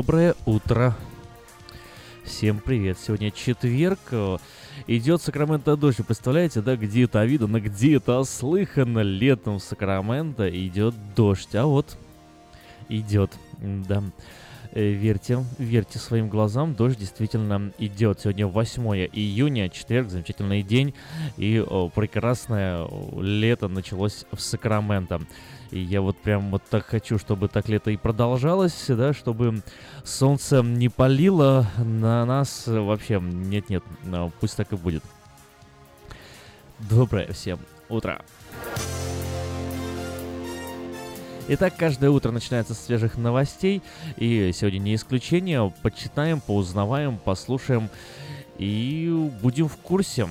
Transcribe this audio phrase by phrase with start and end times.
[0.00, 0.96] Доброе утро.
[2.24, 2.98] Всем привет.
[2.98, 3.98] Сегодня четверг.
[4.86, 5.98] Идет Сакраменто дождь.
[6.06, 9.00] Представляете, да, где это видно, где это слыхано.
[9.00, 11.54] Летом в Сакраменто идет дождь.
[11.54, 11.98] А вот
[12.88, 14.02] идет, да.
[14.72, 18.20] Э, верьте, верьте своим глазам, дождь действительно идет.
[18.20, 18.82] Сегодня 8
[19.12, 20.94] июня, четверг, замечательный день,
[21.36, 21.64] и
[21.94, 22.86] прекрасное
[23.20, 25.20] лето началось в Сакраменто.
[25.72, 29.62] И я вот прям вот так хочу, чтобы так лето и продолжалось, да, чтобы
[30.04, 33.20] солнце не палило на нас вообще.
[33.20, 33.82] Нет-нет,
[34.40, 35.02] пусть так и будет.
[36.78, 38.22] Доброе всем утро.
[41.52, 43.82] Итак, каждое утро начинается с свежих новостей,
[44.16, 45.72] и сегодня не исключение.
[45.82, 47.88] Почитаем, поузнаваем, послушаем
[48.56, 50.28] и будем в курсе.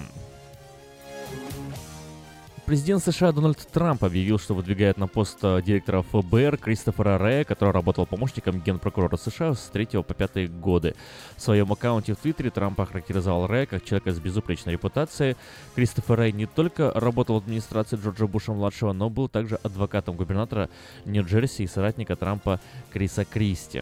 [2.70, 7.72] Президент США Дональд Трамп объявил, что выдвигает на пост э, директора ФБР Кристофера Рэя, который
[7.72, 10.94] работал помощником генпрокурора США с 3 по 5 годы.
[11.36, 15.36] В своем аккаунте в Твиттере Трамп охарактеризовал Рэя как человека с безупречной репутацией.
[15.74, 20.70] Кристофер Рэй не только работал в администрации Джорджа Буша-младшего, но был также адвокатом губернатора
[21.06, 22.62] Нью-Джерси и соратника Трампа
[22.94, 23.82] Криса Кристи.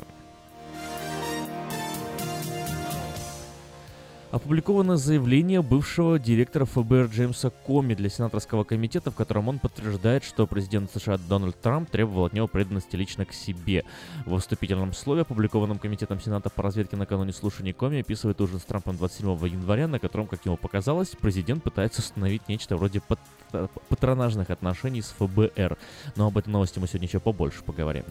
[4.30, 10.46] Опубликовано заявление бывшего директора ФБР Джеймса Коми для Сенаторского комитета, в котором он подтверждает, что
[10.46, 13.86] президент США Дональд Трамп требовал от него преданности лично к себе.
[14.26, 18.98] В вступительном слове, опубликованном Комитетом Сената по разведке накануне слушаний Коми, описывает ужин с Трампом
[18.98, 23.20] 27 января, на котором, как ему показалось, президент пытается установить нечто вроде пат
[23.88, 25.78] патронажных отношений с ФБР.
[26.18, 28.04] Но об этой новости мы сегодня еще побольше поговорим.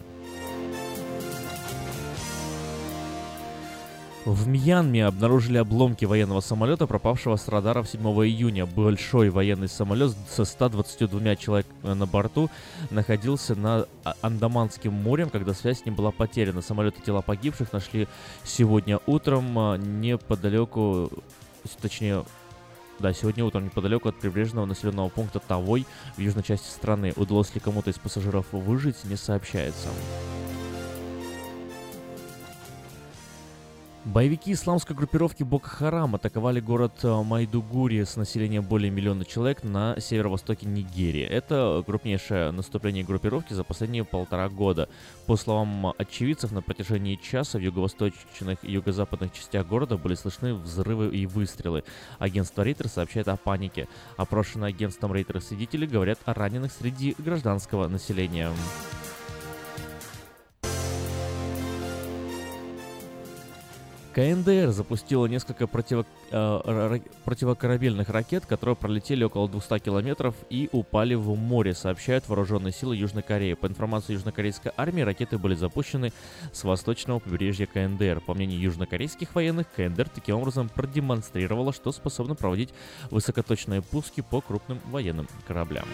[4.27, 8.65] В Мьянме обнаружили обломки военного самолета, пропавшего с радаров 7 июня.
[8.65, 12.49] Большой военный самолет со 122 человек на борту
[12.89, 16.61] находился над а, Андаманским морем, когда связь с ним была потеряна.
[16.61, 18.09] Самолеты тела погибших нашли
[18.43, 21.09] сегодня утром а, неподалеку,
[21.81, 22.25] точнее,
[22.99, 25.85] да, сегодня утром неподалеку от прибрежного населенного пункта Тавой
[26.17, 27.13] в южной части страны.
[27.15, 29.87] Удалось ли кому-то из пассажиров выжить, не сообщается.
[34.07, 39.99] Боевики исламской группировки Бока Харам атаковали город э, Майдугури с населением более миллиона человек на
[39.99, 41.23] северо-востоке Нигерии.
[41.23, 44.87] Это крупнейшее наступление группировки за последние полтора года.
[45.25, 51.13] По словам очевидцев, на протяжении часа в юго-восточных и юго-западных частях города были слышны взрывы
[51.13, 51.83] и выстрелы.
[52.17, 53.89] Агентство Рейтер сообщает о панике.
[54.15, 58.53] Опрошенные агентством Рейтер свидетели говорят о раненых среди гражданского населения.
[64.17, 71.35] КНДР запустила несколько противо, э, противокорабельных ракет, которые пролетели около 200 километров и упали в
[71.35, 73.53] море, сообщают вооруженные силы Южной Кореи.
[73.53, 76.13] По информации южнокорейской армии, ракеты были запущены
[76.51, 78.21] с восточного побережья КНДР.
[78.21, 82.73] По мнению южнокорейских военных, КНДР таким образом продемонстрировала, что способна проводить
[83.11, 85.85] высокоточные пуски по крупным военным кораблям.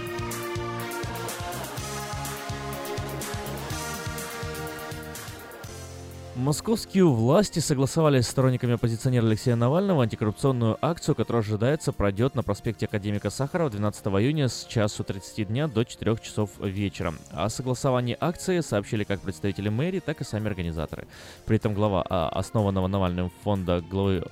[6.36, 12.88] Московские власти согласовали с сторонниками оппозиционера Алексея Навального антикоррупционную акцию, которая ожидается пройдет на проспекте
[12.88, 17.14] Академика Сахарова 12 июня с часу 30 дня до 4 часов вечера.
[17.30, 21.06] О согласовании акции сообщили как представители мэрии, так и сами организаторы.
[21.46, 24.24] При этом глава а, основанного Навальным фонда главы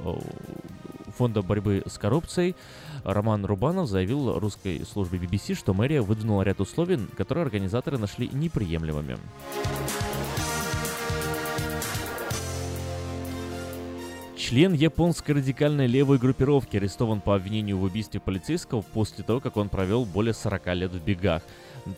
[1.15, 2.55] фонда борьбы с коррупцией
[3.03, 9.17] Роман Рубанов заявил русской службе BBC, что мэрия выдвинула ряд условий, которые организаторы нашли неприемлемыми.
[14.35, 19.69] Член японской радикальной левой группировки арестован по обвинению в убийстве полицейского после того, как он
[19.69, 21.43] провел более 40 лет в бегах.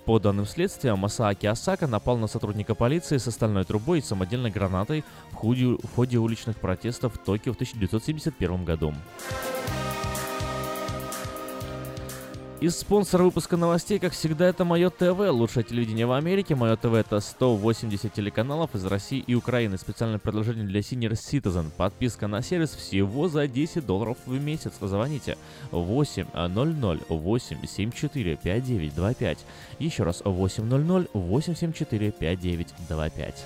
[0.05, 5.03] По данным следствия, Масааки Асака напал на сотрудника полиции с остальной трубой и самодельной гранатой
[5.31, 8.93] в ходе, в ходе уличных протестов в Токио в 1971 году.
[12.63, 16.55] И спонсор выпуска новостей, как всегда, это Мое ТВ, лучшее телевидение в Америке.
[16.55, 19.77] Мое ТВ это 180 телеканалов из России и Украины.
[19.77, 21.71] Специальное предложение для Senior Citizen.
[21.75, 24.71] Подписка на сервис всего за 10 долларов в месяц.
[24.79, 25.37] Звоните
[25.71, 26.29] 800
[27.09, 29.39] 874 5925.
[29.79, 33.45] Еще раз 800 874 5925.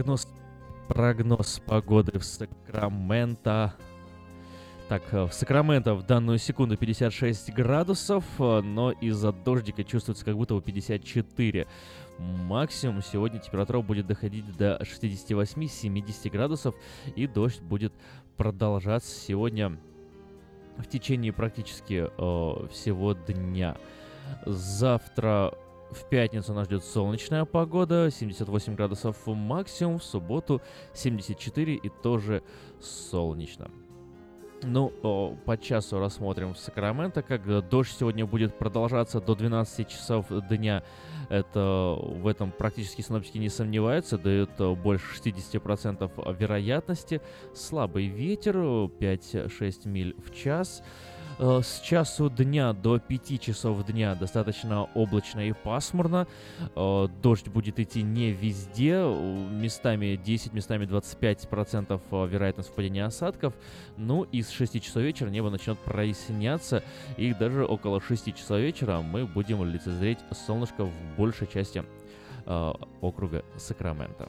[0.00, 0.26] Прогноз,
[0.88, 3.74] прогноз погоды в Сакраменто.
[4.88, 10.36] Так, э, в Сакраменто в данную секунду 56 градусов, э, но из-за дождика чувствуется как
[10.36, 11.66] будто бы 54.
[12.18, 16.74] Максимум сегодня температура будет доходить до 68-70 градусов,
[17.14, 17.92] и дождь будет
[18.38, 19.78] продолжаться сегодня
[20.78, 23.76] в течение практически э, всего дня.
[24.46, 25.52] Завтра
[25.90, 30.60] в пятницу нас ждет солнечная погода, 78 градусов максимум, в субботу
[30.94, 32.42] 74 и тоже
[32.80, 33.70] солнечно.
[34.62, 34.90] Ну,
[35.46, 40.82] по часу рассмотрим в Сакраменто, как дождь сегодня будет продолжаться до 12 часов дня.
[41.30, 44.50] Это в этом практически синоптики не сомневаются, дают
[44.82, 47.22] больше 60% вероятности.
[47.54, 50.82] Слабый ветер, 5-6 миль в час.
[51.42, 56.26] Э, с часу дня до 5 часов дня достаточно облачно и пасмурно.
[56.76, 58.98] Э, дождь будет идти не везде.
[59.50, 63.54] Местами 10, местами 25% э, вероятность впадения осадков.
[63.96, 66.82] Ну и с 6 часов вечера небо начнет проясняться.
[67.16, 71.84] И даже около 6 часов вечера мы будем лицезреть солнышко в большей части
[73.00, 74.28] округа Сакраменто.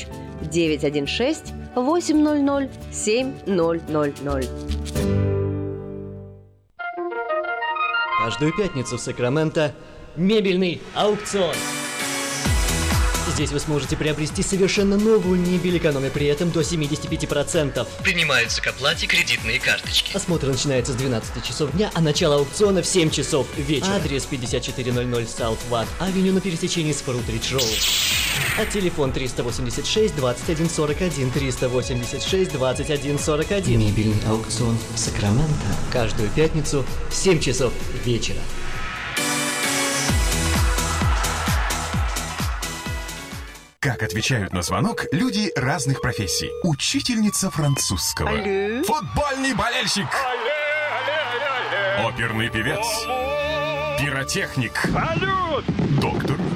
[0.41, 4.49] 916 800 7000.
[8.23, 9.73] Каждую пятницу в Сакраменто
[10.15, 11.55] мебельный аукцион.
[13.33, 17.87] Здесь вы сможете приобрести совершенно новую мебель, экономя при этом до 75%.
[18.03, 20.15] Принимаются к оплате кредитные карточки.
[20.15, 23.95] Осмотр начинается с 12 часов дня, а начало аукциона в 7 часов вечера.
[23.95, 28.20] Адрес 5400 South Watt Авеню на пересечении с Фрутридж Роуд.
[28.57, 33.79] А телефон 386 21 41 386 21 41.
[33.79, 35.53] Мебельный аукцион Сакраменто.
[35.91, 37.73] Каждую пятницу в 7 часов
[38.05, 38.39] вечера.
[43.79, 46.51] Как отвечают на звонок люди разных профессий.
[46.63, 48.29] Учительница французского.
[48.29, 48.83] Алле.
[48.83, 50.05] Футбольный болельщик.
[52.05, 52.85] Оперный певец.
[53.99, 54.73] Пиротехник.
[54.91, 55.65] Салют!
[55.99, 56.40] Доктор.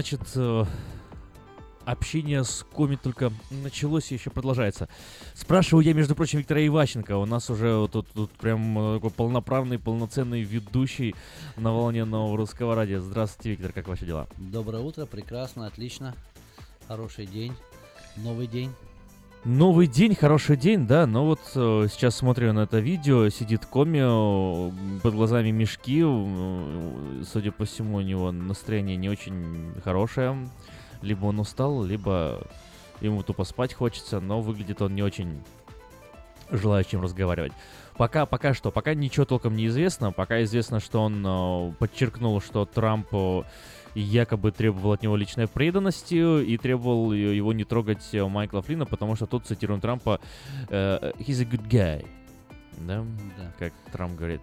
[0.00, 0.64] Значит, э,
[1.84, 4.88] общение с Коми только началось и еще продолжается.
[5.34, 7.18] Спрашиваю я, между прочим, Виктора Иващенко.
[7.18, 11.14] У нас уже вот тут, тут прям э, такой полноправный, полноценный ведущий
[11.58, 13.00] на волне нового русского радио.
[13.00, 14.26] Здравствуйте, Виктор, как ваши дела?
[14.38, 16.14] Доброе утро, прекрасно, отлично.
[16.88, 17.52] Хороший день,
[18.16, 18.72] новый день.
[19.44, 24.02] Новый день, хороший день, да, но вот э, сейчас смотрю на это видео, сидит Коми,
[25.00, 30.46] под глазами мешки, э, судя по всему, у него настроение не очень хорошее,
[31.00, 32.46] либо он устал, либо
[33.00, 35.42] ему тупо спать хочется, но выглядит он не очень
[36.50, 37.52] желающим разговаривать.
[37.96, 42.66] Пока, пока что, пока ничего толком не известно, пока известно, что он э, подчеркнул, что
[42.66, 43.42] Трамп э,
[43.94, 49.16] якобы требовал от него личной преданности и требовал его не трогать э, Майкла Флина, потому
[49.16, 50.20] что тот, цитируем Трампа,
[50.68, 52.06] э, «he's a good guy».
[52.78, 53.04] Да?
[53.38, 53.52] Да.
[53.58, 54.40] Как Трамп говорит.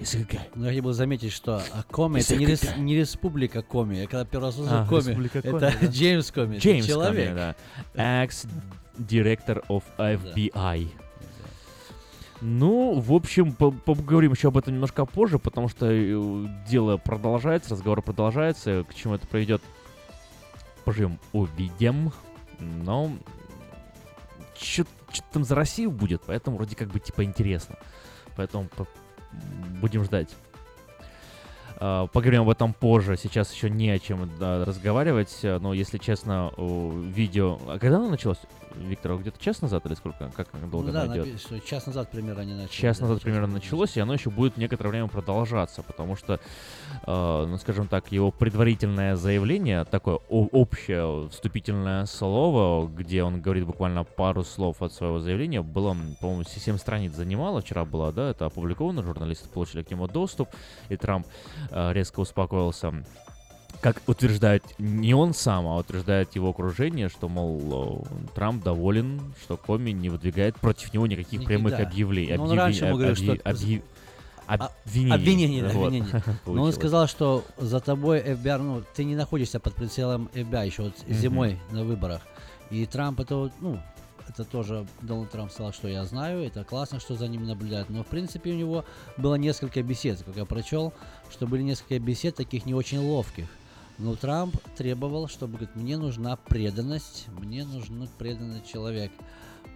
[0.00, 0.40] He's a good guy.
[0.54, 3.96] Но я хотел бы заметить, что Коми это не, рес- не республика Коми.
[3.96, 5.86] Я когда первый раз услышал А, Коми, Республика Коми, это да.
[5.86, 7.28] Джеймс Коми, Джеймс человек.
[7.28, 7.54] Коми,
[7.94, 8.22] да.
[8.24, 10.88] Ex-директор of FBI.
[12.40, 17.70] Ну, в общем, по- поговорим еще об этом немножко позже, потому что э, дело продолжается,
[17.70, 18.84] разговор продолжается.
[18.84, 19.62] К чему это приведет,
[20.84, 22.12] поживем, увидим.
[22.58, 23.12] Но
[24.58, 24.84] что
[25.32, 27.76] там за Россию будет, поэтому вроде как бы типа интересно.
[28.36, 28.86] Поэтому по-
[29.80, 30.34] будем ждать.
[31.76, 33.16] А, Поговорим об этом позже.
[33.16, 35.38] Сейчас еще не о чем да, разговаривать.
[35.42, 37.58] э, Но, если честно, видео...
[37.68, 38.38] А когда оно началось,
[38.76, 39.16] Виктор?
[39.16, 40.30] Где-то час назад или сколько?
[40.36, 41.64] Как долго Ну да, идет?
[41.64, 42.72] час назад примерно они начали.
[42.74, 43.62] Час да, назад час примерно назад.
[43.62, 46.34] началось, и оно еще будет некоторое время продолжаться, потому что,
[47.06, 54.04] э, ну, скажем так, его предварительное заявление, такое общее вступительное слово, где он говорит буквально
[54.04, 59.02] пару слов от своего заявления, было, по-моему, 7 страниц занимало, вчера было, да, это опубликовано,
[59.02, 60.48] журналисты получили к нему доступ,
[60.88, 61.26] и Трамп
[61.70, 63.04] э, резко успокоился
[63.84, 69.58] как утверждает не он сам, а утверждает его окружение, что, мол, э, Трамп доволен, что
[69.58, 71.46] Коми не выдвигает против него никаких Никогда.
[71.48, 72.38] прямых объявлений.
[72.38, 73.82] Он раньше ему говорил, что- объяв-
[74.46, 74.70] А-.
[74.86, 75.86] Обвинение, да, Вот.
[75.88, 76.22] обвинение.
[76.46, 80.82] Но он сказал, что за тобой FBI, ну, ты не находишься под прицелом FBI еще
[80.84, 81.14] вот Мгм.
[81.14, 82.22] зимой на выборах.
[82.70, 83.78] И Трамп это, вот, ну,
[84.28, 87.90] это тоже Дональд Трамп сказал, что я знаю, это классно, что за ним наблюдают.
[87.90, 88.84] Но, в принципе, у него
[89.18, 90.94] было несколько бесед, как я прочел,
[91.30, 93.46] что были несколько бесед таких не очень ловких.
[93.98, 99.12] Но Трамп требовал, чтобы, говорит, мне нужна преданность, мне нужен преданный человек.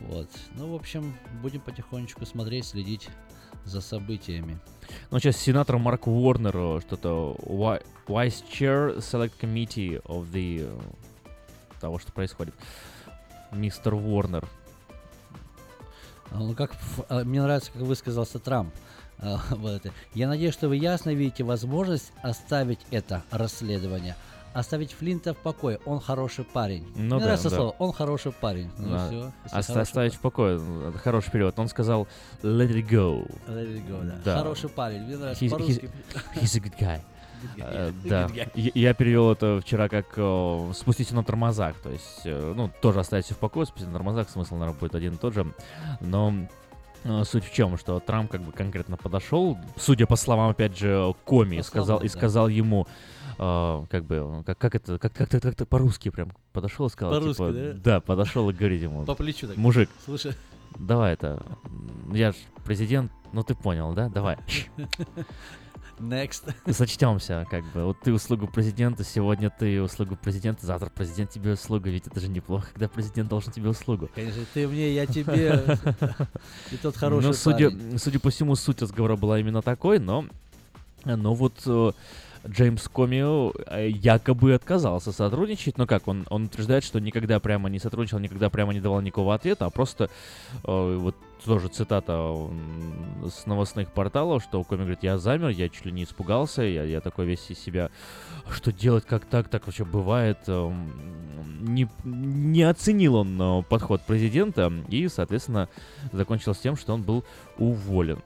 [0.00, 0.28] Вот.
[0.54, 3.08] Ну, в общем, будем потихонечку смотреть, следить
[3.64, 4.58] за событиями.
[5.10, 7.36] Ну, сейчас сенатор Марк Уорнер, э, что-то
[8.06, 10.80] Vice Chair Select Committee of the э,
[11.80, 12.54] того, что происходит.
[13.52, 14.46] Мистер Уорнер.
[16.30, 16.72] Ну, как
[17.08, 18.74] а, мне нравится, как высказался Трамп.
[19.20, 19.82] А, вот.
[20.14, 24.14] Я надеюсь, что вы ясно видите возможность оставить это расследование.
[24.54, 25.78] Оставить Флинта в покое.
[25.84, 26.84] Он хороший парень.
[26.96, 27.56] Ну мне да, нравится да.
[27.56, 27.74] слово.
[27.78, 28.70] Он хороший парень.
[28.78, 29.04] Ну, Да.
[29.44, 30.58] если Оста- оставить в покое.
[31.02, 31.58] хороший перевод.
[31.58, 32.08] Он сказал
[32.42, 33.30] let it go.
[33.46, 33.58] парень.
[33.58, 34.14] Let it go, да.
[34.24, 34.38] Да.
[34.38, 35.02] Хороший парень.
[35.02, 35.90] Мне нравится He's- по-русски.
[36.36, 37.00] He's a good guy.
[37.58, 38.28] Э, Да.
[38.34, 40.06] Я- я перевел это вчера как
[40.74, 44.28] спустить на тормозах, то есть, э, ну, тоже оставить всё в покое, спустить на тормозах,
[44.28, 45.46] смысл, наверное, будет один и тот же,
[46.00, 46.34] но
[47.24, 51.58] суть в чем, что Трамп как бы конкретно подошел, судя по словам, опять же, Коми,
[51.58, 52.12] По сказал, словам, и да.
[52.12, 52.86] сказал ему,
[53.38, 57.14] э, как бы, как, как это, как, как, как, как по-русски прям подошел и сказал,
[57.14, 57.72] По-русски, типа, да?
[57.74, 59.56] да, подошел и говорит ему, По плечу так.
[59.56, 60.32] мужик, Слушай.
[60.78, 61.44] давай это,
[62.12, 64.36] я ж президент, ну ты понял, да, давай.
[66.00, 66.54] Next.
[66.72, 67.84] Сочтемся, как бы.
[67.84, 71.88] Вот ты услугу президента, сегодня ты услугу президента, завтра президент тебе услугу.
[71.88, 74.08] Ведь это же неплохо, когда президент должен тебе услугу.
[74.14, 75.78] Конечно, ты мне, я тебе.
[76.72, 80.26] И тот хороший Ну, судя, судя по всему, суть разговора была именно такой, но,
[81.04, 81.92] но вот э,
[82.46, 85.78] Джеймс Коми э, якобы отказался сотрудничать.
[85.78, 89.34] Но как, он, он утверждает, что никогда прямо не сотрудничал, никогда прямо не давал никакого
[89.34, 90.10] ответа, а просто
[90.64, 92.34] э, вот тоже цитата
[93.24, 97.00] с новостных порталов, что Коми говорит, я замер, я чуть ли не испугался, я, я
[97.00, 97.90] такой весь из себя,
[98.50, 100.38] что делать, как так, так вообще бывает.
[100.48, 100.92] эм,
[101.60, 105.68] Не, не оценил он э, подход президента и, соответственно,
[106.12, 107.24] закончилось тем, что он был
[107.56, 108.20] уволен.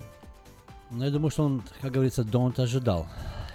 [0.90, 3.06] Ну, я думаю, что он, как говорится, Донт ожидал.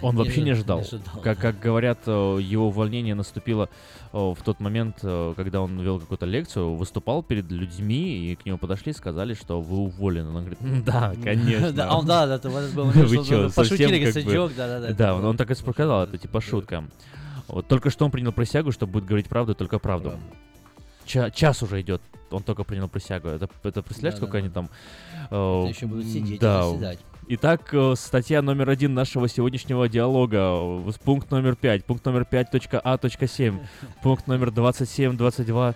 [0.02, 0.80] Он вообще не ожидал.
[0.80, 1.22] ожидал.
[1.22, 3.70] Как, как говорят, э, его увольнение наступило
[4.14, 8.46] э, в тот момент, э, когда он вел какую-то лекцию, выступал перед людьми, и к
[8.46, 10.30] нему подошли и сказали, что вы уволены.
[10.30, 11.72] Он говорит, «М, да, конечно.
[11.72, 15.16] Да, он, да, да, Вы что пошутили, сычок, да, да, да.
[15.16, 16.84] Он, так и сказал, это типа шутка.
[17.48, 20.20] Вот только что он принял присягу, что будет говорить правду и только правду.
[21.06, 23.30] Ча- час уже идет, он только принял присягу.
[23.30, 24.70] Это, это представляешь, Да, сколько да, они там...
[25.32, 27.00] э, еще будут сидеть и да, заседать.
[27.30, 30.38] Итак, э, статья номер один нашего сегодняшнего диалога.
[30.88, 31.84] э, Пункт номер пять.
[31.84, 32.50] Пункт номер пять.
[32.52, 32.98] точка А.
[32.98, 33.60] точка семь.
[34.02, 35.76] Пункт номер 27, 22,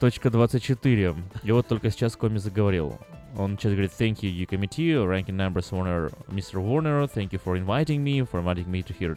[0.00, 1.14] точка 24.
[1.42, 2.98] И вот только сейчас Коми заговорил.
[3.36, 6.60] Он сейчас говорит, thank you, you committee, ranking numbers Warner, Mr.
[6.60, 9.16] Warner, thank you for inviting me, for inviting me to here.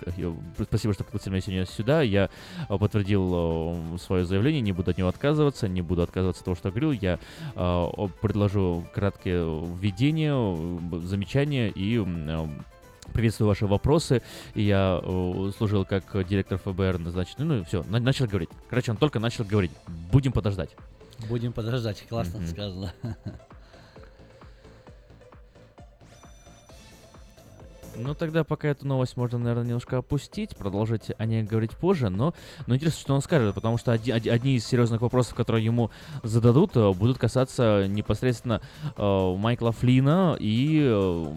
[0.64, 2.02] Спасибо, что пригласили меня сегодня сюда.
[2.02, 2.30] Я
[2.70, 6.70] э, подтвердил свое заявление, не буду от него отказываться, не буду отказываться от того, что
[6.70, 6.92] говорил.
[6.92, 7.20] Я
[7.56, 7.88] э,
[8.22, 12.48] предложу краткое введение, э, замечания и э,
[13.14, 14.22] Приветствую ваши вопросы.
[14.56, 17.46] Я э, служил как директор ФБР назначенный.
[17.46, 18.50] Ну и все, начал говорить.
[18.70, 19.72] Короче, он только начал говорить.
[20.12, 20.70] Будем подождать.
[21.30, 22.48] Будем подождать, классно Мгм.
[22.48, 22.94] сказано.
[27.98, 32.34] Ну, тогда пока эту новость можно, наверное, немножко опустить, продолжить о ней говорить позже, но,
[32.66, 35.92] но интересно, что он скажет, потому что оди- оди- одни из серьезных вопросов, которые ему
[36.24, 38.62] зададут, э, будут касаться непосредственно
[38.96, 41.34] э, Майкла Флина и, э,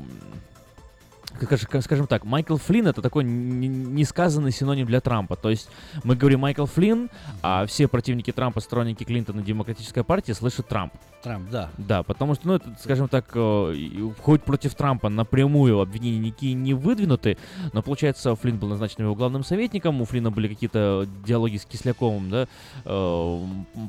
[1.80, 5.36] скажем, так, Майкл Флинн это такой несказанный синоним для Трампа.
[5.36, 5.68] То есть
[6.02, 7.10] мы говорим Майкл Флинн,
[7.42, 10.92] а все противники Трампа, сторонники Клинтона, Демократическая партия слышат Трамп.
[11.24, 11.70] Трамп, да.
[11.78, 16.74] Да, потому что, ну, это, скажем так, э, хоть против Трампа напрямую обвинения никакие не
[16.74, 17.38] выдвинуты,
[17.72, 22.28] но, получается, Флинн был назначен его главным советником, у Флинна были какие-то диалоги с Кисляковым,
[22.28, 22.46] да,
[22.84, 23.40] э,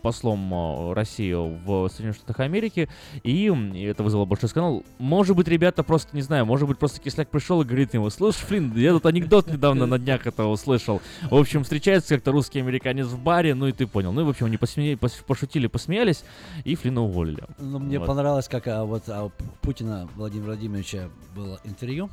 [0.02, 2.88] послом э, России в Соединенных Штатах Америки,
[3.24, 3.52] и
[3.86, 4.84] это вызвало большой скандал.
[4.98, 8.38] Может быть, ребята просто, не знаю, может быть, просто Кисляк пришел и говорит ему, слушай,
[8.46, 11.02] Флинн, я тут анекдот недавно на днях это услышал.
[11.30, 14.14] В общем, встречается как-то русский американец в баре, ну и ты понял.
[14.14, 16.24] Ну и, в общем, они посме- пос- пошутили, посмеялись,
[16.64, 17.25] и Флинна уволили.
[17.58, 18.08] Ну, мне Вот.
[18.08, 19.30] понравилось, как а, вот а,
[19.62, 22.10] Путина Владимира Владимировича было интервью.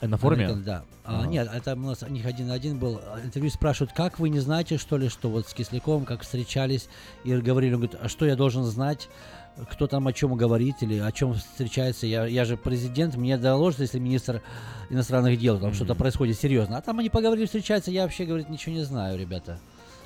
[0.00, 0.46] На форуме?
[0.46, 0.84] Американ- Да.
[1.04, 1.28] А, Ага.
[1.28, 3.00] нет, это у нас у них один на один был.
[3.04, 6.88] А, Интервью спрашивают, как вы не знаете, что ли, что вот с Кисляком, как встречались,
[7.24, 9.08] и говорили, он говорит, а что я должен знать,
[9.70, 12.06] кто там о чем говорит или о чем встречается.
[12.06, 14.42] Я, я же президент, мне доложат, если министр
[14.90, 16.78] иностранных дел, там что-то происходит серьезно.
[16.78, 19.58] А там они поговорили, встречаются, я вообще, говорит, ничего не знаю, ребята.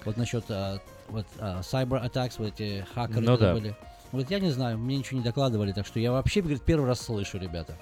[0.05, 3.55] Вот насчет а, вот а, cyber attacks, вот эти хакеры Ну да.
[3.55, 3.77] были.
[4.13, 7.01] Вот я не знаю, мне ничего не докладывали, так что я вообще, говорит, первый раз
[7.01, 7.77] слышу, ребята.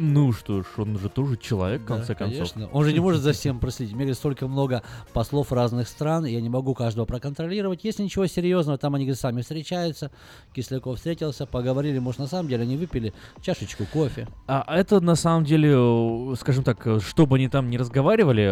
[0.00, 2.38] Ну что ж, он же тоже человек, в Да, конце концов.
[2.52, 2.68] конечно.
[2.72, 3.94] Он же не может за всем проследить.
[3.94, 4.82] Мне говорит, столько много
[5.12, 7.84] послов разных стран, я не могу каждого проконтролировать.
[7.84, 10.10] Если ничего серьезного, там они говорит, сами встречаются.
[10.54, 14.28] Кисляков встретился, поговорили, может, на самом деле они выпили чашечку кофе.
[14.46, 18.50] А это на самом деле, э, скажем так, э, что бы они там ни разговаривали,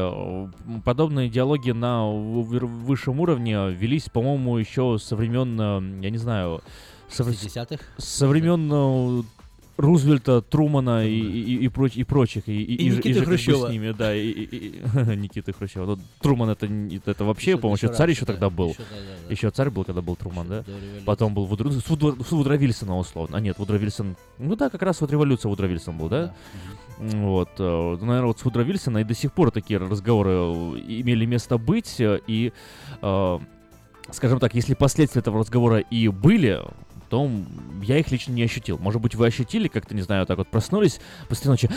[0.48, 6.60] э, подобные диалоги на в- высшем уровне велись, по-моему, еще со времен, я не знаю,
[7.08, 7.84] со, вре- 60-х.
[7.98, 9.24] со времен
[9.76, 13.66] Рузвельта, Трумана и, и, и, проч- и прочих, и, И же- Никиты бы Хрущева.
[13.68, 14.80] с ними, да, и, и- и-
[15.16, 15.84] Никиты Хрущева.
[15.86, 16.66] Ну, Труман это,
[17.04, 18.70] это вообще, Еще- по-моему, еще царь еще да, тогда был.
[18.70, 19.32] еще, да, да, да.
[19.32, 20.64] Еще царь был, когда был Труман, да?
[21.04, 21.70] Потом был Вудро...
[21.70, 22.16] с, Вудро...
[22.22, 23.36] с Вудро Вильсона, условно.
[23.36, 24.16] А нет, Вудро Вильсон...
[24.38, 26.34] Ну да, как раз вот революция Вудро Вильсон был, да?
[26.98, 27.50] М, Вот.
[27.58, 30.34] э, Наверное, вот с Вудро Вильсона и до сих пор такие разговоры э,
[30.88, 31.96] имели место быть.
[32.00, 32.52] э, И,
[34.10, 36.60] скажем так, если последствия этого разговора и были,
[37.08, 37.46] то м,
[37.82, 38.78] я их лично не ощутил.
[38.78, 41.70] Может быть, вы ощутили, как-то, не знаю, так вот проснулись посреди ночи.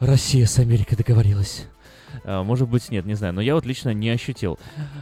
[0.00, 1.66] Россия с Америкой договорилась.
[2.24, 4.58] А, Может быть, нет, не знаю, но я вот лично не ощутил.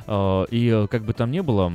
[0.06, 1.70] А, И э, как бы там ни было,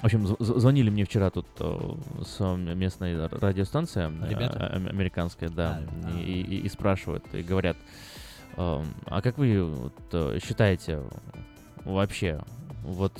[0.00, 1.94] в общем, звонили мне вчера тут э,
[2.26, 4.66] с местной радиостанции, Ребята?
[4.66, 6.20] а- американская, да, А, а.
[6.20, 7.76] и, и- и спрашивают, и говорят,
[8.56, 11.00] а как вы э, считаете
[11.84, 12.40] вообще,
[12.82, 13.12] вот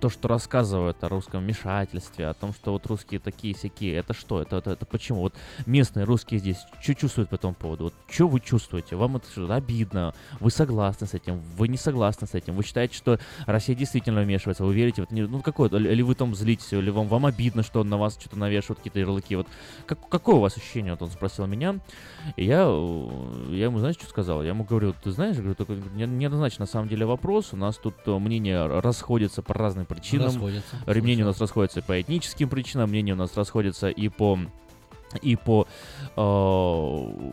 [0.00, 4.42] то, что рассказывают о русском вмешательстве, о том, что вот русские такие всякие, это что?
[4.42, 5.20] Это, это, это почему?
[5.20, 5.34] Вот
[5.66, 7.84] местные русские здесь, что чувствуют по этому поводу?
[7.84, 8.96] Вот что вы чувствуете?
[8.96, 10.14] Вам это что, обидно?
[10.40, 11.38] Вы согласны с этим?
[11.56, 12.54] Вы не согласны с этим?
[12.54, 14.64] Вы считаете, что Россия действительно вмешивается?
[14.64, 15.14] Вы верите в это?
[15.14, 16.72] Не- Ну, какое Или вы там злитесь?
[16.72, 19.36] Или вам, вам обидно, что на вас что-то навешивают, какие-то ярлыки?
[19.36, 19.46] Вот
[19.86, 20.92] как, какое у вас ощущение?
[20.92, 21.76] Вот он спросил меня.
[22.36, 22.62] И я,
[23.50, 24.42] я ему, знаешь, что сказал?
[24.42, 27.52] Я ему говорю, ты знаешь, говорю, такой не- неоднозначно на самом деле вопрос.
[27.52, 30.26] У нас тут э, мнения расходятся по разным причинам.
[30.26, 30.76] Расходятся.
[30.86, 34.38] Мнения у нас расходятся по этническим причинам, мнения у нас расходятся и по
[35.22, 35.66] и по
[36.16, 37.32] э,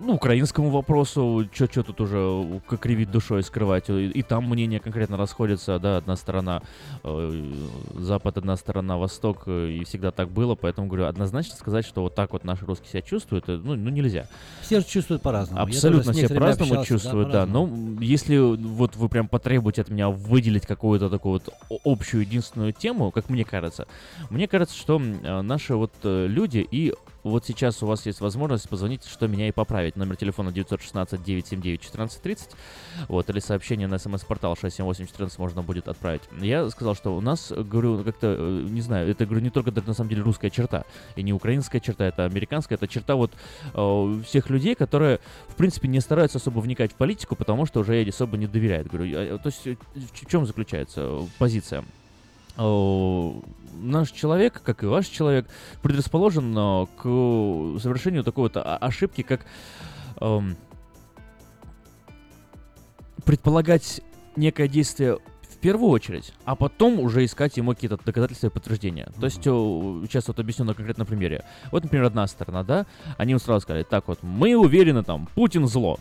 [0.00, 3.88] ну, украинскому вопросу, что тут уже как кривить душой скрывать.
[3.90, 6.62] И, и там мнения конкретно расходятся, да, одна сторона
[7.04, 7.52] э,
[7.96, 12.14] Запад, одна сторона Восток, э, и всегда так было, поэтому говорю, однозначно сказать, что вот
[12.14, 14.26] так вот наши русские себя чувствуют, э, ну, ну нельзя.
[14.62, 15.62] Все чувствуют по-разному.
[15.62, 17.46] Абсолютно все по-разному общался, чувствуют, да.
[17.46, 17.96] по-разному.
[17.96, 23.10] Но если вот вы прям потребуете от меня выделить какую-то такую вот общую единственную тему,
[23.10, 23.86] как мне кажется,
[24.30, 29.04] мне кажется, что э, наши вот люди и вот сейчас у вас есть возможность позвонить,
[29.04, 29.96] что меня и поправить.
[29.96, 32.50] Номер телефона 916-979-1430.
[33.08, 36.22] Вот, или сообщение на смс-портал 678-14 можно будет отправить.
[36.40, 39.86] Я сказал, что у нас, говорю, как-то, э, не знаю, это, говорю, не только даже
[39.86, 40.84] на самом деле русская черта,
[41.16, 43.32] и не украинская черта, это американская, это черта вот
[43.74, 48.00] э, всех людей, которые, в принципе, не стараются особо вникать в политику, потому что уже
[48.08, 48.88] особо не доверяют.
[48.88, 51.84] Говорю, то есть э, в чем заключается позиция?
[52.56, 53.32] Э,
[53.82, 55.46] Наш человек, как и ваш человек,
[55.80, 59.46] предрасположен э, к совершению такой вот ошибки, как
[60.20, 60.56] эм,
[63.24, 64.02] предполагать
[64.36, 69.08] некое действие в первую очередь, а потом уже искать ему какие-то доказательства и подтверждения.
[69.18, 69.50] То есть, э,
[70.06, 71.44] сейчас вот объясню на конкретном примере.
[71.72, 72.86] Вот, например, одна сторона, да,
[73.16, 75.98] они вот сразу сказали, так вот, мы уверены, там, Путин зло.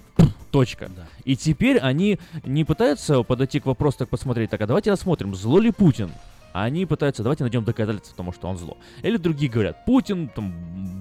[0.52, 0.90] Точка.
[0.90, 1.08] Да.
[1.24, 5.60] И теперь они не пытаются подойти к вопросу, так посмотреть, так, а давайте рассмотрим, зло
[5.60, 6.12] ли Путин.
[6.54, 8.78] Они пытаются, давайте найдем доказательства тому, что он зло.
[9.04, 10.54] Или другие говорят, Путин, там,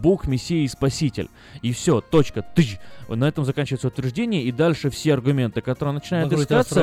[0.02, 1.28] бог, мессия и спаситель.
[1.62, 2.78] И все, точка, тыч.
[3.08, 6.74] На этом заканчивается утверждение, и дальше все аргументы, которые начинают Вокруг искаться,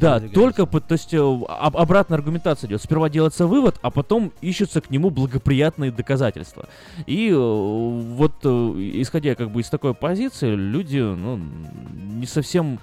[0.00, 2.82] да, только, по- то есть, э, об- обратная аргументация идет.
[2.82, 6.68] Сперва делается вывод, а потом ищутся к нему благоприятные доказательства.
[7.06, 8.48] И э, вот, э,
[8.94, 12.80] исходя как бы из такой позиции, люди, ну, не совсем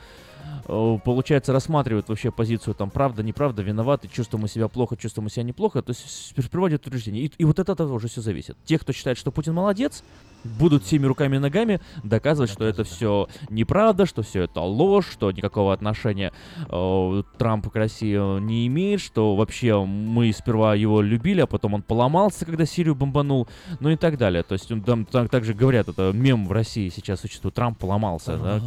[0.66, 5.44] получается, рассматривают вообще позицию там правда, неправда, виноваты, чувствуем мы себя плохо, чувствуем мы себя
[5.44, 7.26] неплохо, то есть с- приводят утверждение.
[7.26, 8.58] И, и вот от этого уже все зависит.
[8.66, 10.04] Те, кто считает, что Путин молодец,
[10.46, 15.32] будут всеми руками и ногами доказывать, что это все неправда, что все это ложь, что
[15.32, 16.32] никакого отношения
[16.70, 21.74] э, Трамп к России э, не имеет, что вообще мы сперва его любили, а потом
[21.74, 23.48] он поломался, когда Сирию бомбанул,
[23.80, 24.44] ну и так далее.
[24.44, 28.38] То есть он там, так- также говорят, это мем в России сейчас существует, Трамп поломался,
[28.38, 28.62] да.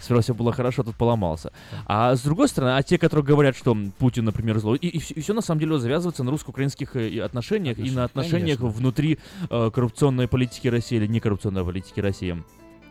[0.00, 1.52] Сперва все было хорошо, тут поломался.
[1.86, 5.40] А с другой стороны, а те, которые говорят, что Путин, например, злой, и, все, на
[5.40, 8.78] самом деле завязывается на русско-украинских э, и отношениях и на отношениях Конечно.
[8.78, 9.18] внутри
[9.50, 12.42] э, коррупционной политики России или некоррупционной политики России.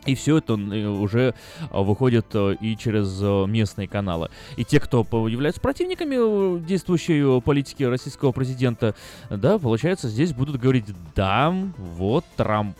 [0.06, 4.30] И все это э, уже э, выходит э, и через э, местные каналы.
[4.56, 8.94] И те, кто являются противниками действующей политики российского президента,
[9.30, 12.76] да, получается, здесь будут говорить, да, вот Трамп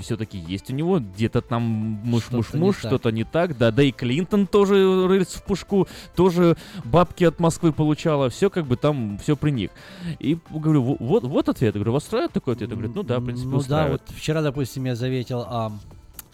[0.00, 2.90] все-таки есть у него, где-то там муж-муж-муж, так.
[2.90, 7.72] что-то не так, да, да и Клинтон тоже рыльц в пушку, тоже бабки от Москвы
[7.72, 9.70] получала, все как бы там, все при них.
[10.18, 12.70] И говорю, «Во- вот, вот ответ, я говорю, вас устраивает такой ответ?
[12.70, 15.72] Я говорю, ну да, в принципе, Ну да, вот вчера, допустим, я заметил, а,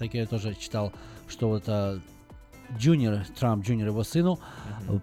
[0.04, 0.92] так я тоже читал,
[1.28, 1.98] что вот а,
[2.78, 4.38] Junior, Трамп Junior, его сыну,
[4.88, 4.98] э,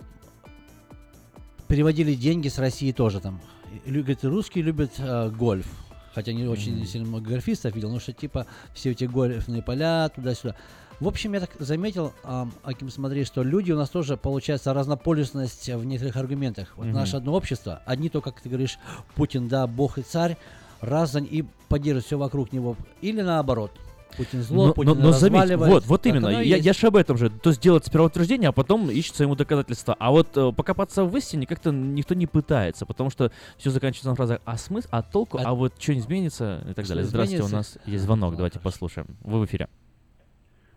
[1.68, 3.42] переводили деньги с России тоже там.
[3.86, 5.68] Говорит, русские любят э, гольф.
[6.14, 10.56] Хотя не очень сильно много гольфистов видел, но что типа все эти гольфные поля туда-сюда.
[11.00, 15.68] В общем, я так заметил, ам, Аким, смотри, что люди у нас тоже, получается, разнополюсность
[15.70, 16.74] в некоторых аргументах.
[16.76, 16.96] Вот Мгм.
[16.96, 18.78] наше одно общество, одни то, как ты говоришь,
[19.16, 20.38] Путин, да, бог и царь,
[20.82, 22.76] разань и поддерживают все вокруг него.
[23.02, 23.72] Или наоборот,
[24.17, 26.65] Путин зло, но, Путин но- но заметь, вот, вот именно, я, есть.
[26.65, 27.30] я же об этом же.
[27.30, 29.95] То есть делать сперва утверждение, а потом ищется ему доказательства.
[30.00, 34.15] А вот э, покопаться в истине как-то никто не пытается, потому что все заканчивается на
[34.15, 37.06] фразах «а смысл?», «а толку?», «а, А- вот что не изменится?» и так Что далее.
[37.06, 37.78] Здравствуйте, у изменится?
[37.80, 38.69] нас есть звонок, давайте хорошо.
[38.71, 39.08] послушаем.
[39.21, 39.67] Вы в эфире.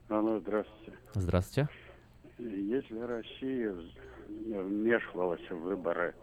[0.08, 0.92] Алло, здравствуйте.
[1.14, 1.68] Здравствуйте.
[2.38, 3.72] Если Россия
[4.28, 6.14] вмешивалась в выборы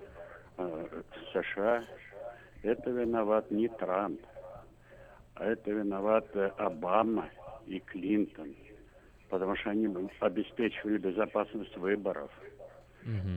[0.58, 1.02] э,
[1.34, 1.84] США,
[2.63, 4.19] это виноват не Трамп,
[5.42, 7.28] а это виноват э, Обама
[7.66, 8.56] и Клинтон,
[9.30, 9.88] потому что они
[10.20, 12.30] обеспечивали безопасность выборов.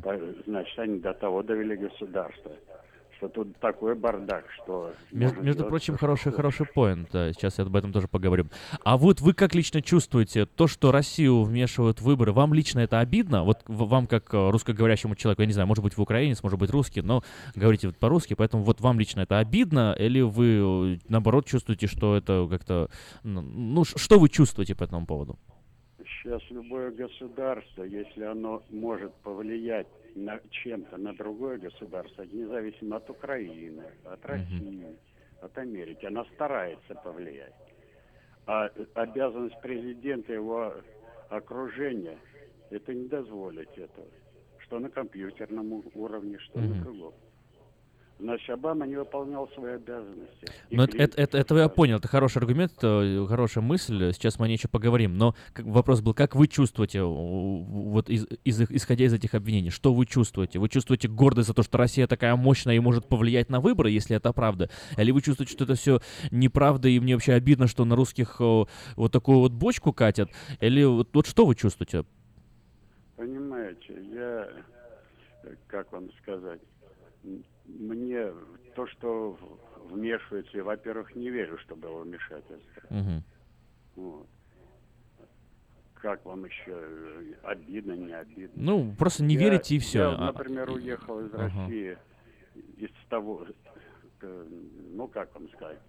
[0.03, 2.53] По- Значит, они до того довели государство,
[3.25, 4.93] что тут такой бардак, что...
[5.11, 7.09] Между, между прочим, хороший, хороший поинт.
[7.13, 8.51] да, сейчас я об этом тоже поговорим.
[8.85, 12.33] А вот вы как лично чувствуете то, что Россию вмешивают в выборы?
[12.33, 13.45] Вам лично это обидно?
[13.45, 16.71] Вот вам как э, русскоговорящему человеку, я не знаю, может быть, вы украинец, может быть,
[16.71, 17.23] русский, но
[17.55, 19.95] говорите вот по-русски, поэтому вот вам лично это обидно?
[19.99, 22.91] Или вы, э, наоборот, чувствуете, что это как-то...
[23.23, 25.39] Ну, что вы чувствуете по этому поводу?
[26.23, 33.85] Сейчас любое государство, если оно может повлиять на чем-то на другое государство, независимо от Украины,
[34.05, 34.97] от России,
[35.41, 37.55] от Америки, оно старается повлиять.
[38.47, 40.75] А обязанность президента его
[41.31, 42.19] окружения
[42.71, 44.07] это не дозволить этого.
[44.59, 47.15] Что на компьютерном уровне, что на другом.
[48.21, 50.47] Значит, Обама не выполнял свои обязанности.
[50.71, 54.39] И Ну, это, это, это, этого я понял, это хороший аргумент, э, хорошая мысль, сейчас
[54.39, 58.61] мы о ней еще поговорим, но как, вопрос был, как вы чувствуете, вот из, из
[58.71, 60.61] исходя из этих обвинений, что вы чувствуете?
[60.61, 64.17] Вы чувствуете гордость за то, что Россия такая мощная и может повлиять на выборы, если
[64.17, 64.71] это правда?
[64.97, 66.01] Или вы чувствуете, что это все
[66.31, 70.31] неправда, и мне вообще обидно, что на русских э, вот такую вот бочку катят?
[70.61, 72.05] Или вот, вот что вы чувствуете?
[73.17, 74.49] Понимаете, я,
[75.43, 76.61] э, как вам сказать,
[77.67, 78.31] мне
[78.75, 79.39] то, что
[79.91, 82.83] вмешивается, я, во-первых, не верю, что было вмешательство.
[82.91, 83.23] Мгм.
[83.97, 84.27] Вот.
[85.95, 88.63] Как вам еще э, обидно, не обидно?
[88.63, 89.99] Ну, просто не Я- верите и все.
[90.01, 91.43] Я, вот, например, уехал из Ага.
[91.67, 91.97] России
[92.77, 93.47] из того,
[94.21, 94.47] э,
[94.93, 95.81] ну как вам сказать,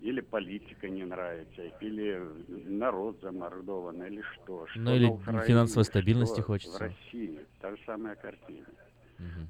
[0.00, 2.22] или политика не нравится, или
[2.68, 4.66] народ замордован, или что.
[4.66, 5.06] что Ну, или
[5.46, 6.76] финансовой стабильности что хочется.
[6.76, 8.66] В России та же самая картина.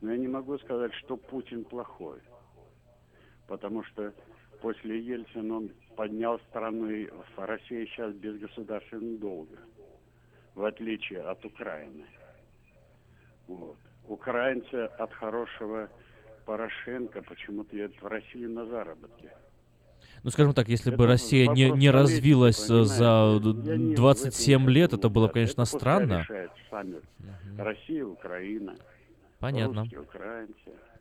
[0.01, 2.21] Но я не могу сказать, что Путин плохой.
[3.47, 4.13] Потому что
[4.61, 9.59] после Ельцина он поднял страну, и Россия сейчас без государственного долга.
[10.55, 12.05] В отличие от Украины.
[13.47, 13.77] Вот.
[14.09, 15.89] Украинцы от хорошего
[16.45, 19.31] Порошенко почему-то едут в Россию на заработки.
[20.23, 23.71] Ну, скажем так, если бы Это Россия не, не развилась э, за понимаете?
[23.71, 26.27] Я не в 27 этом лет, это было бы, не конечно, Это странно.
[26.71, 27.01] сами.
[27.59, 28.77] Россия, Украина.
[29.41, 29.83] Понятно.
[29.83, 30.55] Русские, украинцы.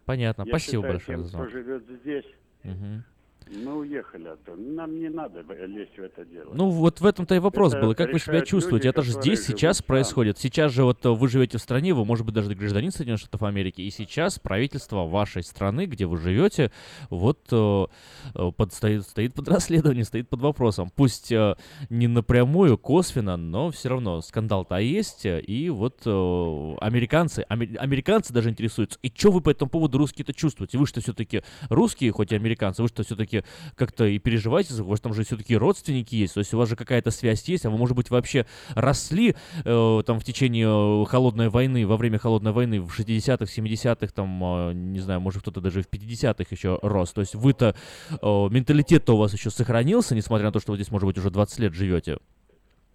[0.05, 0.43] Понятно.
[0.43, 1.51] Я Спасибо считаю, большое тем, за кто звонок.
[1.51, 2.25] живет здесь,
[2.63, 3.03] Мгм.
[3.47, 4.57] Мы уехали оттуда.
[4.59, 6.51] Нам не надо лезть в это дело.
[6.53, 7.91] Ну вот в этом-то и вопрос Это был.
[7.91, 8.87] И как вы себя чувствуете?
[8.87, 9.87] люди, Это же здесь сейчас там.
[9.87, 10.37] происходит.
[10.39, 13.43] Сейчас же вот э, вы живете в стране, вы, может быть, даже гражданин Соединенных Штатов
[13.43, 16.71] Америки, и сейчас правительство вашей страны, где вы живете,
[17.09, 17.85] вот э,
[18.33, 20.91] э, под, стоит, стоит под расследованием, стоит под вопросом.
[20.95, 25.21] Пусть не напрямую, косвенно, но все равно скандал-то есть.
[25.25, 28.99] И вот американцы, аме- американцы даже интересуются.
[29.01, 30.77] И что вы по этому поводу русские-то чувствуете?
[30.77, 33.34] Вы что все-таки русские, хоть и американцы, вы что все-таки
[33.75, 36.69] как-то и переживаете, за- у вас там же все-таки родственники есть, то есть у вас
[36.69, 38.45] же какая-то связь есть, а вы, может быть, вообще
[38.75, 40.67] росли э, там в течение
[41.03, 45.41] э, холодной войны, во время холодной войны в 60-х, 70-х, там, э, не знаю, может
[45.41, 47.11] кто-то даже в 50-х еще рос.
[47.13, 47.75] То есть вы-то,
[48.11, 51.29] э, менталитет-то у вас еще сохранился, несмотря на то, что вы здесь, может быть, уже
[51.29, 52.17] 20 лет живете.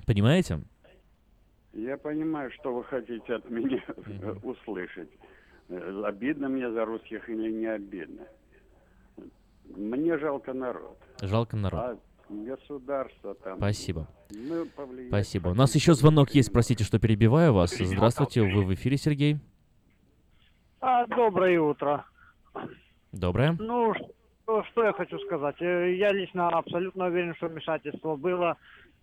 [0.06, 0.60] Понимаете?
[1.72, 3.82] Я понимаю, что вы хотите от меня
[4.42, 5.08] услышать.
[5.68, 8.22] Э, Обидно мне за русских или не обидно.
[9.76, 10.98] Мне жалко народ.
[11.20, 11.80] Жалко народ.
[11.80, 13.58] А государство там...
[13.58, 14.06] Спасибо.
[14.30, 14.68] Мы.
[15.08, 15.48] Спасибо.
[15.48, 17.70] У нас еще звонок есть, простите, что перебиваю вас.
[17.76, 19.38] Здравствуйте, вы в эфире, Сергей.
[20.80, 22.04] А, доброе утро.
[23.12, 23.56] Доброе.
[23.58, 25.56] Ну, что, что я хочу сказать.
[25.60, 28.56] Э, Я лично абсолютно уверен, что вмешательство было.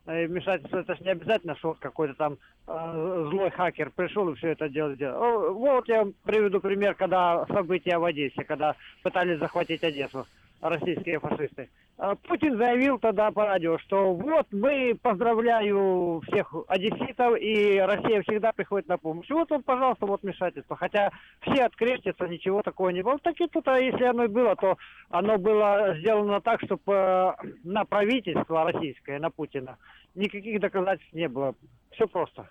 [0.06, 4.50] Э, Вмешательство это ж не обязательно, что какой-то там э, злой хакер пришел и все
[4.50, 5.54] это дело сделал.
[5.54, 10.26] Вот я приведу пример, когда события в Одессе, когда пытались захватить Одессу
[10.62, 11.70] российские фашисты.
[11.98, 18.52] А Путин заявил тогда по радио, что вот мы поздравляю всех одесситов, и Россия всегда
[18.52, 19.30] приходит на помощь.
[19.30, 20.76] Вот он, пожалуйста, вот вмешательство.
[20.76, 23.18] Хотя все открестятся, ничего такого не было.
[23.20, 24.78] Так и тут, а если оно и было, то
[25.10, 29.78] оно было сделано так, чтобы на правительство российское, на Путина,
[30.14, 31.56] никаких доказательств не было.
[31.92, 32.48] Все просто.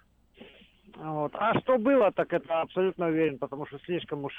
[0.99, 1.33] Вот.
[1.35, 4.33] А что было, так это абсолютно уверен, потому что слишком уж...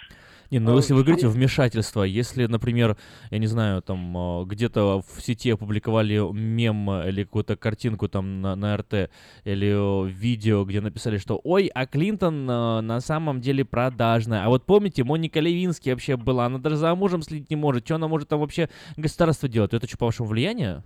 [0.49, 2.97] Не, ну если вы говорите вмешательство, если, например,
[3.29, 8.55] я не знаю, там э, где-то в сети опубликовали мем или какую-то картинку там на,
[8.55, 9.11] на РТ
[9.43, 14.43] или э, видео, где написали, что «Ой, а Клинтон э, на самом деле продажная».
[14.43, 17.85] А вот помните, Моника Левинский вообще была, она даже за мужем следить не может.
[17.85, 19.73] Что она может там вообще государство делать?
[19.73, 20.83] Это что, по вашему влиянию?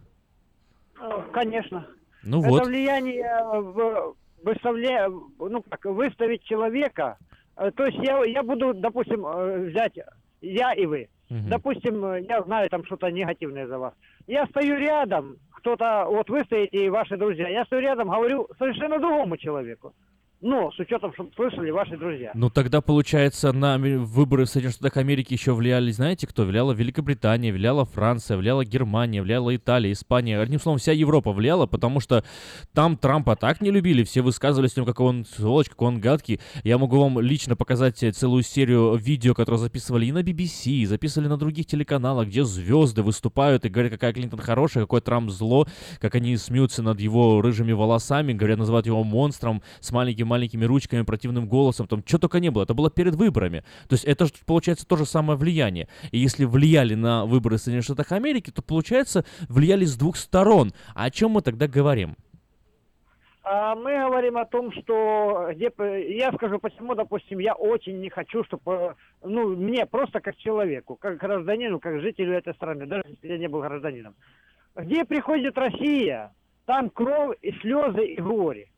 [1.00, 1.88] Э, Конечно.
[2.24, 2.68] Ну это вот.
[2.68, 5.10] влияние в выставля...
[5.10, 7.18] ну как, выставить человека.
[7.58, 9.98] Э, То есть я, я буду, допустим, э, взять
[10.42, 11.08] я и вы.
[11.50, 13.94] Допустим, э, я знаю там что-то негативное за вас.
[14.28, 19.00] Я стою рядом, кто-то, вот вы стоите и ваши друзья, я стою рядом, говорю совершенно
[19.00, 19.94] другому человеку.
[20.42, 22.32] Но с учетом, чтобы слышали ваши друзья.
[22.34, 26.46] Ну тогда, получается, на выборы в Соединенных Штатах Америки еще влияли, знаете кто?
[26.46, 30.40] Влияла Великобритания, влияла Франция, влияла Германия, влияла Италия, Испания.
[30.40, 32.24] Одним словом, вся Европа влияла, потому что
[32.74, 36.40] там Трампа так не любили, все высказывались о нем, какой он сволочь, какой он гадкий.
[36.64, 40.86] Я могу вам лично показать э, целую серию видео, которые записывали и на BBC, и
[40.88, 45.68] записывали на других телеканалах, где звезды выступают и говорят, какая Клинтон хорошая, какой Трамп зло,
[46.00, 51.04] как они смеются над его рыжими волосами, говорят, называют его монстром с маленькими маленькими ручками,
[51.04, 52.64] противным голосом, там что только не было.
[52.64, 53.64] Это было перед выборами.
[53.90, 55.88] То есть это, получается, то же самое влияние.
[56.12, 60.72] И если влияли на выборы в Соединенных Штатах Америки, то, получается, влияли с двух сторон.
[60.96, 62.16] А о чем мы тогда говорим?
[63.44, 65.72] А мы говорим о том, что где,
[66.16, 71.18] я скажу, почему, допустим, я очень не хочу, чтобы, ну, мне просто как человеку, как
[71.18, 74.16] гражданину, как жителю этой страны, даже если я не был гражданином.
[74.76, 76.32] Где приходит Россия,
[76.66, 78.71] там кровь и слезы и горе.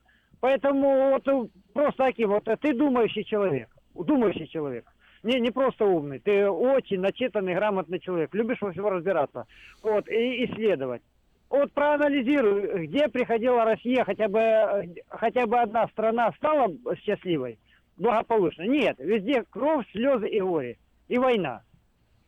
[0.44, 4.84] Поэтому вот э, просто таким вот, э, ты думающий человек, думающий человек.
[5.24, 9.48] Не, не просто умный, ты очень начитанный, грамотный человек, любишь во всем разбираться,
[9.82, 11.02] вот, и исследовать.
[11.50, 16.68] Вот проанализируй, где приходила Россия, хотя бы, э, хотя бы одна страна стала
[17.06, 17.58] счастливой,
[17.96, 18.64] благополучно.
[18.64, 20.78] Нет, везде кровь, слезы и горе,
[21.08, 21.62] и война.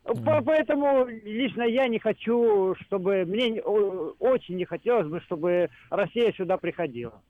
[0.04, 6.56] По- Поэтому лично я не хочу, чтобы, мне очень не хотелось бы, чтобы Россия сюда
[6.56, 7.20] приходила.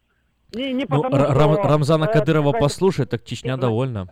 [0.54, 4.08] Не, не Ну, потому, Рам- что, Рамзана э, Кадырова какая- послушать, так Чечня довольна.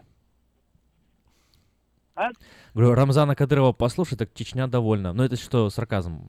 [2.17, 2.31] А?
[2.75, 5.13] Говорю, Рамзана Кадырова послушать, так Чечня довольна.
[5.13, 6.29] Ну это что, сарказм?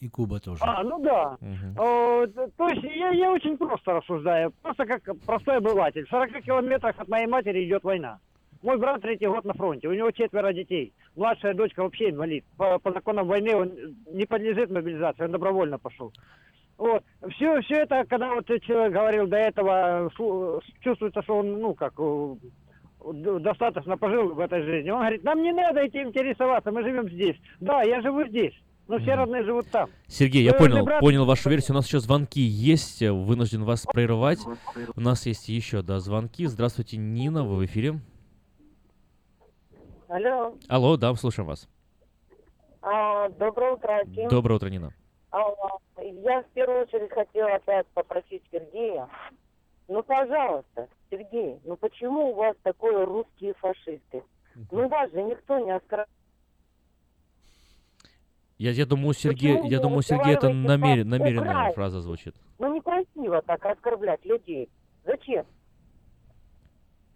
[0.00, 0.60] И Куба тоже.
[0.64, 1.36] А, ну да.
[1.40, 1.78] Мгм.
[1.78, 6.04] О, то есть я, я очень просто рассуждаю, просто как простой обыватель.
[6.06, 8.18] В 40 километрах от моей матери идет война.
[8.62, 10.92] Мой брат третий год на фронте, у него четверо детей.
[11.16, 12.44] Младшая дочка вообще инвалид.
[12.56, 13.72] По, по законам войны он
[14.12, 16.12] не подлежит мобилизации, он добровольно пошел.
[16.78, 17.04] Вот.
[17.34, 20.10] Все, все это, когда вот человек говорил до этого,
[20.80, 22.34] чувствуется, что он, ну, как, э,
[23.40, 24.90] достаточно пожил в этой жизни.
[24.90, 27.36] Он говорит, нам не надо этим интересоваться, мы живем здесь.
[27.60, 28.54] Да, я живу здесь,
[28.88, 29.88] но все родные живут там.
[30.08, 31.74] Сергей, я понял, брат- понял вашу версию.
[31.74, 34.40] У нас еще звонки есть, э, вынужден вас прерывать.
[34.96, 36.46] У нас есть еще, да, звонки.
[36.46, 38.00] Здравствуйте, Нина, вы в эфире.
[40.08, 40.54] Алло.
[40.68, 41.68] Алло, да, слушаем вас.
[42.82, 44.28] А, доброе утро, Аким.
[44.28, 44.92] Доброе утро, Нина.
[45.32, 45.40] А,
[45.98, 49.08] я в первую очередь хотела опять попросить Сергея.
[49.88, 54.22] Ну, пожалуйста, Сергей, ну почему у вас такое русские фашисты?
[54.70, 56.08] Ну, вас же никто не оскорбляет.
[58.58, 61.74] Я, я думаю, Сергей, Почему я думаю, Сергей это разговариваете намер- по- намеренная украински?
[61.74, 62.34] фраза звучит.
[62.58, 64.68] Ну, некрасиво так оскорблять людей.
[65.04, 65.46] Зачем?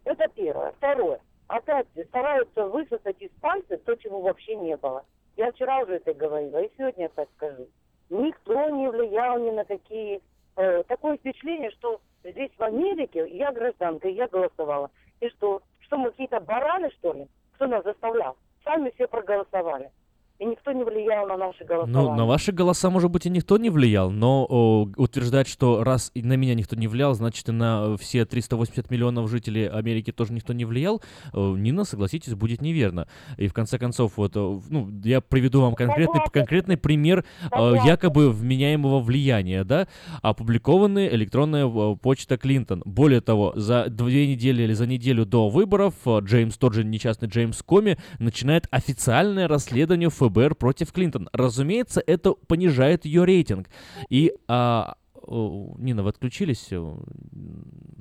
[0.05, 0.73] Это первое.
[0.73, 1.21] Второе.
[1.47, 5.05] Опять стараются высосать из пальца то, чего вообще не было.
[5.37, 7.69] Я вчера уже это говорила, и сегодня опять скажу.
[8.11, 10.21] Никто не влиял ни на какие...
[10.57, 14.91] э, такое впечатление, что здесь в Америке я гражданка, я голосовала.
[15.21, 15.63] И что?
[15.81, 17.27] Что мы какие-то бараны, что ли?
[17.55, 18.37] Кто нас заставлял?
[18.65, 19.91] Сами все проголосовали.
[20.39, 22.11] И никто не влиял на наши голосования.
[22.11, 26.11] Ну, на ваши голоса, может быть, и никто не влиял, но о, утверждать, что раз
[26.13, 30.35] и на меня никто не влиял, значит, и на все 380 миллионов жителей Америки тоже
[30.35, 31.01] никто не влиял,
[31.33, 33.09] э, Нина, согласитесь, будет неверно.
[33.39, 38.31] И в конце концов, вот, э, ну, я приведу вам конкретный, конкретный пример э, якобы
[38.31, 39.89] вменяемого влияния, да,
[40.21, 41.67] опубликованная электронная
[41.97, 42.83] почта Клинтон.
[42.85, 47.63] Более того, за две недели или за неделю до выборов Джеймс, тот же несчастный Джеймс
[47.63, 51.29] Коми, начинает официальное расследование ФБР против Клинтон.
[51.33, 53.69] Разумеется, это понижает ее рейтинг.
[54.11, 56.69] И а, о, Нина, вы отключились?
[56.71, 56.95] Э,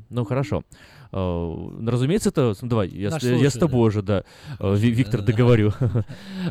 [0.10, 0.64] Ну, хорошо.
[1.12, 2.54] Э, Разумеется, это...
[2.62, 4.24] Давай, я, Наш с- я с тобой уже, да,
[4.60, 5.74] э, Ви- Виктор, договорю.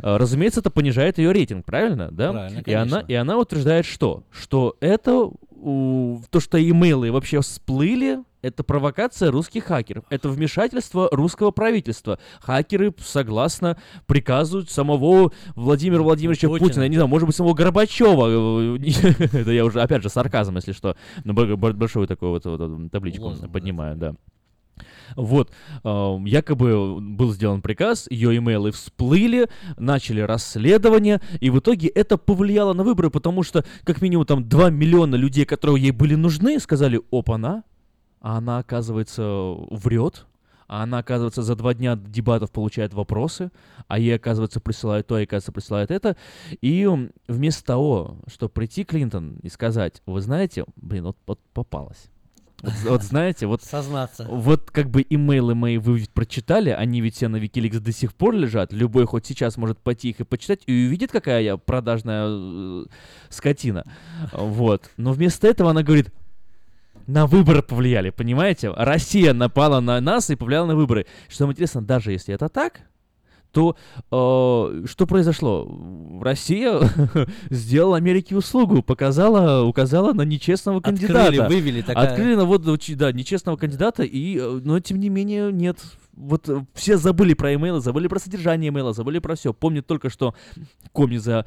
[0.03, 2.09] Разумеется, это понижает ее рейтинг, правильно?
[2.11, 2.33] Да?
[2.33, 4.25] Правильно, и, она, и она утверждает что?
[4.31, 5.31] Что это...
[6.31, 10.05] То, что имейлы вообще всплыли, это провокация русских хакеров.
[10.11, 12.18] Это вмешательство русского правительства.
[12.40, 16.68] Хакеры, согласно приказу самого Владимира Владимировича Путина.
[16.68, 18.76] Путина, я не знаю, может быть, самого Горбачева.
[19.32, 20.95] Это я уже, опять же, сарказм, если что.
[21.24, 24.14] Но бо- бо- большую такую вот, табличку поднимаю, да.
[25.16, 25.51] Вот,
[25.84, 32.72] э, якобы был сделан приказ, ее имейлы всплыли, начали расследование, и в итоге это повлияло
[32.72, 37.01] на выборы, потому что как минимум там 2 миллиона людей, которые ей были нужны, сказали,
[37.12, 37.62] опа-на,
[38.25, 39.22] а она, оказывается,
[39.70, 40.25] врет,
[40.66, 43.53] а она, оказывается, за два дня дебатов получает вопросы,
[43.87, 46.16] а ей, оказывается, присылают то, и, оказывается, присылают это.
[46.62, 46.89] И
[47.29, 52.07] вместо того, чтобы прийти Клинтон и сказать, вы знаете, блин, вот, вот попалась.
[52.62, 53.62] Вот, вот знаете, вот...
[53.62, 54.27] Сознаться.
[54.27, 58.14] Вот как бы имейлы мои вы ведь прочитали, они ведь все на Wikileaks до сих
[58.14, 58.72] пор лежат.
[58.72, 62.85] Любой хоть сейчас может пойти их и почитать и увидит, какая я продажная э,
[63.29, 63.85] скотина.
[64.33, 64.91] Вот.
[64.97, 66.11] Но вместо этого она говорит,
[67.07, 68.70] на выборы повлияли, понимаете?
[68.70, 71.07] Россия напала на нас и повлияла на выборы.
[71.28, 72.80] Что интересно, даже если это так,
[73.52, 73.76] то
[74.11, 76.18] э, что произошло?
[76.20, 76.80] Россия
[77.50, 81.48] сделала Америке услугу, показала, указала на нечестного Открыли, кандидата.
[81.48, 85.52] вывели такая- Открыли на вот, учи- да, нечестного кандидата, и, э, но тем не менее
[85.52, 85.78] нет.
[86.16, 89.52] Вот э, все забыли про имейлы, забыли про содержание имейла, забыли про все.
[89.52, 90.34] Помнят только, что
[90.92, 91.46] Коми за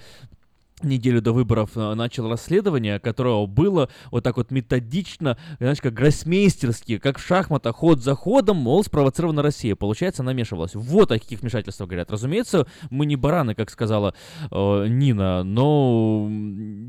[0.84, 6.98] неделю до выборов э, начал расследование, которое было вот так вот методично, знаешь, как гроссмейстерски,
[7.00, 9.76] как в шахматах, ход за ходом, мол, спровоцирована Россия.
[9.76, 10.76] Получается, намешивалась.
[10.76, 12.12] Вот о каких вмешательствах говорят.
[12.12, 14.14] Разумеется, мы не бараны, как сказала
[14.52, 16.30] э, Нина, но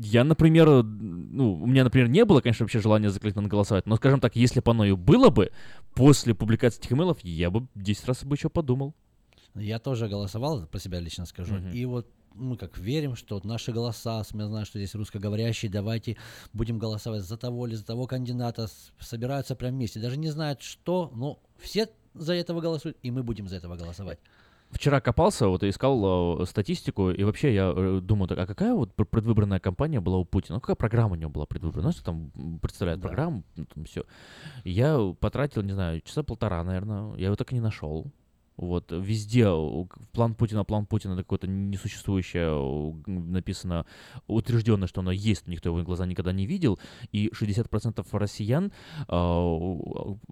[0.03, 3.95] я, например, ну, у меня, например, не было, конечно, вообще желания за Клинтон голосовать, но,
[3.95, 5.51] скажем так, если бы оно и было бы,
[5.95, 8.93] после публикации этих имейлов, я бы 10 раз бы еще подумал.
[9.55, 11.55] Я тоже голосовал, про себя лично скажу.
[11.55, 11.71] Мгм.
[11.71, 16.17] И вот мы как верим, что вот наши голоса, я знаю, что здесь русскоговорящие, давайте
[16.53, 18.67] будем голосовать за того или за того кандидата,
[18.99, 19.99] собираются прям вместе.
[19.99, 24.19] Даже не знают, что, но все за этого голосуют, и мы будем за этого голосовать.
[24.71, 28.75] Вчера копался, вот и искал э, статистику, и вообще я э, думаю, так, а какая
[28.75, 30.55] вот пр- предвыборная кампания была у Путина?
[30.55, 31.81] Ну, какая программа у него была предвыборная?
[31.81, 34.05] Знаешь, что там представляет программу, ну, там все.
[34.63, 38.11] Я потратил, не знаю, часа полтора, наверное, я его так и не нашел.
[38.59, 39.47] Вот, везде
[40.11, 43.85] план Путина, план Путина, это какое-то несуществующее, написано,
[44.27, 46.77] утверждено, что оно есть, никто его глаза никогда не видел,
[47.13, 48.73] и 60% россиян
[49.07, 49.11] э,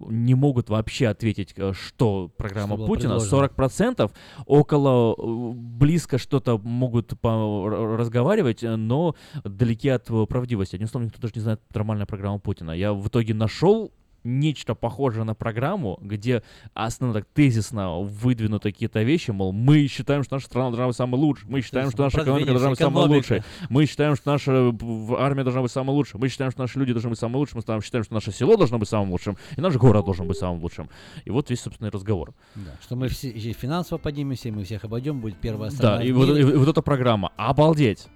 [0.08, 3.46] не могут вообще ответить, э, что программа Что Путина, предложено.
[3.46, 4.12] 40%
[4.44, 10.74] около э, близко что-то могут по- разговаривать, э, но далеки от правдивости.
[10.74, 12.72] Одним словом, никто даже не знает программу программу Путина.
[12.72, 13.90] Я в итоге нашел
[14.28, 16.42] нечто похожее на программу, где
[16.74, 21.18] основно так тезисно выдвинуты какие-то вещи, мол, мы считаем, что наша страна должна быть самой
[21.18, 24.72] лучшей, мы считаем, что наша экономика должна быть самой лучшей, мы считаем, что наша э,
[25.18, 27.80] армия должна быть самой лучшей, мы считаем, что наши люди должны быть самыми лучшими, мы
[27.82, 30.88] считаем, что наше село должно быть самым лучшим, и наш город должен быть самым лучшим.
[31.24, 32.34] И вот весь, собственно, и разговор.
[32.54, 36.02] Да, что мы все и финансово поднимемся, мы всех обойдем, будет первая Да, страна.
[36.04, 37.32] и в вот, и- и вот эта программа.
[37.36, 38.08] Обалдеть!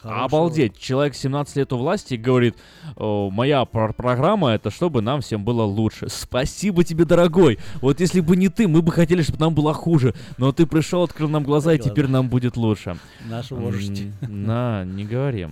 [0.00, 0.24] Хорошего.
[0.24, 2.56] Обалдеть, человек 17 лет у власти и говорит,
[2.96, 6.06] «О, моя пр- программа это чтобы нам всем было лучше.
[6.10, 7.58] Спасибо тебе, дорогой.
[7.80, 10.14] Вот если бы не ты, мы бы хотели, чтобы нам было хуже.
[10.38, 12.96] Но ты пришел, открыл нам глаза, и теперь нам будет лучше.
[13.28, 14.02] Наш вождь.
[14.20, 15.48] На, не говори.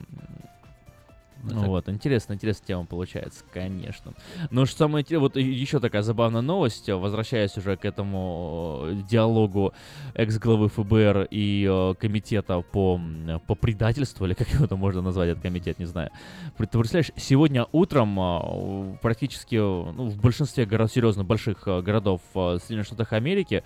[1.53, 4.13] Ну, так- Вот, интересная, интересная тема получается, конечно.
[4.51, 9.73] Но что самое интересное, вот еще такая забавная новость, возвращаясь уже к этому э, диалогу
[10.15, 13.01] экс-главы ФБР и э, комитета по,
[13.47, 16.11] по предательству, или как его там можно назвать, этот комитет, не знаю.
[16.59, 23.13] Ты представляешь, сегодня утром э, практически, ну, в большинстве городов, серьезно, больших городов Соединенных Штатах
[23.13, 23.63] Америки,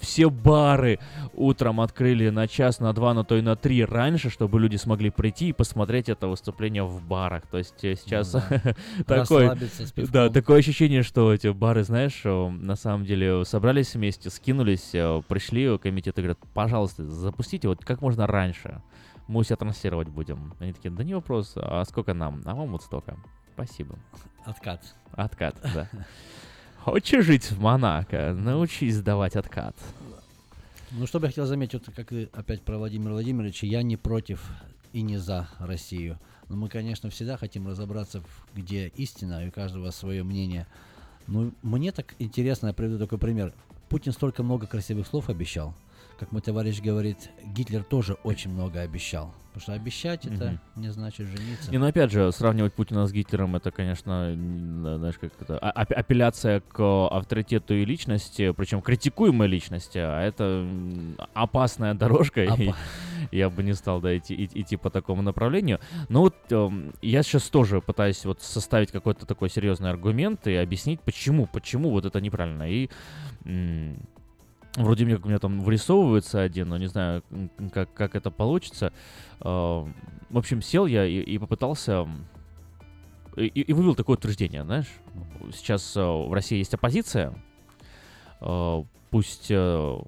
[0.00, 0.98] все бары
[1.34, 5.10] утром открыли на час, на два, на то и на три раньше, чтобы люди смогли
[5.10, 7.46] прийти и посмотреть это выступление в барах.
[7.46, 8.40] То есть э, сейчас Ну
[9.06, 9.24] да.
[9.26, 14.90] с да, такое ощущение, что эти бары, знаешь, э, на самом деле собрались вместе, скинулись,
[14.94, 18.82] э, пришли комитет и говорят, пожалуйста, запустите вот как можно раньше.
[19.28, 20.54] Мы у себя транслировать будем.
[20.60, 22.42] Они такие, да не вопрос, а сколько нам?
[22.44, 23.16] А вам вот столько.
[23.54, 23.98] Спасибо.
[24.44, 24.82] Откат.
[25.12, 25.88] Откат, да.
[26.84, 28.32] Хочешь жить в Монако?
[28.32, 29.74] Научись давать откат.
[30.92, 33.96] Ну, что бы я хотел заметить, вот как и опять про Владимира Владимировича, я не
[33.96, 34.48] против
[34.92, 36.18] и не за Россию.
[36.48, 38.22] Но мы, конечно, всегда хотим разобраться,
[38.54, 40.66] где истина, и у каждого свое мнение.
[41.26, 43.52] Ну, мне так интересно, я приведу такой пример.
[43.88, 45.74] Путин столько много красивых слов обещал.
[46.18, 49.34] Как мой товарищ говорит, Гитлер тоже очень много обещал.
[49.52, 51.70] Потому что обещать это не значит жениться.
[51.70, 55.94] Не, ну опять же, сравнивать Путина с Гитлером, это, конечно, знаешь, как это, а- ап-
[55.94, 60.66] апелляция к авторитету и личности, причем критикуемой личности, а это
[61.32, 62.74] опасная дорожка, и Опа-
[63.32, 65.80] я бы не стал да, идти, и- идти по такому направлению.
[66.10, 71.00] Но вот эм, я сейчас тоже пытаюсь вот составить какой-то такой серьезный аргумент и объяснить,
[71.00, 72.64] почему, почему вот это неправильно.
[72.70, 72.90] И
[74.76, 77.22] вроде мне как у меня там вырисовывается один, но не знаю,
[77.72, 78.92] как, как это получится.
[79.40, 79.84] Э,
[80.30, 82.06] В общем, сел я и, и попытался
[83.36, 84.88] и, и вывел такое утверждение, знаешь,
[85.52, 87.34] сейчас э, в России есть оппозиция,
[88.40, 89.98] э, пусть э,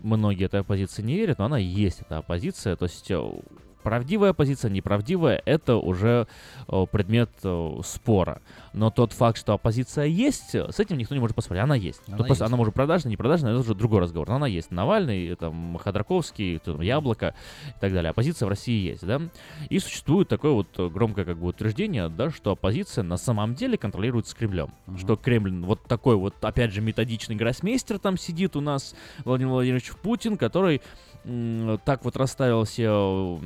[0.00, 3.40] многие этой оппозиции не верят, но она есть, эта оппозиция, то есть э,
[3.86, 6.26] правдивая оппозиция, неправдивая, это уже
[6.66, 8.42] э, предмет э, спора.
[8.72, 12.02] Но тот факт, что оппозиция есть, э, с этим никто не может поспорить, она есть.
[12.08, 12.40] Она Тут есть.
[12.40, 14.72] она может продажная, не продажная, это уже другой разговор, но она есть.
[14.72, 17.36] Навальный, там, Ходорковский, там, Яблоко
[17.68, 18.10] и так далее.
[18.10, 19.20] Оппозиция в России есть, да?
[19.70, 24.34] И существует такое вот громкое как бы утверждение, да, что оппозиция на самом деле контролируется
[24.34, 24.70] Кремлем.
[24.98, 29.92] Что Кремль вот такой вот, опять же, методичный гроссмейстер там сидит у нас, Владимир Владимирович
[30.02, 30.82] Путин, который
[31.84, 33.40] так вот расставил все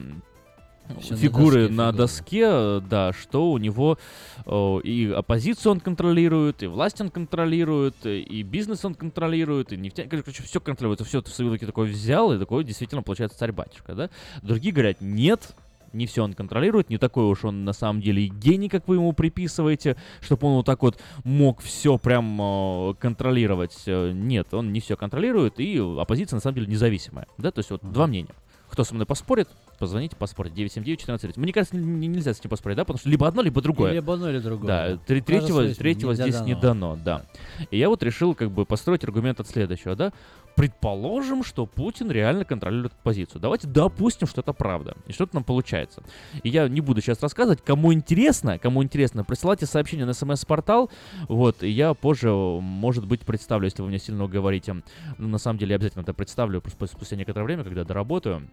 [1.00, 3.98] Всё на фигуры доске, на доске, э, да, что у него
[4.46, 9.76] э, и оппозицию он контролирует, и власть он контролирует, э, и бизнес он контролирует, и
[9.76, 13.38] нефтяник, короче, все контролирует, все это в свои руки такое взял, и такой действительно получается
[13.38, 14.10] царь-батюшка, да.
[14.42, 15.54] Другие говорят, нет,
[15.92, 18.96] не все он контролирует, не такой уж он на самом деле и гений, как вы
[18.96, 23.76] ему приписываете, чтобы он вот так вот мог все прям э, контролировать.
[23.86, 27.70] Э, Нет, он не все контролирует, и оппозиция на самом деле независимая, да, то есть
[27.70, 28.34] вот два мнения.
[28.68, 29.48] Кто со мной поспорит,
[29.80, 30.62] позвоните, поспорите.
[30.62, 31.32] 979-14.
[31.36, 33.92] Мне кажется, нельзя с этим поспорить, да, потому что либо одно, либо другое.
[33.92, 34.68] Либо одно, или другое.
[34.68, 36.94] Да, три- третьего, свой третьего не здесь не дано.
[36.94, 37.22] дано, да.
[37.70, 40.12] И я вот решил как бы построить аргумент от следующего, да.
[40.56, 43.40] Предположим, что Путин реально контролирует позицию.
[43.40, 44.94] Давайте допустим, что это правда.
[45.06, 46.02] И что-то нам получается.
[46.42, 47.62] И я не буду сейчас рассказывать.
[47.64, 50.90] Кому интересно, кому интересно, присылайте сообщение на смс-портал.
[51.28, 54.82] Вот, и я позже, может быть, представлю, если вы мне сильно уговорите.
[55.16, 58.46] Ну, на самом деле, я обязательно это представлю спустя некоторое время, когда доработаю.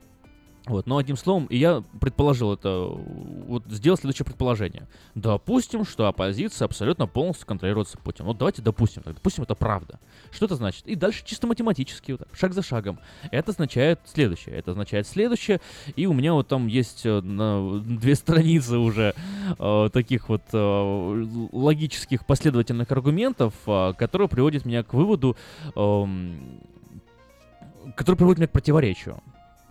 [0.68, 4.88] Вот, но одним словом, и я предположил это, вот сделал следующее предположение.
[5.15, 8.28] Допустим, что оппозиция абсолютно полностью контролируется Путиным.
[8.28, 9.99] Вот давайте допустим, допустим, это правда.
[10.32, 10.86] Что это значит?
[10.86, 12.99] И дальше чисто математически, вот так, шаг за шагом.
[13.32, 15.61] Это означает следующее, это означает следующее,
[15.95, 19.15] и у меня вот там есть э, на две страницы уже
[19.57, 25.38] э, таких вот э, логических последовательных аргументов, э, которые приводят меня к выводу,
[25.76, 26.59] эм,
[27.95, 29.22] который приводит меня к противоречию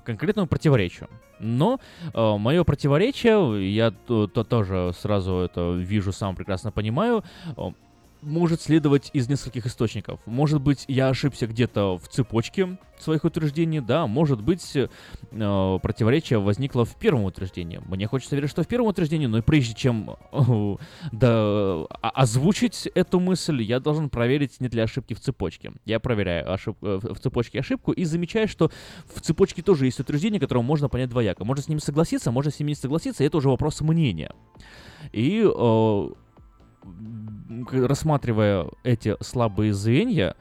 [0.07, 1.09] конкретному противоречию.
[1.39, 1.79] Но
[2.15, 7.25] э, мое противоречие, я то, то тоже сразу это вижу, сам прекрасно понимаю,
[7.57, 7.71] э,
[8.23, 10.21] может следовать из нескольких источников.
[10.27, 14.89] Может быть, я ошибся где-то в цепочке своих утверждений, да, может быть, э,
[15.31, 17.81] противоречие возникло в первом утверждении.
[17.87, 20.77] Мне хочется верить, что в первом утверждении, но и прежде чем э,
[21.13, 25.73] да, озвучить эту мысль, я должен проверить, нет ли ошибки в цепочке.
[25.85, 28.71] Я проверяю ошиб- э, в цепочке ошибку и замечаю, что
[29.15, 31.45] в цепочке тоже есть утверждение, которое можно понять двояко.
[31.45, 34.33] Можно с ним согласиться, можно с ним не согласиться, это уже вопрос мнения.
[35.13, 36.09] И э,
[37.73, 40.35] рассматривая эти слабые звенья,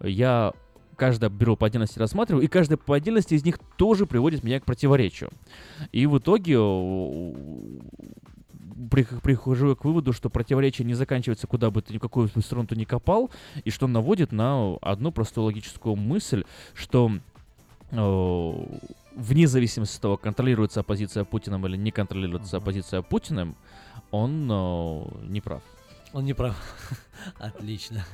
[0.00, 0.52] я
[0.96, 4.64] каждое беру по отдельности рассматриваю, и каждая по отдельности из них тоже приводит меня к
[4.64, 5.30] противоречию.
[5.90, 6.58] И в итоге
[8.90, 12.84] прихожу к выводу, что противоречие не заканчивается куда бы ты ни какую сторону ты ни
[12.84, 13.30] копал,
[13.64, 16.44] и что наводит на одну простую логическую мысль,
[16.74, 17.12] что
[17.90, 23.54] вне зависимости от того, контролируется оппозиция Путиным или не контролируется оппозиция Путиным,
[24.10, 25.62] он э, не прав.
[26.12, 26.54] Он не прав.
[27.38, 28.04] Отлично.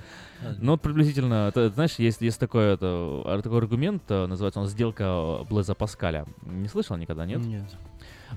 [0.60, 5.44] Ну, вот приблизительно, это, знаешь, есть, есть такой, это, такой аргумент, э, называется он «Сделка
[5.50, 6.26] Блеза Паскаля».
[6.42, 7.40] Не слышал никогда, нет?
[7.40, 7.64] Нет.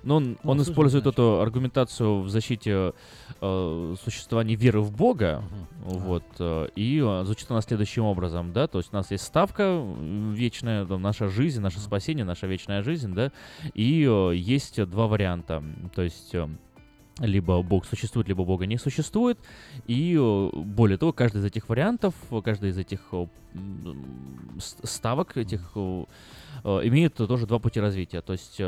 [0.04, 1.20] Но он, Ну, он слышал, использует значит.
[1.20, 2.94] эту аргументацию в защите
[3.40, 5.44] э, существования веры в Бога,
[5.86, 6.00] Мгм.
[6.00, 9.86] вот, э, и э, звучит она следующим образом, да, то есть у нас есть ставка
[10.34, 13.32] вечная, там, наша жизнь, наше спасение, наша вечная жизнь, да,
[13.76, 15.62] и э, есть два варианта,
[15.94, 16.34] то есть...
[16.34, 16.48] э,
[17.20, 19.38] либо Бог существует, либо Бога не существует.
[19.88, 23.28] И э, более того, каждый из этих вариантов, каждый из этих э,
[24.60, 26.06] ставок, этих э,
[26.64, 28.22] имеет тоже два пути развития.
[28.22, 28.62] То есть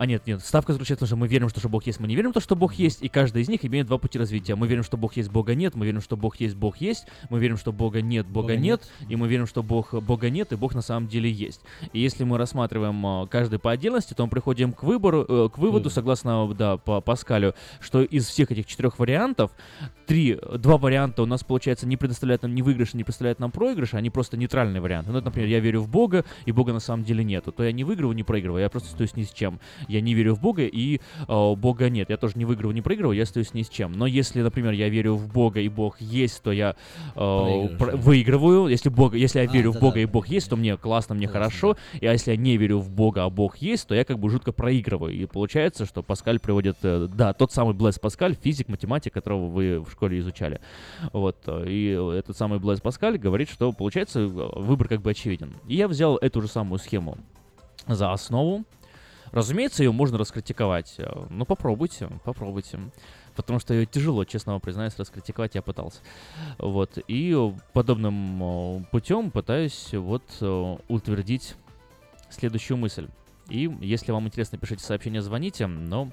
[0.00, 2.08] а нет, нет, ставка заключается в том, что мы верим, что, что Бог есть, мы
[2.08, 4.54] не верим в то, что Бог есть, и каждый из них имеет два пути развития.
[4.54, 7.38] Мы верим, что Бог есть, Бога нет, мы верим, что Бог есть, Бог есть, мы
[7.38, 9.10] верим, что Бога нет, Бога, Бога нет, нет.
[9.10, 11.60] и мы верим, что Бог, Бога нет, и Бог на самом деле есть.
[11.92, 15.58] И если мы рассматриваем э, каждый по отдельности, то мы приходим к выбору, э, к
[15.58, 15.90] Выводу.
[15.90, 19.50] согласно да, по Паскалю, что из всех этих четырех вариантов,
[20.10, 23.94] три, два варианта у нас, получается, не предоставляют нам ни выигрыш, не представляют нам проигрыш,
[23.94, 25.12] они просто нейтральные варианты.
[25.12, 27.52] Ну, это, например, я верю в Бога, и Бога на самом деле нету.
[27.52, 29.60] То я не выигрываю, не проигрываю, я просто остаюсь ни с чем.
[29.86, 30.96] Я не верю в Бога, и
[31.28, 32.10] э, Бога нет.
[32.10, 33.92] Я тоже не выигрываю, не проигрываю, я остаюсь ни с чем.
[33.92, 36.74] Но если, например, я верю в Бога, и Бог есть, то я
[37.14, 37.96] э, про- да.
[37.96, 38.66] выигрываю.
[38.66, 39.86] Если, Бога, если я А, верю в да-да.
[39.86, 41.76] Бога, и Бог есть, то мне классно, мне Согласен, хорошо.
[42.00, 44.28] И а если я не верю в Бога, а Бог есть, то я как бы
[44.28, 45.14] жутко проигрываю.
[45.14, 49.78] И получается, что Паскаль приводит, э, да, тот самый Блэс Паскаль, физик, математик, которого вы
[49.78, 50.60] в школе изучали.
[51.12, 51.36] Вот,
[51.66, 55.54] и этот самый Блэс Паскаль говорит, что получается выбор как бы очевиден.
[55.66, 57.18] И я взял эту же самую схему
[57.86, 58.64] за основу.
[59.32, 60.94] Разумеется, ее можно раскритиковать.
[60.98, 62.80] э, Ну, попробуйте, попробуйте.
[63.36, 66.00] Потому что ее тяжело, честно вам признаюсь, раскритиковать я пытался.
[66.58, 66.98] Вот.
[67.06, 67.36] И
[67.72, 71.54] подобным э, путем пытаюсь вот э, утвердить
[72.28, 73.08] следующую мысль.
[73.48, 76.10] И если вам интересно, пишите сообщение, звоните, но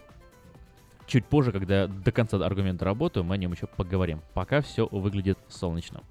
[1.07, 4.21] чуть позже, когда до конца аргумента работаю, мы о нем еще поговорим.
[4.33, 6.01] Пока все выглядит солнечно.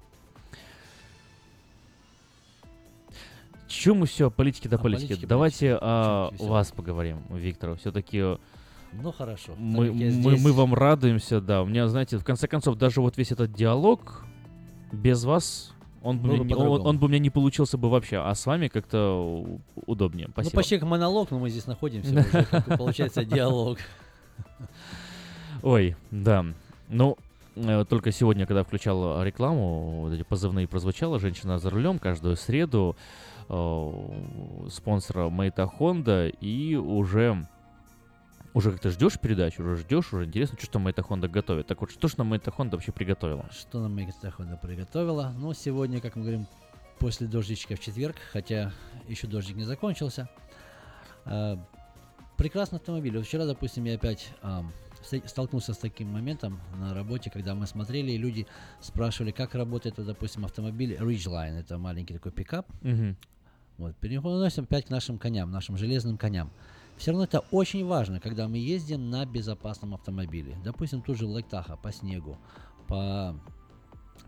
[3.67, 5.07] Чем мы все, политики до политики?
[5.09, 5.79] политике, Давайте политике.
[5.85, 6.49] о весёло.
[6.49, 7.75] вас поговорим, Виктор.
[7.75, 8.37] Все-таки
[8.93, 9.53] Ну хорошо.
[9.57, 11.61] мы, мы, здесь- мы вам радуемся, да.
[11.61, 14.25] У меня, знаете, в конце концов, даже вот весь этот диалог
[14.93, 18.33] без вас, он бы, не, он, он бы у меня не получился бы вообще, а
[18.33, 19.45] с вами как-то
[19.85, 20.27] удобнее.
[20.27, 20.55] Ну Спасибо.
[20.55, 22.25] почти как монолог, но мы здесь находимся.
[22.77, 23.79] получается диалог.
[25.63, 26.45] Ой, да.
[26.89, 27.17] Ну,
[27.55, 32.95] э, только сегодня, когда включал рекламу, вот эти позывные прозвучало, женщина за рулем каждую среду,
[33.49, 37.47] э, спонсора Мэйта Honda, и уже
[38.57, 41.67] уже как-то ждешь передачу, уже ждешь, уже интересно, что Мэйта Honda готовит.
[41.67, 43.45] Так вот, что ж нам Мэйта Honda вообще приготовила?
[43.51, 45.31] Что нам Мегастахонда приготовила?
[45.37, 46.47] Ну, сегодня, как мы говорим,
[46.97, 48.71] после дождичка в четверг, хотя
[49.07, 50.27] еще дождик не закончился.
[52.37, 53.17] А, прекрасный автомобиль.
[53.17, 54.31] Вот вчера, допустим, я опять
[55.03, 58.47] ста- столкнулся с таким моментом на работе, когда мы смотрели, и люди
[58.81, 61.59] спрашивали, как работает, вот, допустим, автомобиль Ridgeline.
[61.59, 62.67] Это маленький такой пикап.
[62.81, 63.17] Мгм.
[63.77, 66.49] Вот, переносим опять к нашим коням, нашим железным коням.
[66.97, 70.57] Все равно это очень важно, когда мы ездим на безопасном автомобиле.
[70.63, 72.39] Допустим, тут же в Лектаха по снегу,
[72.87, 73.39] по,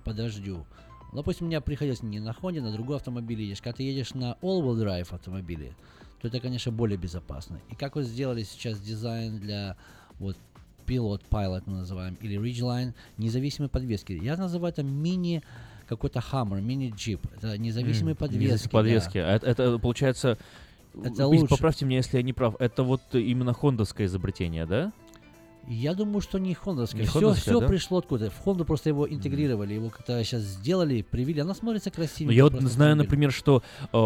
[0.04, 0.66] по дождю.
[1.14, 3.62] Допустим, у меня приходилось не на Honda, на другой автомобиле едешь.
[3.62, 5.74] Когда ты едешь на all-wheel drive автомобиле,
[6.22, 7.60] то это, конечно, более безопасно.
[7.70, 9.76] И как вот сделали сейчас дизайн для
[10.20, 10.38] вот
[10.86, 14.14] Pilot, Pilot мы называем, или Ridgeline, независимой подвески.
[14.14, 15.44] Я называю это мини
[15.88, 17.20] какой-то Hammer, мини-джип.
[17.38, 18.44] Это независимые М, подвески.
[18.44, 18.78] независимые да.
[18.78, 19.18] подвески.
[19.18, 20.38] А Это, это получается...
[20.94, 21.48] Это Пусть лучше.
[21.48, 22.56] Поправьте меня, если я не прав.
[22.60, 24.92] Это вот именно хондовское изобретение, да?
[25.70, 27.02] Я думаю, что не хондовское.
[27.02, 27.68] Не все хондовское, все да?
[27.68, 28.32] пришло откуда.
[28.32, 31.42] В Хонду просто его интегрировали, его как-то сейчас сделали, привили.
[31.42, 32.30] Оно смотрится красиво.
[32.30, 33.62] Ну, я вот знаю, например, что
[33.94, 33.98] э,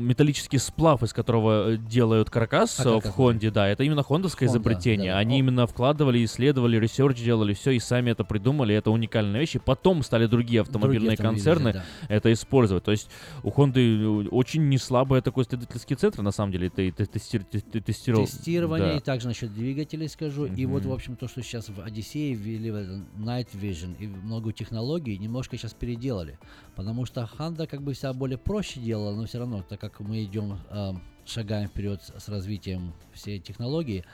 [0.00, 4.48] металлический сплав, из которого э, делают каркас А, э, в Хонде, да, это именно хондовское
[4.48, 5.12] Honda, изобретение.
[5.12, 5.18] да.
[5.18, 5.38] Они О.
[5.38, 8.74] именно вкладывали, исследовали, research делали, все, и сами это придумали.
[8.74, 9.54] Это уникальная вещь.
[9.54, 11.84] И потом стали другие автомобильные автомобили, концерны да.
[12.08, 12.84] это использовать.
[12.84, 13.08] То есть
[13.42, 16.68] у Хонды очень не слабый такой исследовательский центр, на самом деле.
[16.68, 18.26] Ты, ты, тести- ты- ты тестировал.
[18.26, 18.96] Тестирование, Да.
[18.98, 20.44] и также насчет двигателей скажу.
[20.44, 20.97] И вот, Мгм.
[20.98, 25.56] В общем, то, что сейчас в Одиссее ввели в Night Vision и много технологий, немножко
[25.56, 26.40] сейчас переделали.
[26.74, 30.24] Потому что Honda как бы вся более проще делала, но все равно, так как мы
[30.24, 34.04] идем, эм, шагаем вперед с, развитием всей технологии,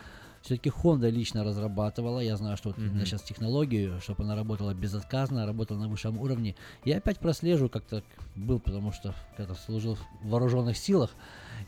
[0.43, 2.21] Все-таки Honda лично разрабатывала.
[2.21, 3.07] Я знаю, что вот Мгм.
[3.07, 6.55] сейчас технологию, чтобы она работала безотказно, работала на высшем уровне.
[6.85, 8.05] Я опять прослежу, как так
[8.37, 11.13] был, потому что когда служил в вооруженных силах.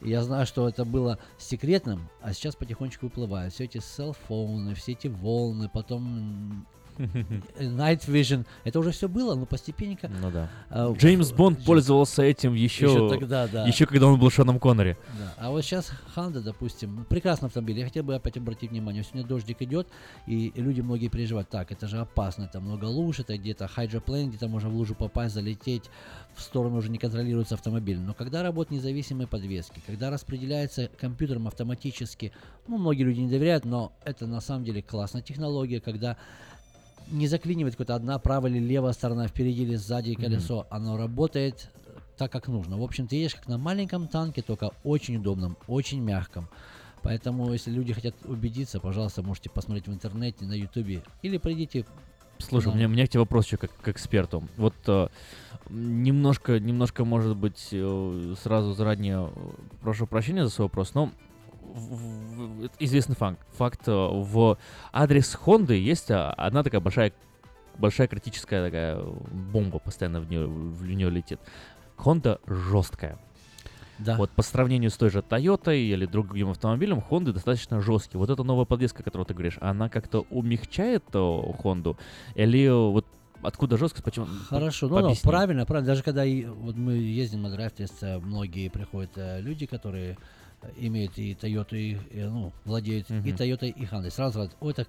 [0.03, 3.53] Я знаю, что это было секретным, а сейчас потихонечку выплывает.
[3.53, 6.67] Все эти селфоны, все эти волны, потом
[7.59, 8.47] Night Vision.
[8.65, 10.09] Это уже все было, но постепенненько.
[10.09, 10.49] Ну да.
[10.71, 13.67] а, Джеймс Бонд Джеймс- пользовался этим еще, Ещё тогда, да.
[13.67, 14.97] еще когда он был Шоном Коннери.
[15.19, 15.35] Да.
[15.37, 17.79] А вот сейчас Honda, допустим, прекрасный автомобиль.
[17.79, 19.89] Я хотел бы опять обратить внимание, сегодня дождик идет,
[20.27, 24.49] и люди многие переживают, так, это же опасно, это много луж, это где-то hydroplane, где-то
[24.49, 25.85] можно в лужу попасть, залететь,
[26.35, 27.99] в сторону уже не контролируется автомобиль.
[27.99, 32.33] Но когда работают независимые подвески, когда распределяется компьютером автоматически,
[32.69, 36.17] ну, многие люди не доверяют, но это на самом деле классная технология, когда
[37.09, 41.71] не заклинивает какая-то одна правая или левая сторона, впереди или сзади колесо, оно работает
[42.17, 42.79] так, как нужно.
[42.79, 46.49] В общем, ты едешь как на маленьком танке, только очень удобном, очень мягком.
[47.03, 51.85] Поэтому, если люди хотят убедиться, пожалуйста, можете посмотреть в интернете, на ютубе, или придите
[52.39, 52.77] Слушай, у Да.
[52.77, 54.47] меня, у меня к тебе вопрос еще как к эксперту.
[54.59, 55.09] Вот э,
[55.71, 59.51] немножко, немножко, может быть, э, сразу заранее э,
[59.81, 61.11] прошу прощения за свой вопрос, но
[62.79, 63.41] известный факт.
[63.53, 64.59] Факт э, в
[64.93, 67.13] адрес Хонды есть а, одна такая большая,
[67.77, 71.41] большая критическая такая бомба постоянно в нее, в нее летит.
[71.97, 73.19] Honda жесткая.
[73.99, 74.17] Да.
[74.17, 78.19] Вот по сравнению с той же Toyota или другим автомобилем, Honda достаточно жесткий.
[78.19, 81.97] Вот эта новая подвеска, о которой ты говоришь, она как-то умягчает Honda?
[82.35, 83.07] Или э, вот
[83.43, 84.05] откуда жесткость?
[84.05, 84.27] Почему?
[84.49, 85.87] Хорошо, ну, ну правильно, правильно.
[85.87, 90.19] Даже когда и, вот мы ездим на драйв-тест, многие приходят э, люди, которые
[90.69, 93.29] э, имеют и Toyota, и, и, ну, владеют и Мгм.
[93.29, 94.11] Toyota, и Honda.
[94.11, 94.89] Сразу говорят, ой, так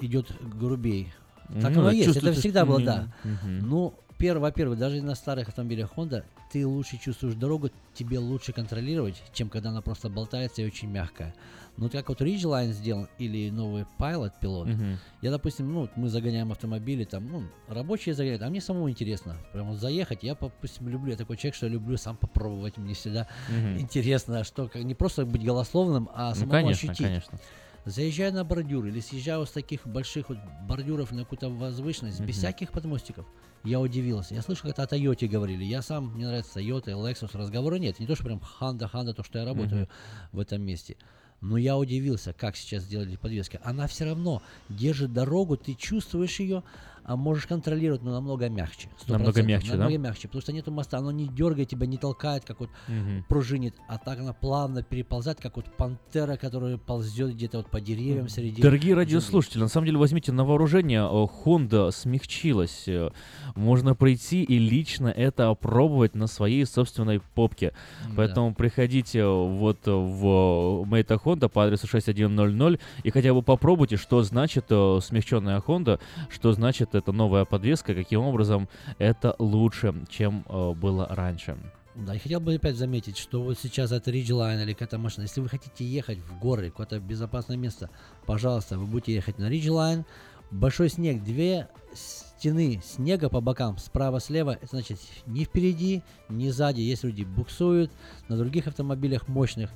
[0.00, 1.12] идет грубей.
[1.48, 3.12] Ну Так да, оно и есть, это всегда было, да.
[3.24, 3.68] Мгм.
[3.68, 9.48] Ну, во-первых, даже на старых автомобилях Honda ты лучше чувствуешь дорогу, тебе лучше контролировать, чем
[9.48, 11.34] когда она просто болтается и очень мягкая.
[11.76, 14.98] Ну, как вот Ridgeline сделан или новый Pilot пилот, Мгм.
[15.20, 19.68] я, допустим, ну, мы загоняем автомобили, там, ну, рабочие загоняют, а мне самому интересно, прям
[19.68, 23.26] вот заехать, я, допустим, люблю, я такой человек, что я люблю сам попробовать, мне всегда
[23.48, 23.78] Мгм.
[23.78, 27.06] интересно, что, не просто быть голословным, а Ну, самому конечно, ощутить.
[27.06, 27.38] конечно.
[27.86, 32.38] Заезжаю на бордюр или съезжаю с таких больших вот бордюров на какую-то возвышенность, без Мгм.
[32.38, 33.26] всяких подмостиков,
[33.62, 34.34] я удивился.
[34.34, 35.64] Я слышал, как о Тойоте говорили.
[35.64, 38.00] Я сам, мне нравится Toyota, Lexus, разговора нет.
[38.00, 39.88] Не то, что прям Honda, Honda, то, что я работаю
[40.32, 40.96] в этом месте.
[41.42, 43.60] Но я удивился, как сейчас сделали подвески.
[43.62, 46.62] Она все равно держит дорогу, ты чувствуешь ее,
[47.04, 48.88] а можешь контролировать, но намного мягче.
[49.06, 49.12] 100%.
[49.12, 49.76] Намного мягче, да?
[49.76, 53.24] Намного мягче, потому что нету моста, оно не дергает тебя, не толкает, как вот Мгм.
[53.28, 58.28] пружинит, а так она плавно переползает, как вот пантера, которая ползет где-то вот по деревьям
[58.28, 58.62] среди...
[58.62, 62.84] Дорогие радиослушатели, на самом деле возьмите на вооружение, э, Honda смягчилась.
[62.86, 63.10] э,
[63.54, 67.72] Можно прийти и лично это опробовать на своей собственной попке.
[68.08, 68.12] Да.
[68.16, 74.22] Поэтому приходите э, вот в Мейта Honda по адресу 6100 и хотя бы попробуйте, что
[74.22, 76.00] значит смягченная Honda,
[76.30, 78.68] что значит эта новая подвеска, каким образом
[78.98, 81.56] это лучше, чем э, было раньше.
[81.94, 85.40] Да, и хотел бы опять заметить, что вот сейчас это Ridgeline или какая-то машина, если
[85.40, 87.88] вы хотите ехать в горы, какое-то безопасное место,
[88.26, 90.04] пожалуйста, вы будете ехать на Ridgeline,
[90.50, 97.04] большой снег, две стены снега по бокам, справа-слева, это значит ни впереди, ни сзади, есть
[97.04, 97.92] люди буксуют,
[98.28, 99.70] на других автомобилях мощных,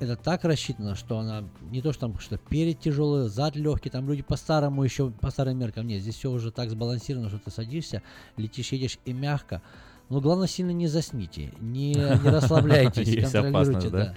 [0.00, 4.08] это так рассчитано, что она не то, что там что перед тяжелый, зад легкий, там
[4.08, 8.02] люди по-старому еще, по старым меркам, нет, здесь все уже так сбалансировано, что ты садишься,
[8.36, 9.62] летишь, едешь и мягко,
[10.08, 14.14] но главное сильно не засните, не, не расслабляйтесь, Есть опасность, да?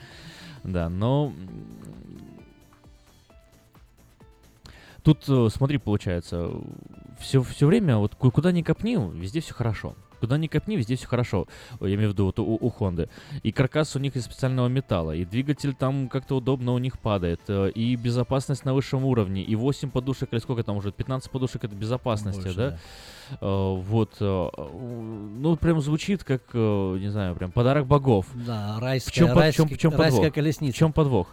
[0.64, 1.32] Да, но
[5.04, 6.52] тут, э, смотри, получается,
[7.20, 9.96] все, все время, вот ку- куда ни копни, везде все хорошо.
[10.20, 11.48] Куда ни копни, везде все хорошо.
[11.80, 13.10] Я имею в виду вот у, у Хонды.
[13.44, 17.40] И каркас у них из специального металла, и двигатель там как-то удобно у них падает,
[17.48, 21.64] э, и безопасность на высшем уровне, и 8 подушек, или сколько там уже, 15 подушек
[21.64, 22.80] это безопасности, Больше, да?
[23.42, 24.50] Э, Вот, э,
[25.40, 28.26] ну, прям звучит как, не знаю, прям подарок богов.
[28.34, 30.34] Да, райская, в чем, под- в чем, райский- в чем райская подвох?
[30.34, 30.74] колесница.
[30.74, 31.28] В чем подвох?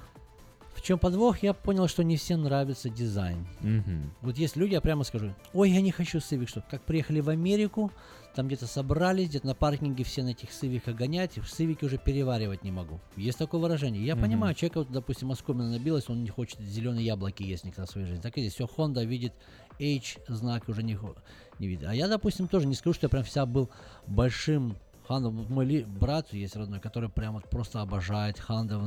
[0.74, 1.42] В чем подвох?
[1.42, 3.46] Я понял, что не всем нравится дизайн.
[3.60, 4.10] Мгм.
[4.20, 7.30] Вот есть люди, я прямо скажу, ой, я не хочу Civic, что как приехали в
[7.30, 7.90] Америку,
[8.34, 12.64] там где-то собрались, где-то на паркинге все на этих Цивиках гонять, в Цивике уже переваривать
[12.64, 13.00] не могу.
[13.16, 14.04] Есть такое выражение.
[14.04, 14.24] Я Мгм.
[14.24, 18.06] понимаю, человек, вот, допустим, оскомина набилась, он не хочет зеленые яблоки есть никогда в своей
[18.06, 18.20] жизни.
[18.20, 19.32] Так и здесь все, Honda видит
[19.80, 20.98] H знак уже не,
[21.58, 21.86] не видит.
[21.88, 23.70] А я, допустим, тоже не скажу, что я прям вся был
[24.06, 24.76] большим.
[25.08, 28.38] Вот мой брат есть родной, который прям вот просто обожает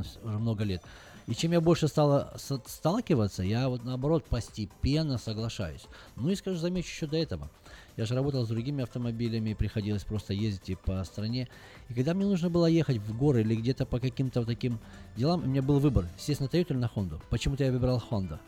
[0.04, 0.82] с- уже много лет.
[1.28, 5.86] И чем я больше стала со- сталкиваться, я вот наоборот постепенно соглашаюсь.
[6.16, 7.50] Ну и скажу, замечу еще до этого.
[7.98, 11.50] Я же работал с другими автомобилями, приходилось просто ездить по стране.
[11.90, 14.80] И когда мне нужно было ехать в горы или где-то по каким-то вот таким
[15.18, 17.22] делам, у меня был выбор, сесть на Toyota или на Honda.
[17.30, 18.40] Почему-то я выбрал Honda.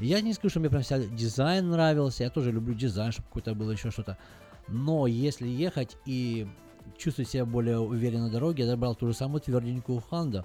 [0.00, 3.28] И Я не скажу, что мне прям вся дизайн нравился, я тоже люблю дизайн, чтобы
[3.28, 4.16] какой-то было еще что-то.
[4.68, 6.46] Но если ехать и
[6.98, 10.44] чувствовать себя более уверенно на дороге, я брал ту же самую тверденькую Honda.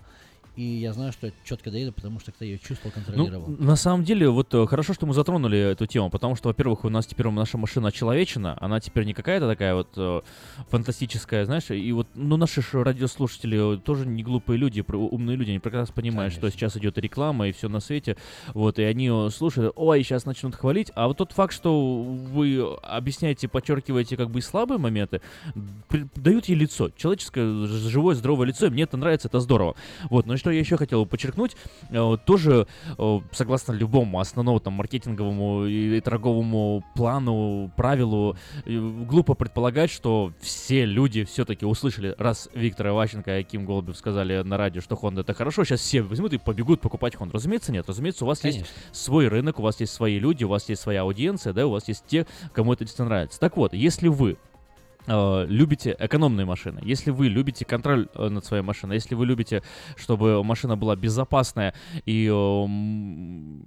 [0.57, 3.47] И я знаю, что я четко доеду, потому что я ее чувствовал, контролировал.
[3.47, 6.83] Ну, на самом деле, вот э, хорошо, что мы затронули эту тему, потому что, во-первых,
[6.83, 10.21] у нас теперь наша машина человечена, она теперь не какая-то такая вот э,
[10.69, 15.93] фантастическая, знаешь, и вот, ну, наши радиослушатели тоже не глупые люди, умные люди, они прекрасно
[15.93, 18.17] понимают, что сейчас идет реклама и все на свете,
[18.55, 22.77] вот, и они э, слушают, ой, сейчас начнут хвалить, а вот тот факт, что вы
[22.81, 25.21] объясняете, подчеркиваете как бы и слабые моменты,
[26.15, 29.75] дают ей лицо, человеческое, живое, здоровое лицо, и мне это нравится, это здорово.
[30.09, 31.57] Вот, но что я еще хотел подчеркнуть,
[31.89, 32.67] э, тоже,
[32.97, 41.25] э, согласно любому основному там маркетинговому и торговому плану, правилу, глупо предполагать, что все люди
[41.25, 45.65] все-таки услышали, раз Виктор Иващенко и Аким Голубев сказали на радио, что Honda это хорошо,
[45.65, 47.31] сейчас все возьмут и побегут покупать Honda.
[47.33, 47.83] Разумеется, нет.
[47.85, 48.75] Разумеется, у вас есть Конечно.
[48.93, 51.89] свой рынок, у вас есть свои люди, у вас есть своя аудиенция, да, у вас
[51.89, 53.37] есть те, кому это действительно нравится.
[53.37, 54.37] Так вот, если вы
[55.47, 59.63] любите экономные машины, если вы любите контроль э, над своей машиной, если вы любите,
[59.95, 61.73] чтобы машина была безопасная
[62.05, 63.63] и эм,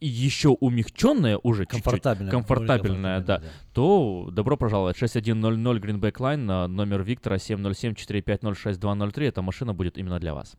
[0.00, 4.96] еще умягченная уже Комфортабельная, комфортабельная, да, комфортабельная, то добро пожаловать.
[4.98, 9.28] 6100 Greenback Line на номер Виктора 707-450-6203.
[9.28, 10.56] Эта машина будет именно для вас.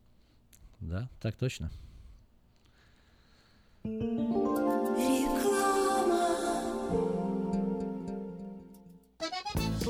[0.80, 1.72] Да, так точно.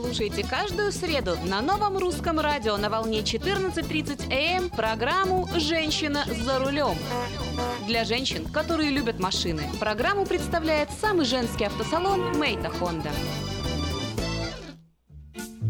[0.06, 6.96] Слушайте каждую среду на новом русском радио на волне 14.30 АМ программу «Женщина за рулем».
[7.88, 13.10] Для женщин, которые любят машины, программу представляет самый женский автосалон «Мейта Хонда».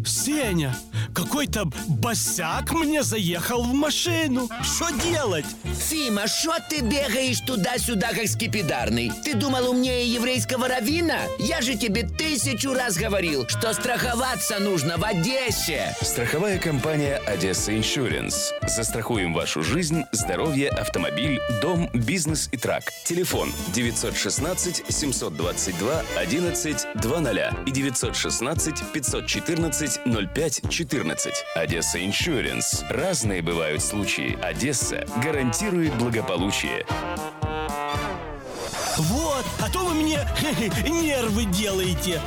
[0.06, 0.76] Сеня,
[1.16, 4.50] какой-то босяк мне заехал в машину.
[4.62, 5.46] Что делать?
[5.80, 9.12] Фима, что ты бегаешь туда-сюда, как скипидарный?
[9.24, 11.20] Ты думал умнее еврейского равина?
[11.38, 15.94] Я же тебе тысячу раз говорил, что страховаться нужно в Одессе.
[16.02, 18.54] Страховая компания «Одесса Иншуренс».
[18.68, 22.86] Застрахуем вашу жизнь, здоровье, автомобиль, дом, бизнес и трак.
[23.04, 30.00] Телефон 916 722 11 20 и 916 514
[30.34, 31.34] 05 14.
[31.56, 32.84] «Одесса Иншуренс».
[32.90, 34.38] Разные бывают случаи.
[34.42, 36.86] «Одесса» гарантирует благополучие.
[38.98, 40.20] Вот, а то вы мне
[40.88, 42.22] нервы делаете.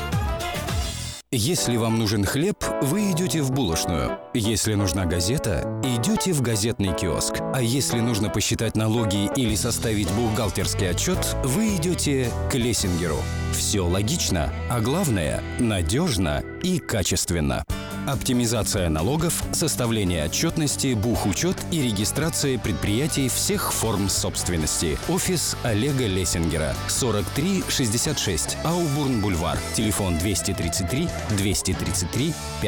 [1.31, 4.19] Если вам нужен хлеб, вы идете в булочную.
[4.35, 7.35] Если нужна газета, идете в газетный киоск.
[7.55, 13.19] А если нужно посчитать налоги или составить бухгалтерский отчет, вы идете к Лессингеру.
[13.53, 17.65] Все логично, а главное– надежно и качественно.
[18.09, 24.99] Оптимизация налогов, составление отчетности, бухучет и регистрация предприятий всех форм собственности.
[25.11, 26.75] Офис Олега Лессингера.
[26.89, 29.59] 4366 Аубурн-Бульвар.
[29.75, 31.07] Телефон 233
[31.37, 32.68] 233 5.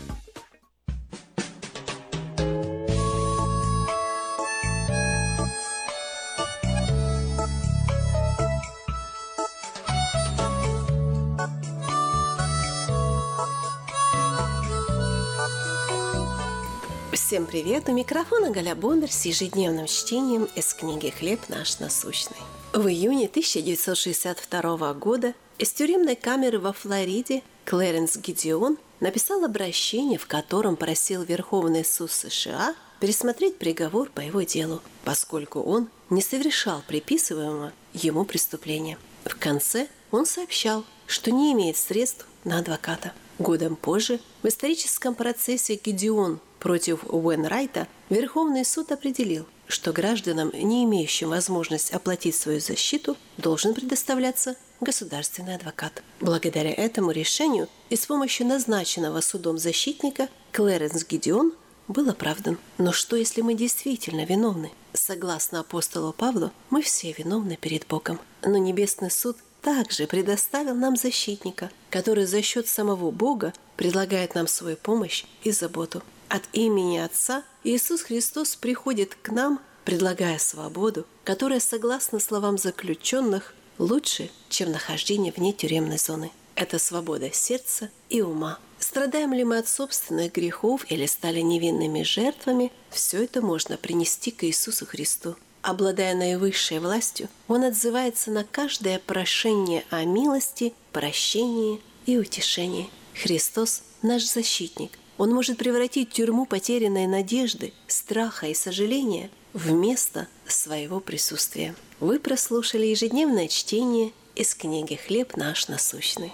[17.31, 17.87] Всем привет!
[17.87, 22.35] У микрофона Галя Бондар с ежедневным чтением из книги «Хлеб наш насущный».
[22.73, 30.75] В июне 1962 года из тюремной камеры во Флориде Клэренс Гидеон написал обращение, в котором
[30.75, 38.25] просил Верховный суд США пересмотреть приговор по его делу, поскольку он не совершал приписываемого ему
[38.25, 38.97] преступления.
[39.23, 43.13] В конце он сообщал, что не имеет средств на адвоката.
[43.41, 51.29] Годом позже в историческом процессе Гедеон против Уэнрайта Верховный суд определил, что гражданам, не имеющим
[51.29, 56.03] возможность оплатить свою защиту, должен предоставляться государственный адвокат.
[56.19, 61.53] Благодаря этому решению и с помощью назначенного судом защитника Клэренс Гедеон
[61.87, 62.59] был оправдан.
[62.77, 64.71] Но что, если мы действительно виновны?
[64.93, 68.19] Согласно апостолу Павлу, мы все виновны перед Богом.
[68.43, 74.77] Но Небесный суд также предоставил нам защитника, который за счет самого Бога предлагает нам свою
[74.77, 76.03] помощь и заботу.
[76.29, 84.29] От имени Отца Иисус Христос приходит к нам, предлагая свободу, которая, согласно словам заключенных, лучше,
[84.49, 86.31] чем нахождение вне тюремной зоны.
[86.55, 88.59] Это свобода сердца и ума.
[88.79, 94.43] Страдаем ли мы от собственных грехов или стали невинными жертвами, все это можно принести к
[94.43, 95.35] Иисусу Христу.
[95.61, 102.89] Обладая наивысшей властью, Он отзывается на каждое прошение о милости, прощении и утешении.
[103.13, 104.91] Христос– наш защитник,
[105.21, 111.75] он может превратить тюрьму потерянной надежды, страха и сожаления в место своего присутствия.
[111.99, 116.33] Вы прослушали ежедневное чтение из книги «Хлеб наш насущный».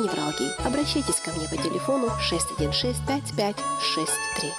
[0.01, 0.51] невралгии.
[0.65, 4.51] Обращайтесь ко мне по телефону 616 5563.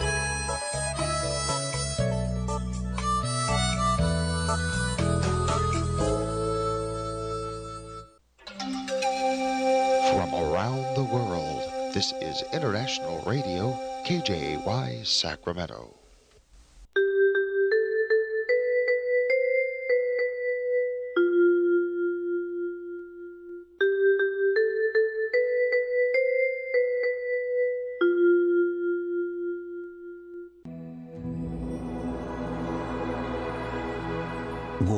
[10.12, 11.62] From around the world,
[11.94, 16.01] this is International Radio, KJY Sacramento.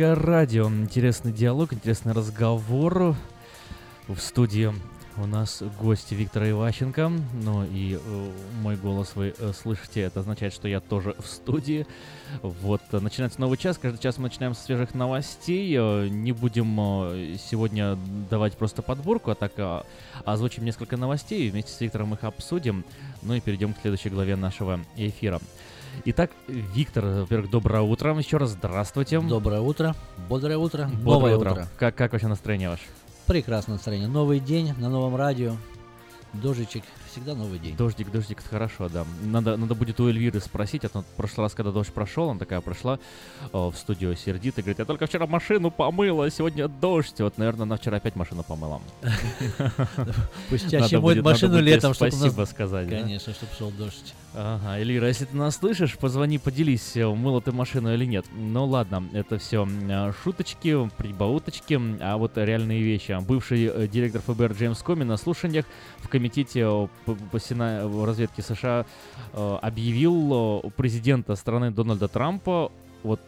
[0.00, 0.66] Русское радио.
[0.66, 3.14] Интересный диалог, интересный разговор.
[4.08, 4.72] В студии
[5.18, 7.12] у нас гость Виктора Иващенко.
[7.44, 8.32] Ну и э,
[8.62, 11.86] мой голос вы э, слышите, это означает, что я тоже в студии.
[12.40, 13.76] Вот, э, начинается новый час.
[13.76, 15.76] Каждый час мы начинаем со свежих новостей.
[15.78, 17.98] Э, Не будем э, сегодня
[18.30, 19.82] давать просто подборку, а так э,
[20.24, 22.86] озвучим несколько новостей вместе с Виктором их обсудим.
[23.20, 25.40] Ну и перейдем к следующей главе нашего эфира.
[26.04, 28.16] Итак, Виктор, во-первых, доброе утро.
[28.16, 29.20] Еще раз здравствуйте.
[29.20, 29.94] Доброе утро,
[30.28, 31.50] бодрое утро, Бодрое новое утро.
[31.52, 31.68] утро.
[31.78, 32.84] Как, как вообще настроение ваше?
[33.26, 34.08] Прекрасное настроение.
[34.08, 35.54] Новый день на новом радио.
[36.32, 36.84] Дождичек.
[37.10, 37.76] Всегда новый день.
[37.76, 39.04] Дождик, дождик, это хорошо, да.
[39.24, 42.38] Надо, надо будет у Эльвиры спросить, а то в прошлый раз, когда дождь прошел, она
[42.38, 43.00] такая пришла
[43.52, 47.20] э, в студию сердито и говорит, я только вчера машину помыла, а сегодня дождь.
[47.20, 48.80] Вот, наверное, она вчера опять машину помыла.
[50.50, 52.88] Пусть чаще моет машину летом, чтобы Спасибо сказать.
[52.88, 54.14] Конечно, чтобы шел дождь.
[54.32, 58.26] Ага, Эльвира, если ты нас слышишь, позвони, поделись, э, мыла ты машину или нет.
[58.32, 59.66] Ну ладно, это все
[60.22, 63.18] шуточки, прибауточки, а вот реальные вещи.
[63.26, 65.64] Бывший э, директор ФБР Джеймс Коми на слушаниях
[65.98, 68.86] в комитете э, по, разведки США
[69.32, 72.70] объявил президента страны Дональда Трампа,
[73.02, 73.20] вот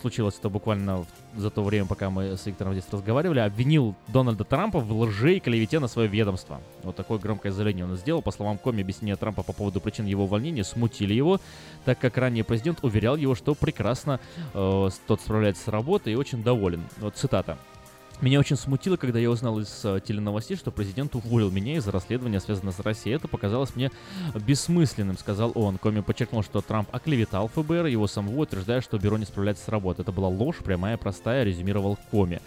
[0.00, 1.04] случилось это буквально
[1.36, 5.40] за то время, пока мы с Виктором здесь разговаривали, обвинил Дональда Трампа в лжи и
[5.40, 6.60] клевете на свое ведомство.
[6.82, 8.22] Вот такое громкое заявление он сделал.
[8.22, 11.40] По словам Коми, объяснения Трампа по поводу причин его увольнения смутили его,
[11.84, 14.20] так как ранее президент уверял его, что прекрасно
[14.54, 16.82] э, тот справляется с работой и очень доволен.
[16.98, 17.58] Вот цитата.
[18.22, 22.40] Меня очень смутило, когда я узнал из э, теленовостей, что президент уволил меня из-за расследования,
[22.40, 23.16] связанного с Россией.
[23.16, 23.90] Это показалось мне
[24.34, 25.76] бессмысленным, сказал он.
[25.76, 30.00] Коми подчеркнул, что Трамп оклеветал ФБР, его самого утверждая, что бюро не справляется с работой.
[30.00, 32.40] Это была ложь, прямая простая, резюмировал Коми.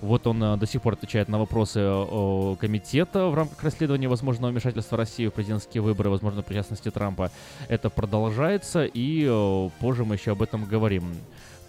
[0.00, 4.50] Вот он э, до сих пор отвечает на вопросы э, комитета в рамках расследования возможного
[4.50, 7.30] вмешательства России в президентские выборы, возможно, причастности Трампа.
[7.68, 11.04] Это продолжается, и э, позже мы еще об этом говорим.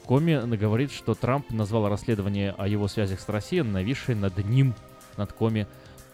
[0.06, 4.76] Коми говорит, что Трамп назвал расследование о его связях с Россией нависшей над ним,
[5.18, 5.68] над Коми,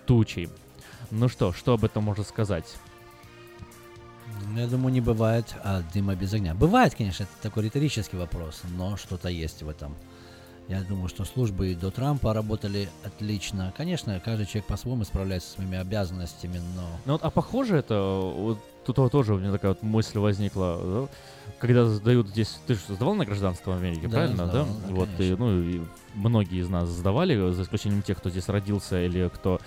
[0.06, 0.50] тучей.
[1.12, 2.78] Ну что, что об этом можно сказать?
[4.56, 6.54] Я думаю, не бывает а, дыма без огня.
[6.56, 9.96] Бывает, конечно, это такой риторический вопрос, но что-то есть в этом.
[10.68, 13.74] Я думаю, что службы и до Трампа работали отлично.
[13.76, 16.84] Конечно, каждый человек по-своему справляется со своими обязанностями, но...
[17.06, 21.16] Ну вот, а похоже это, вот тут тоже у меня такая вот мысль возникла, да?
[21.60, 24.88] Когда сдают здесь, ты же сдавал на гражданство в Америке, Да, правильно, сдавал, да?
[24.88, 25.82] да, вот, и, ну, и
[26.16, 29.60] многие из нас сдавали, за исключением тех, кто здесь родился или кто,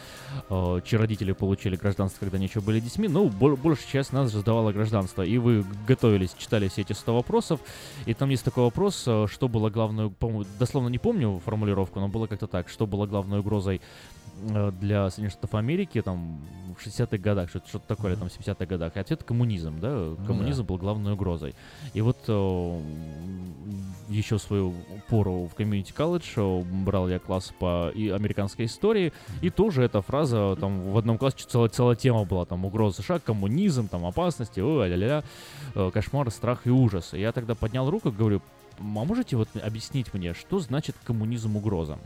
[0.51, 4.31] э, чьи родители получили гражданство, когда они еще были детьми, ну, бо- большая часть нас
[4.33, 7.61] же сдавала гражданство, и вы готовились, читали все эти 100 вопросов,
[8.07, 12.09] и там есть такой вопрос, э, что было главной, по-моему, дословно не помню формулировку, но
[12.09, 13.81] было как-то так, что было главной угрозой
[14.43, 16.41] э, для Соединенных Штатов Америки там
[16.79, 18.97] в 60-х годах, что-то, что-то такое, или там в 70-х годах.
[18.97, 20.15] И ответ коммунизм, да?
[20.27, 20.69] Коммунизм да.
[20.69, 21.55] был главной угрозой.
[21.93, 22.81] И вот э,
[24.09, 24.75] еще свою
[25.09, 30.03] пору в комьюнити колледж э, брал я класс по и американской истории, и тоже эта
[30.03, 34.61] фраза там в одном классе целая, целая тема была, там угроза США, коммунизм, там опасности,
[34.61, 35.25] ой, ля-ля-ля,
[35.75, 37.15] э, кошмар, страх и ужас.
[37.15, 38.43] И я тогда поднял руку и говорю,
[38.79, 41.99] а можете вот объяснить мне, что значит коммунизм угроза?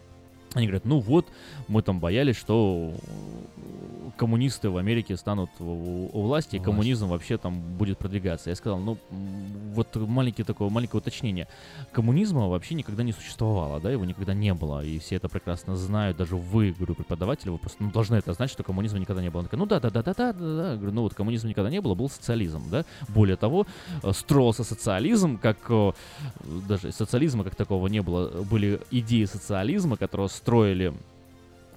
[0.55, 1.27] Они говорят, ну вот,
[1.67, 2.93] мы там боялись, что
[4.19, 8.51] коммунисты в Америке станут у, у власти, и коммунизм вообще там будет продвигаться.
[8.51, 8.99] Я сказал, ну,
[9.75, 11.47] вот маленький такое, маленькое уточнение.
[11.93, 16.17] Коммунизма вообще никогда не существовало, да, его никогда не было, и все это прекрасно знают,
[16.17, 19.45] даже вы, говорю, преподаватели, вы просто ну, должны это знать, что коммунизма никогда не было.
[19.45, 20.77] Такой, ну да, да, да, да, да, да, да.
[20.77, 22.85] Говорю, ну вот коммунизма никогда не было, был социализм, да.
[23.09, 23.67] Более того,
[24.03, 25.93] э, строился социализм, как э,
[26.69, 30.93] даже социализма как такого не было, были идеи социализма, которые строили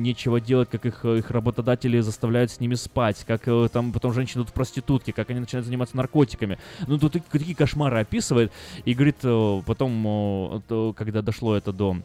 [0.01, 4.41] нечего делать, как их, э, их работодатели заставляют с ними спать, как там потом женщины
[4.41, 6.57] идут в проститутки, как они начинают заниматься наркотиками.
[6.87, 8.51] Ну, тут такие, кошмары описывает,
[8.83, 9.17] и говорит,
[9.65, 11.97] потом, то, когда дошло это до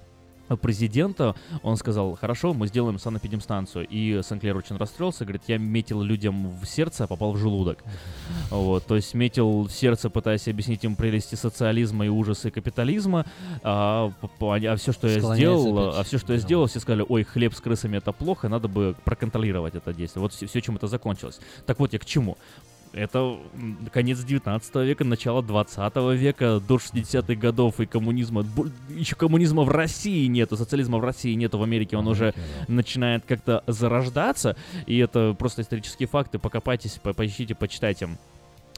[0.57, 3.87] президента, он сказал, хорошо, мы сделаем санэпидемстанцию.
[3.89, 7.85] И Сенклер очень расстроился, говорит, я метил людям в сердце, а попал в желудок.
[8.51, 13.27] Вот, то есть метил в сердце, пытаясь объяснить им прелести социализма и ужасы капитализма,
[13.63, 14.13] а,
[14.77, 17.99] все, что я сделал, а все, что я сделал, все сказали, ой, хлеб с крысами
[17.99, 20.23] это плохо, надо бы проконтролировать это действие.
[20.23, 21.39] Вот все, чем это закончилось.
[21.67, 22.37] Так вот, я к чему?
[22.93, 23.39] Это
[23.93, 28.45] конец 19 века, начало 20 века, до 60-х годов и коммунизма.
[28.89, 32.35] Еще коммунизма в России нету, социализма в России нету, в Америке он уже
[32.67, 34.57] начинает как-то зарождаться.
[34.87, 36.39] И это просто исторические факты.
[36.39, 38.09] Покопайтесь, по- поищите, почитайте.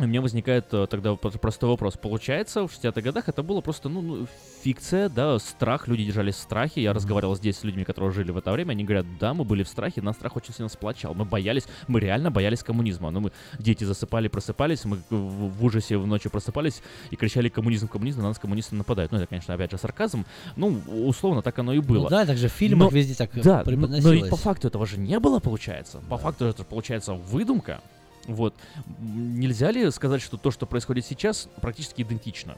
[0.02, 1.96] У меня возникает э, тогда про- простой вопрос.
[1.96, 4.26] Получается, в 60-х годах это было просто, ну, ну,
[4.64, 6.82] фикция, да, страх, люди держались в страхе.
[6.82, 9.62] Я разговаривал здесь с людьми, которые жили в это время, они говорят, да, мы были
[9.62, 11.14] в страхе, нас страх очень сильно сплочал.
[11.14, 13.12] Мы боялись, мы реально боялись коммунизма.
[13.12, 18.22] Ну, мы, дети засыпали, просыпались, мы в, ужасе в ночью просыпались и кричали коммунизм, коммунизм,
[18.22, 19.12] на нас коммунисты нападают.
[19.12, 20.24] Ну, это, конечно, опять же, сарказм.
[20.56, 22.04] Ну, условно, так оно и было.
[22.04, 24.40] Ну да, так же в фильмах Но- везде так да, но- но, ведь по преподносилось.
[24.40, 26.00] факту этого же не было, получается.
[26.08, 27.80] По факту это получается выдумка.
[28.26, 28.54] Вот.
[29.00, 32.56] Нельзя ли сказать, что то, что происходит сейчас, практически идентично?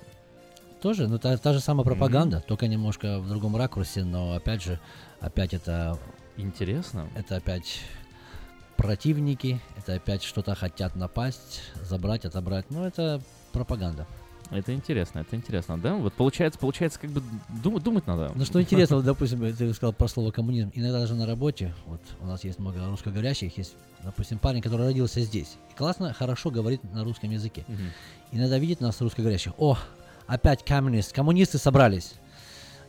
[0.82, 4.80] Тоже, ну та, та же самая пропаганда, только немножко в другом ракурсе, но опять же,
[5.20, 5.98] опять это...
[6.36, 7.08] Интересно.
[7.14, 7.80] Это опять
[8.76, 12.66] противники, это опять что-то хотят напасть, забрать, отобрать.
[12.70, 13.22] Ну, это
[13.52, 14.06] пропаганда.
[14.54, 15.94] Это интересно, это интересно, да?
[15.94, 17.22] Вот получается, получается, как бы
[17.62, 18.30] думать, думать надо.
[18.34, 20.70] Ну что интересно, вот, допустим, ты сказал про слово коммунизм.
[20.74, 23.74] Иногда даже на работе, вот у нас есть много русскоговорящих, есть,
[24.04, 25.56] допустим, парень, который родился здесь.
[25.72, 27.64] И классно, хорошо говорит на русском языке.
[27.66, 27.90] Мгм.
[28.32, 29.52] Иногда видит нас русскоговорящих.
[29.58, 29.76] О,
[30.28, 32.14] опять коммунист, коммунисты собрались.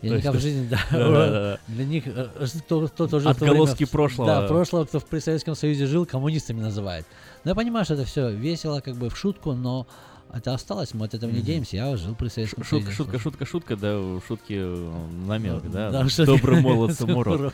[0.01, 2.27] Я То в жизни, да, для них, э,
[2.59, 4.27] кто, кто тоже в то Отголоски время- прошлого.
[4.27, 7.07] Да, прошлого, кто в Советском Союзе жил, коммунистами называет.
[7.43, 9.87] Но я понимаю, что это все весело, как бы в шутку, но
[10.35, 11.77] это осталось, мы от этого не денемся.
[11.77, 12.97] Я жил при Советском Шутка, Союзе.
[12.97, 14.97] шутка, шутка, шутка, да, шутки э,
[15.27, 15.91] намек, да.
[15.91, 16.25] Да, шутки.
[16.25, 17.39] Добрый молодцам Урок.
[17.39, 17.53] урок.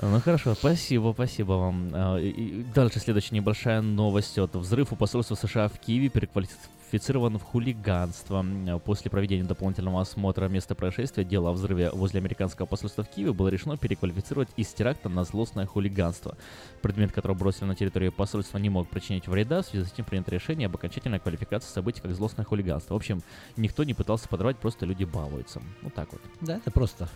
[0.00, 1.90] Ну хорошо, спасибо, спасибо вам.
[1.92, 4.38] А, и- Дальше следующая небольшая новость.
[4.38, 8.44] Вот взрыв у посольства США в Киеве переквалифицировали квалифицирован в хулиганство.
[8.84, 13.48] После проведения дополнительного осмотра места происшествия дело о взрыве возле американского посольства в Киеве было
[13.48, 16.36] решено переквалифицировать из теракта на злостное хулиганство.
[16.80, 20.30] Предмет, который бросили на территорию посольства, не мог причинить вреда, в связи с этим принято
[20.30, 22.94] решение об окончательной квалификации событий как злостное хулиганство.
[22.94, 23.22] В общем,
[23.56, 25.60] никто не пытался подорвать, просто люди балуются.
[25.82, 26.22] Вот так вот.
[26.40, 27.08] Да, это просто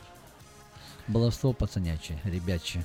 [1.09, 2.85] баловство пацанячье, ребячье.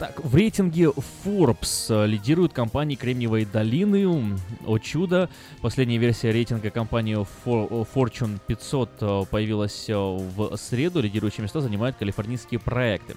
[0.00, 0.92] Так, в рейтинге
[1.24, 4.34] Forbes э, лидируют компании Кремниевой долины.
[4.66, 5.28] О чудо!
[5.60, 11.02] Последняя версия рейтинга компании For- Fortune 500 э, появилась э, в среду.
[11.02, 13.14] Лидирующие места занимают калифорнийские проекты.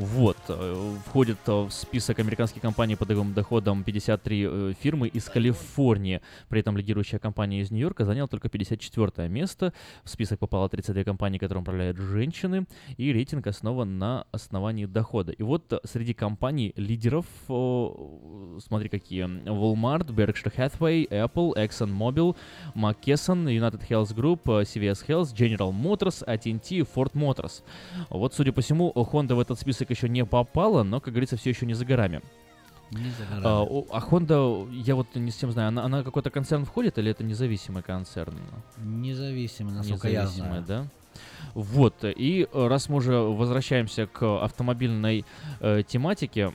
[0.00, 5.26] Вот, э, входит э, в список американских компаний по годовым доходам 53 э, фирмы из
[5.26, 6.22] Калифорнии.
[6.48, 9.74] При этом лидирующая компания из Нью-Йорка заняла только 54 место.
[10.02, 12.64] В список попало 32 компании, которые управляют женщины.
[12.96, 15.32] И рейтинг основан на основании дохода.
[15.32, 19.24] И вот э, среди компаний лидеров, смотри какие.
[19.24, 22.34] Walmart, Berkshire Hathaway, Apple, ExxonMobil,
[22.74, 27.62] McKesson, United Health Group, CVS Health, General Motors, AT&T, Ford Motors.
[28.08, 31.50] Вот, судя по всему, Honda в этот список еще не попала, но, как говорится, все
[31.50, 32.20] еще не за горами.
[32.90, 33.44] Не за горами.
[33.44, 37.22] А, а Honda, я вот не совсем знаю, она, она какой-то концерн входит или это
[37.24, 38.34] независимый концерн?
[38.78, 40.64] Независимо, насколько я Независимый, знаю.
[40.66, 40.86] да?
[41.54, 45.24] Вот, и э, раз мы уже возвращаемся к автомобильной
[45.60, 46.52] э, тематике,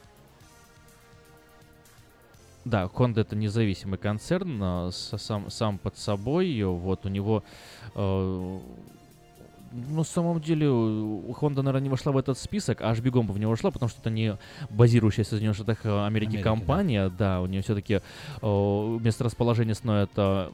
[2.63, 7.43] да, Honda это независимый концерн, а, с- сам, сам под собой, вот у него,
[7.93, 8.59] э,
[9.75, 13.39] на самом деле, Honda, наверное, не вошла в этот список, а аж бегом бы в
[13.39, 14.37] него вошла, потому что это не
[14.69, 16.43] базирующаяся в Соединенных Штатах э, Америки Америки, да.
[16.43, 17.41] компания, да.
[17.41, 18.01] у нее все-таки
[18.41, 20.51] месторасположение снова это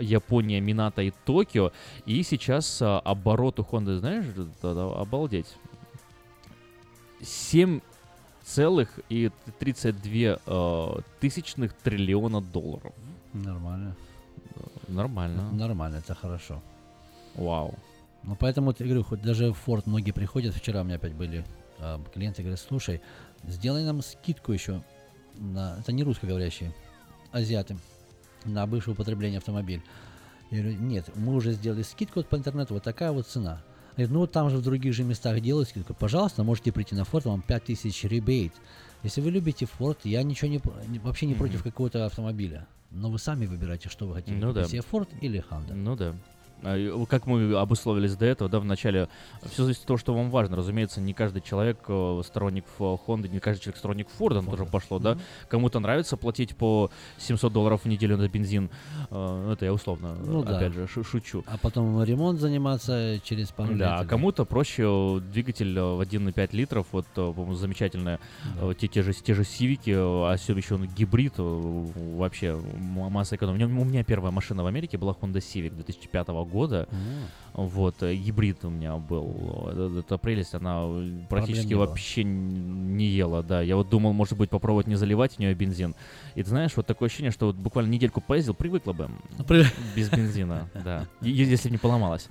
[0.00, 1.72] Япония, Минато и Токио,
[2.06, 5.46] и сейчас а, оборот у Honda, знаешь, это- это обалдеть,
[7.22, 7.80] 7
[8.44, 12.92] целых и 32 э, тысячных триллиона долларов.
[13.32, 13.94] Нормально.
[14.88, 15.50] Нормально.
[15.52, 16.60] Нормально, это хорошо.
[17.34, 17.74] Вау.
[18.22, 21.44] Ну, поэтому, я говорю, хоть даже в Ford многие приходят, вчера у меня опять были
[21.78, 23.00] а, клиенты, говорят, слушай,
[23.44, 24.82] сделай нам скидку еще
[25.38, 26.74] на, это не русскоговорящие,
[27.32, 27.76] азиаты,
[28.44, 29.82] на бывшее употребление автомобиль.
[30.50, 33.62] Я говорю, нет, мы уже сделали скидку вот по интернету, вот такая вот цена.
[33.92, 35.94] Говорит, ну вот там же в других же местах делают скидку.
[35.94, 38.52] Пожалуйста, можете прийти на Ford, вам 5000 ребейт.
[39.02, 40.60] Если вы любите Ford, я ничего не,
[40.98, 42.66] вообще не против какого-то автомобиля.
[42.90, 44.36] Но вы сами выбираете, что вы хотите.
[44.36, 44.64] Ну да.
[44.64, 45.74] Себе Ford или Honda.
[45.74, 46.14] Ну да.
[46.62, 49.08] А, Как мы обусловились до этого, да, в начале,
[49.50, 50.56] все зависит от того, что вам важно.
[50.56, 55.16] Разумеется, не каждый человек э, сторонник Honda, не каждый человек сторонник Форда, тоже пошло, да.
[55.48, 58.70] Кому-то нравится платить по 700 долларов в неделю на бензин.
[59.10, 60.56] Э, Это я условно, Ну да.
[60.58, 61.44] опять же, шу- шучу.
[61.46, 64.08] А потом ремонт заниматься через пару Да, а лет.
[64.08, 68.18] кому-то проще э, двигатель в 1,5 литров, вот, по-моему, замечательная,
[68.60, 73.64] э, те, те же, те же сивики, а все еще он гибрид, вообще масса экономии.
[73.64, 76.49] У меня, у меня первая машина в Америке была Honda Civic 2005 года,
[77.54, 81.86] вот, э, гибрид у меня был, это, это прелесть, она э, практически было.
[81.86, 85.94] вообще не ела, да, я вот думал, может быть, попробовать не заливать в нее бензин,
[86.34, 89.10] и ты знаешь, вот такое ощущение, что вот буквально недельку поездил, привыкла бы
[89.46, 89.66] При-
[89.96, 92.28] без бензина, да, если бы не поломалась.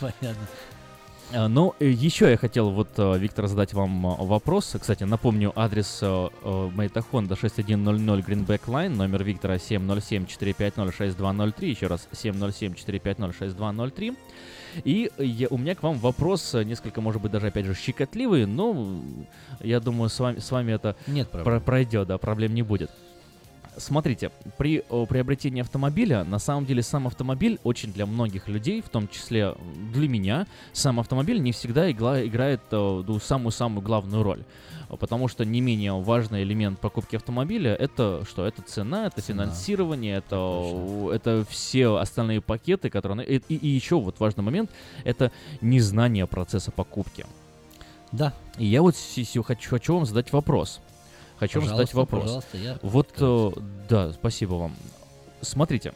[0.00, 0.46] Понятно.
[1.32, 4.76] А, Ну, э, еще я хотел, вот, э, Виктор, задать вам э, вопрос.
[4.80, 12.08] Кстати, напомню, адрес э, э, Мэйта Honda 6100 Greenback Line, номер Виктора 707-450-6203, еще раз
[12.12, 14.16] 707-450-6203.
[14.84, 18.46] И я- у меня к вам вопрос, э, несколько, может быть, даже, опять же, щекотливый,
[18.46, 18.86] но
[19.60, 22.90] я думаю, с вами, с вами это Нет про- пройдет, да, проблем не будет.
[23.78, 28.88] Смотрите, при о, приобретении автомобиля, на самом деле сам автомобиль очень для многих людей, в
[28.88, 29.54] том числе
[29.92, 34.44] для меня, сам автомобиль не всегда игла- играет э, ну, самую-самую главную роль.
[34.88, 38.46] Потому что не менее важный элемент покупки автомобиля это что?
[38.46, 39.44] Это цена, это Цена.
[39.44, 43.26] финансирование, это, это все остальные пакеты, которые...
[43.26, 44.70] И, и еще вот важный момент,
[45.04, 47.26] это незнание процесса покупки.
[48.12, 48.32] Да.
[48.58, 48.94] И я вот
[49.44, 50.80] хочу, хочу вам задать вопрос.
[51.38, 52.22] Хочу вам задать Пожалуйста, вопрос.
[52.22, 53.50] пожалуйста, я вот, э,
[53.88, 54.76] да, спасибо вам.
[55.42, 55.92] Смотрите,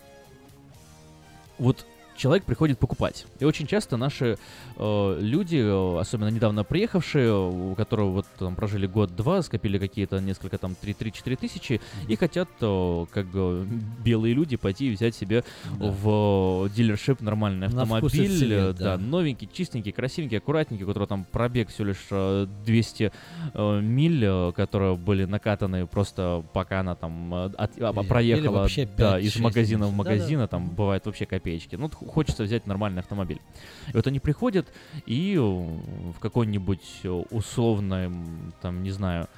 [1.58, 1.86] вот
[2.20, 3.24] человек приходит покупать.
[3.38, 4.36] И очень часто наши
[4.76, 10.20] э, люди, э, особенно недавно приехавшие, э, у которых вот там прожили год-два, скопили какие-то
[10.20, 13.64] несколько там 3-4 тысячи, и хотят, э, как э,
[14.04, 15.44] белые люди, пойти и взять себе
[15.78, 15.86] Да.
[15.90, 18.38] в э, дилершип нормальный На автомобиль.
[18.38, 18.98] цвет, э, да.
[18.98, 23.12] новенький, чистенький, красивенький, аккуратненький, у которого там пробег всего лишь э, 200
[23.54, 29.18] э, миль, э, которые были накатаны просто пока она там э, от- Или- проехала да,
[29.18, 30.48] 5-6 из магазина в магазин, Да-да.
[30.48, 31.76] там бывает вообще копеечки.
[31.76, 33.40] Ну, хочется взять нормальный автомобиль.
[33.88, 34.66] И вот они приходят
[35.06, 39.28] и э, в какой-нибудь э, условный, м, там, не знаю,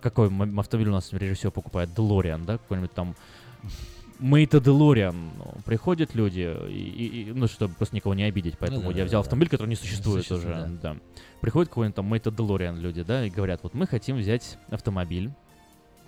[0.00, 0.26] какой
[0.58, 3.14] автомобиль у нас режиссер покупает, DeLorean, да, какой-нибудь там
[4.18, 4.60] Мейта.
[4.64, 5.12] Ну,
[5.64, 9.22] Приходят люди, и, и- ну, чтобы просто никого не обидеть, поэтому да, я да, взял
[9.22, 9.26] да.
[9.26, 10.78] автомобиль, который не существует существует, уже.
[10.82, 10.96] Да.
[11.40, 15.30] Приходит какой-нибудь там Мейта DeLorean люди, да, и говорят, вот мы хотим взять автомобиль.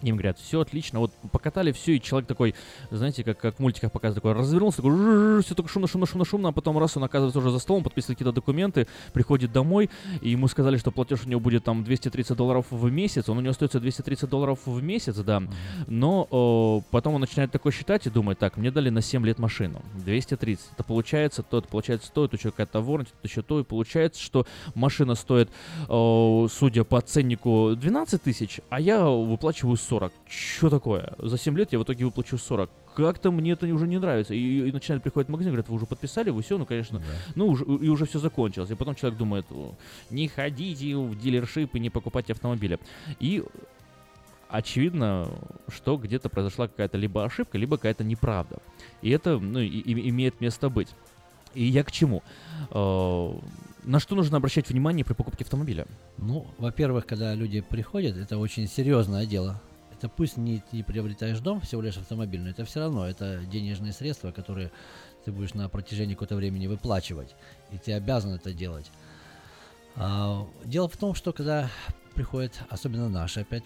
[0.03, 2.55] Им говорят, все отлично, вот покатали все, и человек такой,
[2.91, 6.49] знаете, как, как в мультиках показывают, такой развернулся, такой, все только шумно, шумно, шумно, шумно,
[6.51, 10.47] а потом раз он оказывается уже за столом, подписывает какие-то документы, приходит домой, и ему
[10.47, 13.81] сказали, что платеж у него будет там 230 долларов в месяц, он у него остается
[13.81, 15.43] 230 долларов в месяц, да,
[15.89, 19.41] но о, потом он начинает такой считать и думает, так, мне дали на 7 лет
[19.41, 23.59] машину, 230, это получается то, это получается то, это еще какая-то warranty, это еще то,
[23.59, 24.47] и получается, что
[24.77, 25.51] машина стоит,
[25.89, 30.13] о, судя по ценнику, 12 тысяч, а я выплачиваю 40.
[30.29, 31.15] Что такое?
[31.19, 32.71] За 7 лет я в итоге выплачу 40.
[32.95, 34.35] Как-то мне это уже не нравится.
[34.35, 37.01] И, и начинает приходить в магазин, говорят, вы уже подписали, вы все, ну, конечно,
[37.35, 38.71] ну, уже, и уже все закончилось.
[38.71, 39.75] И потом человек думает, «О,
[40.11, 42.79] не ходите в дилершип и не покупайте автомобили.
[43.21, 43.43] И
[44.49, 45.29] очевидно,
[45.69, 48.59] что где-то произошла какая-то либо ошибка, либо какая-то неправда.
[49.03, 50.89] И это ну, и- и- имеет место быть.
[51.55, 52.23] И я к чему?
[52.71, 53.33] Э,
[53.85, 55.87] На что нужно обращать внимание при покупке автомобиля?
[56.19, 59.61] Ну, во-первых, когда люди приходят, это очень серьезное дело.
[59.99, 63.93] Это пусть не ты приобретаешь дом, всего лишь автомобиль, но это все равно, это денежные
[63.93, 64.71] средства, которые
[65.25, 67.35] ты будешь на протяжении какого-то времени выплачивать.
[67.73, 68.93] И ты обязан это делать.
[69.97, 71.69] А, дело в том, что когда
[72.15, 73.65] приходят, особенно наши, опять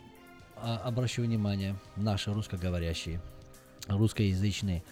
[0.57, 3.21] а, обращу внимание, наши русскоговорящие,
[3.89, 4.83] русскоязычные,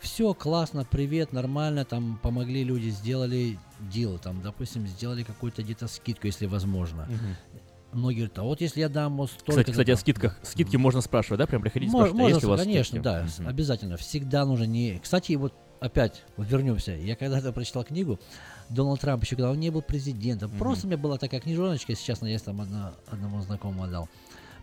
[0.00, 6.26] все классно, привет, нормально, там помогли люди, сделали дел, там, допустим, сделали какую-то где-то скидку,
[6.26, 7.06] если возможно.
[7.08, 7.36] Мгм.
[7.92, 9.52] Многие говорят, а вот если я дам вот столько...
[9.52, 10.38] Кстати, кстати, о скидках.
[10.42, 11.46] Скидки можно спрашивать, да?
[11.46, 13.04] Прям приходите, Мож- спрашивать, а есть у вас конечно, скидки?
[13.04, 13.96] да, с- обязательно.
[13.96, 14.98] Всегда нужно не...
[14.98, 16.92] Кстати, вот опять, вот вернемся.
[16.92, 18.20] Я когда-то прочитал книгу
[18.68, 20.50] Дональд Трамп еще, когда он не был президентом.
[20.58, 24.08] Просто у меня была такая книжоночка, сейчас я там одна- одному знакомому отдал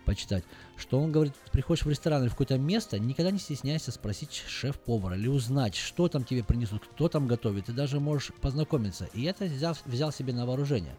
[0.04, 0.44] почитать,
[0.76, 5.16] что он говорит, приходишь в ресторан или в какое-то место, никогда не стесняйся спросить шеф-повара
[5.16, 9.08] или узнать, что там тебе принесут, кто там готовит, ты даже можешь познакомиться.
[9.14, 10.94] И это взял, взял себе на вооружение.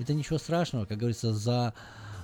[0.00, 1.74] Это ничего страшного, как говорится, за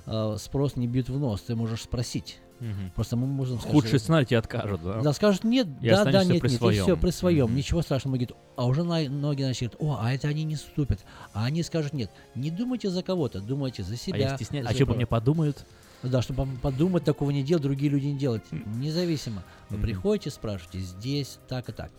[0.07, 2.39] э, спрос не бьют в нос, ты можешь спросить.
[2.59, 2.91] Мгм.
[2.95, 5.01] Просто мы можем сказать, Худший сценарий тебе откажут, да?
[5.01, 6.83] Да, скажут нет, И да, да, нет, при нет, и своем.
[6.83, 7.55] все, при своем, Мгм.
[7.55, 8.15] ничего страшного.
[8.15, 11.05] Говорит, а уже на, многие начнут, о, а это они не ступят.
[11.33, 12.09] А они скажут нет.
[12.33, 14.15] Не думайте за кого-то, думайте за себя.
[14.15, 14.67] А я стесняюсь.
[14.67, 15.63] А что по мне подумают?
[16.01, 18.43] Да, чтобы подумать, такого не делать, другие люди не делают.
[18.51, 19.43] Независимо.
[19.69, 19.85] Вы Мгм.
[19.85, 21.91] приходите, спрашиваете, здесь так и так.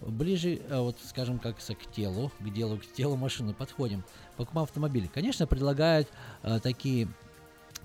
[0.00, 4.04] Ближе, э, вот, скажем, как к телу, к делу, к телу машины подходим.
[4.36, 5.08] Покупаем автомобиль.
[5.12, 6.08] Конечно, предлагают
[6.42, 7.08] э, такие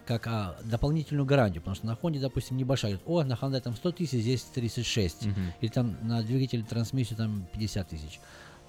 [0.06, 3.76] как а, дополнительную гарантию, потому что на Хонде, допустим, небольшая, говорит, о, на Hyundai там
[3.76, 5.54] 100 тысяч, здесь 36, Мгм.
[5.62, 8.20] или там на двигатель трансмиссию там 50 тысяч.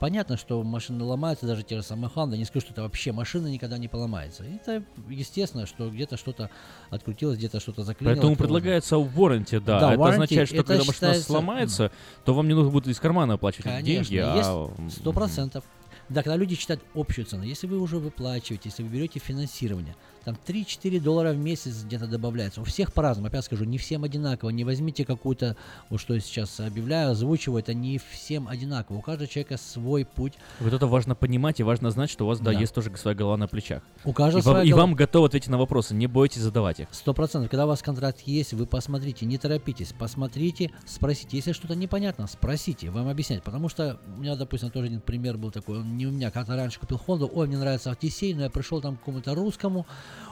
[0.03, 3.47] Понятно, что машины ломаются, даже те же самые Honda, не скажу, что это вообще машина
[3.47, 4.43] никогда не поломается.
[4.43, 6.51] Это естественно, что где-то что-то
[6.91, 8.17] открутилось, где-то что-то заклинило.
[8.17, 9.79] Поэтому предлагается warranty, да.
[9.79, 11.93] Да, это warranty, означает, что это когда машина считается, сломается,
[12.25, 14.69] то вам не нужно будет из кармана оплачивать Конечно, деньги, а...
[14.91, 15.63] сто процентов.
[16.09, 20.37] Да, когда люди считают общую цену, если вы уже выплачиваете, если вы берете финансирование, там
[20.47, 22.61] 3-4 доллара в месяц где-то добавляется.
[22.61, 24.51] У всех по-разному, опять скажу, не всем одинаково.
[24.51, 25.57] Не возьмите какую-то,
[25.91, 28.99] вот что я сейчас объявляю, озвучиваю, это не всем одинаково.
[28.99, 30.35] У каждого человека свой путь.
[30.61, 32.61] Вот это важно понимать и важно знать, что у вас, да, Да.
[32.61, 33.83] есть тоже своя голова на плечах.
[34.05, 34.87] У каждого и, вам, своя и голова.
[34.87, 36.89] вам готовы ответить на вопросы, не бойтесь задавать их.
[36.93, 37.51] Сто процентов.
[37.51, 41.37] Когда у вас контракт есть, вы посмотрите, не торопитесь, посмотрите, спросите.
[41.37, 43.43] Если что-то непонятно, спросите, вам объяснять.
[43.43, 45.79] Потому что у меня, допустим, тоже один пример был такой.
[45.81, 48.81] Он не у меня, как-то раньше купил Хонду, ой, мне нравится Автисей, но я пришел
[48.81, 49.87] там к какому-то русскому,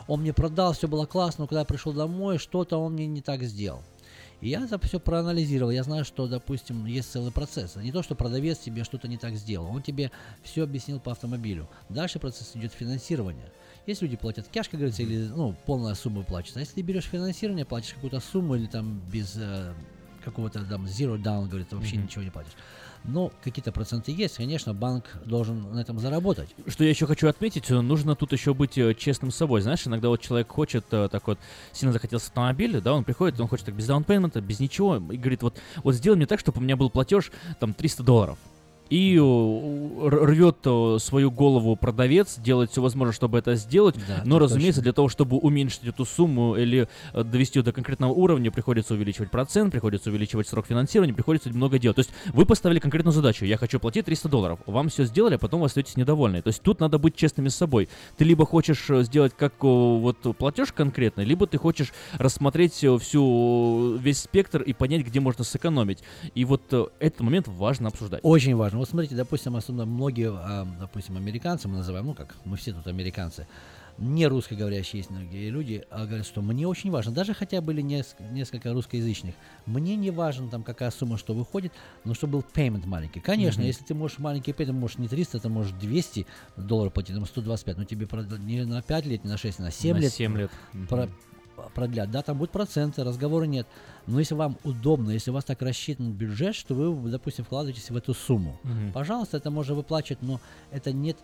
[0.06, 3.20] он мне продал, все было классно, но когда я пришел домой, что-то он мне не
[3.22, 3.82] так сделал.
[4.40, 5.70] И я это все проанализировал.
[5.70, 7.76] Я знаю, что, допустим, есть целый процесс.
[7.76, 9.66] Не то, что продавец тебе что-то не так сделал.
[9.70, 10.10] Он тебе
[10.42, 11.68] все объяснил по автомобилю.
[11.90, 13.52] Дальше процесс идет финансирование.
[13.86, 16.58] Есть люди платят кэш, как говорится, или ну, полная сумма платится.
[16.58, 19.74] А если ты берешь финансирование, платишь какую-то сумму или там без э,
[20.24, 22.04] какого-то там zero down, говорит, вообще Мгм.
[22.04, 22.52] ничего не платишь.
[23.04, 26.54] Но какие-то проценты есть, конечно, банк должен на этом заработать.
[26.66, 29.62] Что я еще хочу отметить, э, нужно тут еще быть э, честным с собой.
[29.62, 31.38] Знаешь, иногда вот человек хочет э, так вот,
[31.72, 35.42] сильно захотелся автомобиль, да, он приходит, он хочет так без даунпеймента, без ничего, и говорит,
[35.42, 38.38] вот, вот сделай мне так, чтобы у меня был платеж там 300 долларов.
[38.90, 43.94] И э, рвет э, свою голову продавец, делает все возможное, чтобы это сделать.
[44.08, 44.82] Да, но, разумеется, точно.
[44.82, 49.30] для того, чтобы уменьшить эту сумму или э, довести ее до конкретного уровня, приходится увеличивать
[49.30, 51.96] процент, приходится увеличивать срок финансирования, приходится много делать.
[51.96, 53.44] То есть вы поставили конкретную задачу.
[53.44, 54.58] Я хочу платить 300 долларов.
[54.66, 56.42] Вам все сделали, а потом вы остаетесь недовольны.
[56.42, 57.88] То есть тут надо быть честными с собой.
[58.16, 64.62] Ты либо хочешь сделать как вот платеж конкретный, либо ты хочешь рассмотреть всю весь спектр
[64.62, 66.00] и понять, где можно сэкономить.
[66.34, 66.62] И вот
[66.98, 68.20] этот момент важно обсуждать.
[68.24, 72.56] Очень важно, Вот смотрите, допустим, особенно многие, а, допустим, американцы, мы называем, ну как, мы
[72.56, 73.46] все тут американцы,
[73.98, 78.22] не русскоговорящие есть многие люди, а говорят, что мне очень важно, даже хотя были несколько,
[78.24, 79.34] несколько русскоязычных,
[79.66, 81.74] мне не важно там какая сумма, что выходит,
[82.04, 83.20] но чтобы был payment маленький.
[83.20, 83.66] Конечно, Мгм.
[83.66, 86.26] если ты можешь маленький payment, можешь не 300, ты можешь 200
[86.56, 88.08] долларов платить, там 125, но тебе
[88.38, 90.10] не на 5 лет, не на 6, а на 7 На лет.
[90.14, 90.50] 7 лет.
[90.88, 91.12] про- Мгм.
[91.74, 92.10] Продлят.
[92.10, 93.66] Да, там будут проценты, разговора нет.
[94.06, 97.96] Но если вам удобно, если у вас так рассчитан бюджет, что вы, допустим, вкладываетесь в
[97.96, 98.92] эту сумму, Мгм.
[98.92, 100.40] пожалуйста, это можно выплачивать, но
[100.70, 101.16] это нет,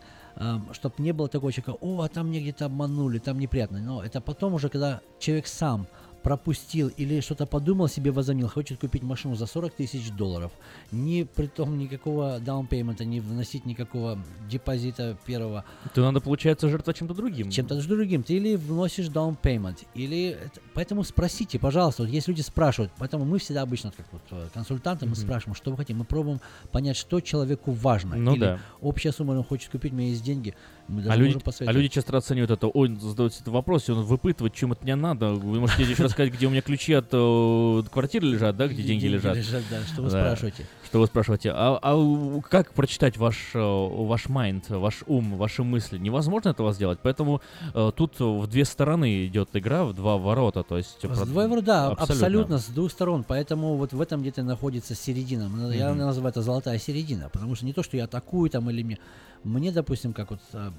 [0.73, 3.79] чтобы не было такого человека, о, а там мне где-то обманули, там неприятно.
[3.79, 5.87] Но это потом уже, когда человек сам
[6.27, 10.51] пропустил или что-то подумал себе, возомнил, хочет купить машину за 40 тысяч долларов,
[10.91, 14.19] ни при том никакого down payment а, не вносить никакого
[14.51, 17.49] депозита первого, То надо, получается, жертвовать чем-то другим.
[17.51, 18.25] чем-то другим.
[18.25, 20.31] Ты или вносишь payment, или...
[20.31, 24.49] это- Поэтому спросите, пожалуйста, вот есть люди спрашивают, поэтому мы всегда обычно, как вот э,
[24.53, 25.21] консультанты, мы Мгм.
[25.21, 26.41] спрашиваем, что вы хотите, мы пробуем
[26.73, 28.17] понять, что человеку важно.
[28.17, 28.59] Ну или да.
[28.81, 30.55] общая сумма, он хочет купить, у меня есть деньги,
[30.89, 31.77] мы даже А люди, можем а посоветовать.
[31.83, 32.69] люди часто оценивают это.
[32.69, 35.33] Ой, задают этот вопрос, и он выпытывает, чем это мне надо.
[35.33, 38.85] Вы можете еще рассказать, где у меня ключи от э, квартиры лежат, да, где, Где
[38.85, 39.37] деньги, деньги лежат.
[39.37, 40.67] лежат, да, что вы спрашиваете.
[40.85, 41.51] Что вы спрашиваете?
[41.53, 45.99] А, а как прочитать ваш, э, ваш mind, ваш ум, ваши мысли?
[45.99, 46.99] Невозможно этого сделать.
[47.03, 47.41] Поэтому
[47.75, 50.63] э, тут в две стороны идет игра, в два ворота.
[50.63, 52.59] То есть, С про- двоего, да, абсолютно.
[52.59, 53.25] с двух сторон.
[53.25, 55.43] Поэтому вот в этом где-то находится середина.
[55.45, 57.29] М, Я называю это золотая середина.
[57.31, 58.99] Потому что не то, что я атакую там или мне.
[59.45, 60.73] Мне, допустим, как вот а,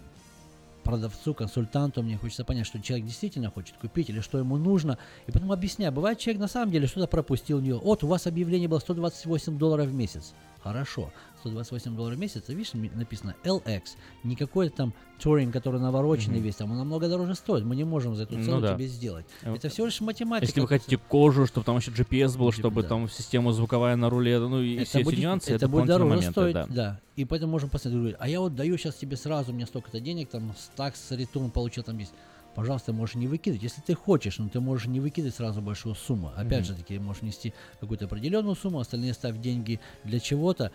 [0.87, 4.97] продавцу, консультанту, мне хочется понять, что человек действительно хочет купить или что ему нужно.
[5.27, 5.91] И потом объясняю.
[5.91, 7.79] Бывает, человек на самом деле что-то пропустил у него.
[7.79, 10.33] Вот, у вас объявление было 128 долларов в месяц.
[10.63, 11.11] Хорошо.
[11.39, 13.81] 128 долларов в месяц, а видишь, написано LX.
[14.23, 16.45] Не какой-то там туринг, который навороченный Мгм.
[16.45, 17.63] весь, там он намного дороже стоит.
[17.63, 18.75] Мы не можем за эту Ну цену да.
[18.75, 19.25] тебе сделать.
[19.43, 20.45] Э, Это всего лишь математика.
[20.47, 22.89] Если вы хотите кожу, чтобы там еще GPS был, чтобы да.
[22.89, 26.09] там система звуковая на руле, ну и все будет, эти нюансы, это это, будет дороже
[26.09, 26.65] моменты, стоить, да.
[26.67, 26.99] да.
[27.15, 30.29] И поэтому можем посмотреть, а я вот даю сейчас тебе сразу, у меня столько-то денег,
[30.29, 32.13] там, с такс, ретун получил, там есть.
[32.57, 36.31] Пожалуйста, можешь не выкидывать, если ты хочешь, но ты можешь не выкидывать сразу большую сумму.
[36.35, 36.65] Опять Мгм.
[36.65, 40.71] же таки, можешь нести какую-то определенную сумму, остальные ставь деньги для чего-то,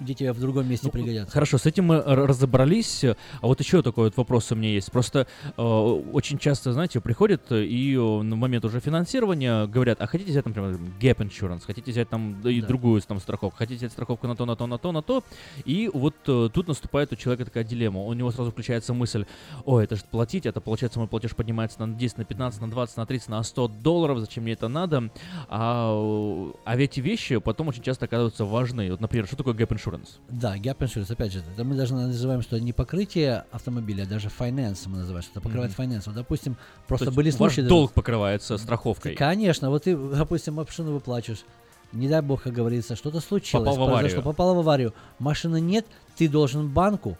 [0.00, 1.32] где тебе в другом месте пригодятся.
[1.32, 3.04] Хорошо, с этим мы разобрались.
[3.04, 4.90] А вот еще такой вот вопрос у меня есть.
[4.90, 5.26] Просто
[5.56, 10.30] э, очень часто, знаете, приходят э, и э, на момент уже финансирования говорят, а хотите
[10.30, 14.26] взять, например, gap insurance, хотите взять там да и другую там страховку, хотите взять страховку
[14.26, 15.22] на то, на то, на то, на то.
[15.64, 18.00] И вот э, тут наступает у человека такая дилемма.
[18.00, 19.26] У него сразу включается мысль,
[19.64, 22.96] ой, это же платить, это получается мой платеж поднимается на 10, на 15, на 20,
[22.96, 25.10] на 30, на 100 долларов, зачем мне это надо?
[25.48, 28.90] А, э, а ведь эти вещи потом очень часто оказываются важны.
[28.90, 29.83] Вот, например, что такое gap insurance?
[30.28, 34.28] Да, gap insurance, опять же, это мы даже называем, что не покрытие автомобиля, а даже
[34.28, 35.90] finance мы называем, что это покрывает Мгм.
[35.90, 36.02] finance.
[36.06, 36.56] Вот, допустим,
[36.88, 37.56] просто были ваш случаи...
[37.62, 39.14] даже- долг покрывается страховкой.
[39.14, 41.44] Конечно, вот ты, допустим, машину выплачиваешь,
[41.92, 44.00] не дай бог, как говорится, что-то случилось, Попал в аварию.
[44.10, 45.86] произошло, попал в аварию, машины нет,
[46.16, 47.16] ты должен банку,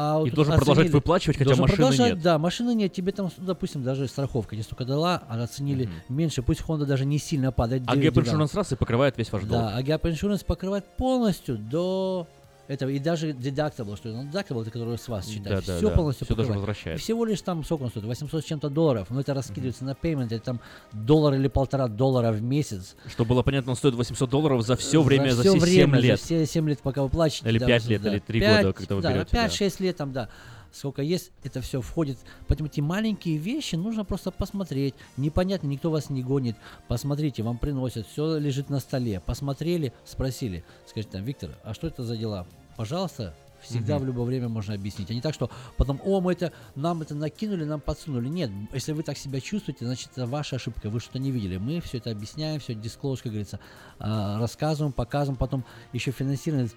[0.00, 2.22] а И должен продолжать выплачивать, хотя должен машины нет.
[2.22, 6.40] Да, машины нет, тебе там, ну, допустим, даже страховка тебе столько дала, а оценили меньше,
[6.40, 7.82] пусть Honda даже не сильно падает.
[7.86, 8.22] А 9 Gap.
[8.22, 9.60] Insurance раз и покрывает весь ваш долг.
[9.60, 12.28] Да, а Gap Insurance покрывает полностью до
[12.68, 15.88] этого, и даже deductible, что ну, deductible, это который с вас считает, Да, да, все
[15.88, 16.56] да, полностью даже покрывает.
[16.60, 16.98] возвращает.
[16.98, 19.92] И всего лишь там, сколько он стоит, 800 с чем-то долларов, но это раскидывается на
[19.92, 20.60] payment, это там
[20.92, 22.94] доллар или полтора доллара в месяц.
[23.08, 26.02] Чтобы было понятно, он стоит 800 долларов за все время, за, всё все время, 7
[26.02, 26.20] лет.
[26.20, 27.48] За все 7 лет, пока вы плачете.
[27.48, 29.46] Или да, пять за- лет, да, или три пять, года, когда вы да, берете, да.
[29.46, 30.28] 5-6 лет там, да.
[30.70, 32.18] Сколько есть, это все входит.
[32.46, 34.94] Поэтому эти маленькие вещи нужно просто посмотреть.
[35.16, 36.56] Непонятно, никто вас не гонит.
[36.88, 39.20] Посмотрите, вам приносят, все лежит на столе.
[39.24, 40.64] Посмотрели, спросили.
[40.86, 42.46] Скажите там, Виктор, а что это за дела?
[42.78, 44.04] Пожалуйста, всегда Мгм.
[44.04, 45.10] в любое время можно объяснить.
[45.10, 48.28] А не так, что потом, о, мы это, нам это накинули, нам подсунули.
[48.28, 51.56] Нет, если вы так себя чувствуете, значит, это ваша ошибка, вы что-то не видели.
[51.56, 53.58] Мы все это объясняем, все дисклоз, как говорится,
[53.98, 55.36] а, рассказываем, показываем.
[55.36, 56.70] Потом еще финансирование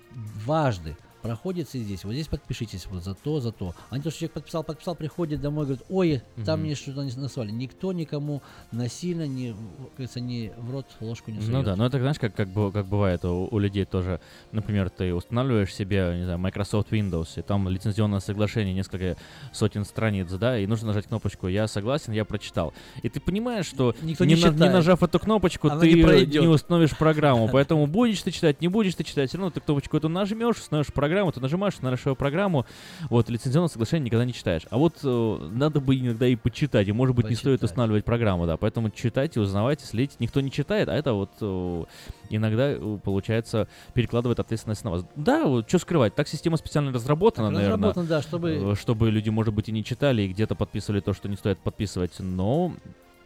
[0.43, 2.03] дважды проходится здесь.
[2.03, 3.73] Вот здесь подпишитесь вот за то, за то.
[3.89, 6.65] А не то, что человек подписал, подписал, приходит домой, говорит, ой, там Мгм.
[6.67, 7.51] мне что-то не.
[7.51, 8.41] Никто никому
[8.71, 11.51] насильно, не, как говорится, не в рот ложку не сует.
[11.51, 14.19] Ну да, но это знаешь, как, как, как бывает у, у людей тоже.
[14.51, 19.17] Например, ты устанавливаешь себе, не знаю, Microsoft Windows, и там лицензионное соглашение, несколько
[19.53, 22.73] сотен страниц, да, и нужно нажать кнопочку «Я согласен, я прочитал».
[23.03, 26.03] И ты понимаешь, что Никто не, не на- не нажав эту кнопочку, Она ты не
[26.03, 26.41] пройдет.
[26.41, 27.47] не установишь программу.
[27.51, 30.87] Поэтому будешь ты читать, не будешь ты читать, все равно ты кнопочку эту нажмешь, установишь
[30.87, 32.65] программу, ты нажимаешь, устанавливаешь свою программу,
[33.09, 34.63] вот, лицензионное соглашение никогда не читаешь.
[34.69, 37.71] А вот э, надо бы иногда и почитать, и может быть не стоит Почитать.
[37.71, 40.15] устанавливать программу, да, поэтому читайте, узнавайте, следите.
[40.19, 41.83] Никто не читает, а это вот э,
[42.29, 45.05] иногда, э, получается, перекладывает ответственность на вас.
[45.15, 49.09] Да, вот что скрывать, так система специально разработана, Так наверное, разработана, да, чтобы- э, чтобы
[49.11, 52.73] люди, может быть, и не читали, и где-то подписывали то, что не стоит подписывать, но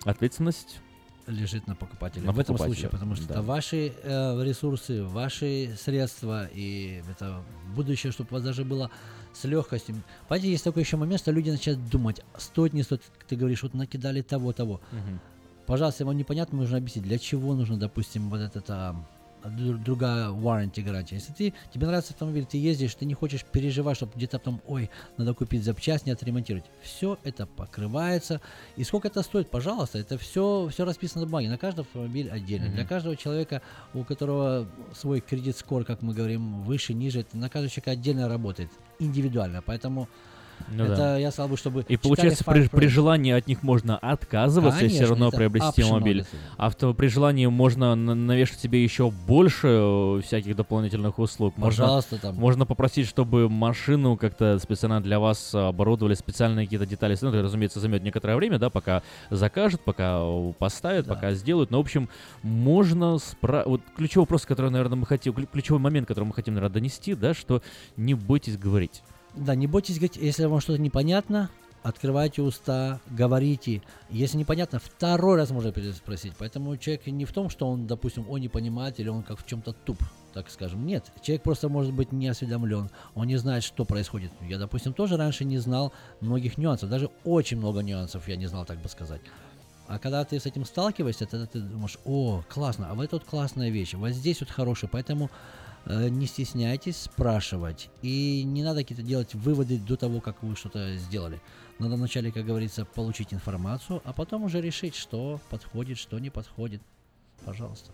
[0.06, 0.80] ответственность
[1.28, 2.26] лежит на покупателе.
[2.26, 3.36] На в этом случае, потому что да.
[3.36, 7.44] это ваши э, ресурсы, ваши средства, и это
[7.76, 8.92] будущее, чтобы у вас даже было
[9.34, 9.96] с легкостью.
[10.28, 13.74] Понимаете, есть такой еще момент, что люди начинают думать, стоит, не стоит, ты говоришь, вот
[13.74, 14.82] накидали того, того.
[14.92, 15.20] Мгм.
[15.66, 19.06] Пожалуйста, вам непонятно, нужно объяснить, для чего нужно, допустим, вот этот а, дру-
[19.50, 21.16] другая warranty гарантия.
[21.16, 24.90] Если ты, тебе нравится автомобиль, ты ездишь, ты не хочешь переживать, чтобы где-то потом, ой,
[25.18, 26.66] надо купить запчасть, не отремонтировать.
[26.82, 28.42] Все это покрывается.
[28.76, 31.50] И сколько это стоит, пожалуйста, это все, все расписано на бумаге.
[31.50, 32.68] На каждый автомобиль отдельно.
[32.68, 32.76] Мгм.
[32.76, 33.62] Для каждого человека,
[33.94, 38.28] у которого свой кредит скор, как мы говорим, выше, ниже, это на каждого человека отдельно
[38.28, 38.70] работает,
[39.00, 39.62] индивидуально.
[39.62, 40.10] Поэтому
[40.70, 41.18] Ну это да.
[41.18, 44.98] я сказал бы, чтобы И получается, при, при желании от них можно отказываться и все
[45.06, 46.26] Конечно, равно приобрести мобиль.
[46.58, 51.58] А в при желании можно на- навешать себе еще больше э, всяких дополнительных услуг.
[51.58, 52.36] Можно, Пожалуйста, там.
[52.36, 57.18] можно попросить, чтобы машину как-то специально для вас оборудовали, специальные какие-то детали.
[57.22, 60.22] Ну, это, разумеется, займет некоторое время, да, пока закажут, пока
[60.60, 61.72] поставят, пока сделают.
[61.72, 62.10] Но, в общем,
[62.44, 63.18] можно...
[63.18, 63.64] Спра...
[63.66, 65.34] Вот ключевой вопрос, который, наверное, мы хотим...
[65.34, 67.62] клю- Ключевой момент, который мы хотим, наверное, донести, да, что
[67.98, 69.02] не бойтесь говорить.
[69.36, 71.50] Да, не бойтесь говорить, если вам что-то непонятно,
[71.84, 73.82] открывайте уста, говорите.
[74.10, 76.34] Если непонятно, второй раз можно переспросить.
[76.40, 79.46] Поэтому человек не в том, что он, допустим, он не понимает или он как в
[79.46, 80.02] чем-то туп,
[80.34, 80.86] так скажем.
[80.86, 84.32] Нет, человек просто может быть не осведомлен, он не знает, что происходит.
[84.42, 88.66] Я, допустим, тоже раньше не знал многих нюансов, даже очень много нюансов я не знал,
[88.66, 89.22] так бы сказать.
[89.88, 93.70] А когда ты с этим сталкиваешься, тогда ты думаешь, о, классно, а вот вот классная
[93.70, 95.30] вещь, вот здесь вот хорошая, поэтому
[95.86, 97.90] не стесняйтесь спрашивать.
[98.02, 101.42] И не надо какие-то делать выводы до того, как вы что-то сделали.
[101.80, 106.82] Надо вначале, как говорится, получить информацию, а потом уже решить, что подходит, что не подходит.
[107.44, 107.92] Пожалуйста.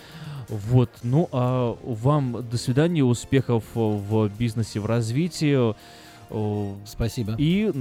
[0.50, 5.74] Вот, ну а вам до свидания, успехов в бизнесе, в развитии.
[6.86, 7.34] Спасибо.
[7.40, 7.72] И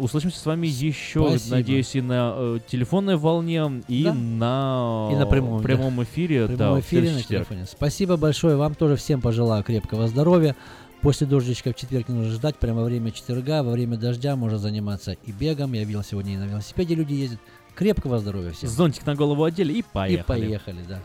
[0.00, 1.56] услышимся с вами еще, Спасибо.
[1.56, 4.14] надеюсь, и на э, телефонной волне, и Да.
[4.14, 5.62] на И на прямом, да.
[5.64, 6.46] прямом эфире.
[6.46, 7.46] Да, прямом в эфире на четверг.
[7.48, 7.66] телефоне.
[7.70, 8.56] Спасибо большое.
[8.56, 10.56] Вам тоже всем пожелаю крепкого здоровья.
[11.02, 12.56] После дождичка в четверг не нужно ждать.
[12.56, 15.74] Прямо во время четверга, во время дождя можно заниматься и бегом.
[15.74, 17.40] Я видел сегодня и на велосипеде люди ездят.
[17.74, 18.70] Крепкого здоровья всем.
[18.70, 20.20] Зонтик на голову одели и поехали.
[20.20, 21.00] И поехали, да.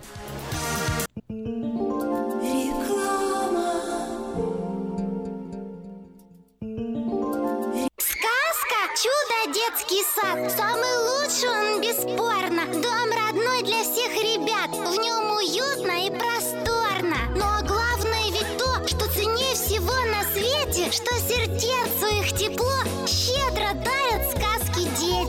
[7.97, 12.65] Сказка «Чудо детский сад» Самый лучший он бесспорно.
[12.71, 14.69] Дом родной для всех ребят.
[14.69, 17.17] В нем уютно и просторно.
[17.35, 24.31] Но главное ведь то, что ценнее всего на свете Что сердцу их тепло Щедро дарят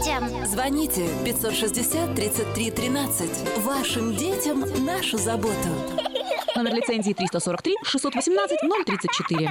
[0.01, 3.31] детям Звоните 560 33 13.
[3.65, 5.69] Вашим детям нашу заботу.
[6.57, 9.51] Номер лицензии 343 618 034.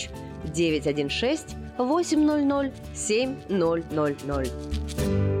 [0.53, 5.40] 916 800 7000.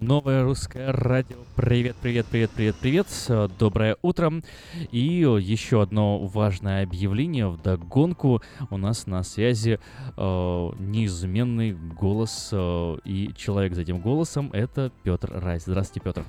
[0.00, 1.38] Новое русское радио.
[1.56, 3.06] Привет, привет, привет, привет, привет.
[3.28, 4.30] Э, Доброе утро.
[4.92, 8.40] И еще одно важное объявление в догонку.
[8.70, 9.80] У нас на связи э,
[10.16, 15.64] неизменный голос э, и человек за этим голосом это Петр Райс.
[15.64, 16.22] Здравствуйте, Петр.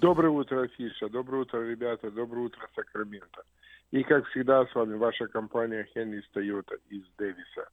[0.00, 1.08] Доброе утро, Афиша.
[1.08, 2.12] Доброе утро, ребята.
[2.12, 3.42] Доброе утро, Сакраменто.
[3.90, 7.68] И, как всегда, с вами ваша компания Henry's Toyota из Дэвиса.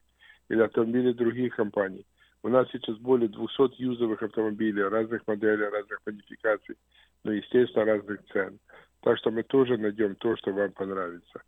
[0.48, 2.06] или автомобили других компаний,
[2.44, 6.76] у нас сейчас более 200 юзовых автомобилей разных моделей, разных модификаций,
[7.24, 8.58] но, естественно, разных цен.
[9.00, 11.40] Так что мы тоже найдем то, что вам понравится.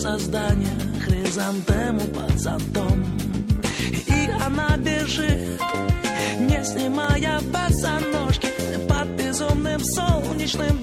[0.05, 0.69] Создание
[1.03, 3.03] хризантему под зонтом.
[4.07, 5.59] И она бежит,
[6.41, 8.49] не снимая босоножки
[8.87, 10.79] Под безумным солнечным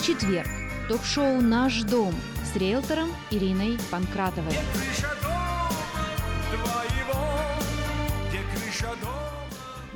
[0.00, 0.48] Каждый четверг
[0.88, 4.54] ток-шоу «Наш дом» с риэлтором Ириной Панкратовой.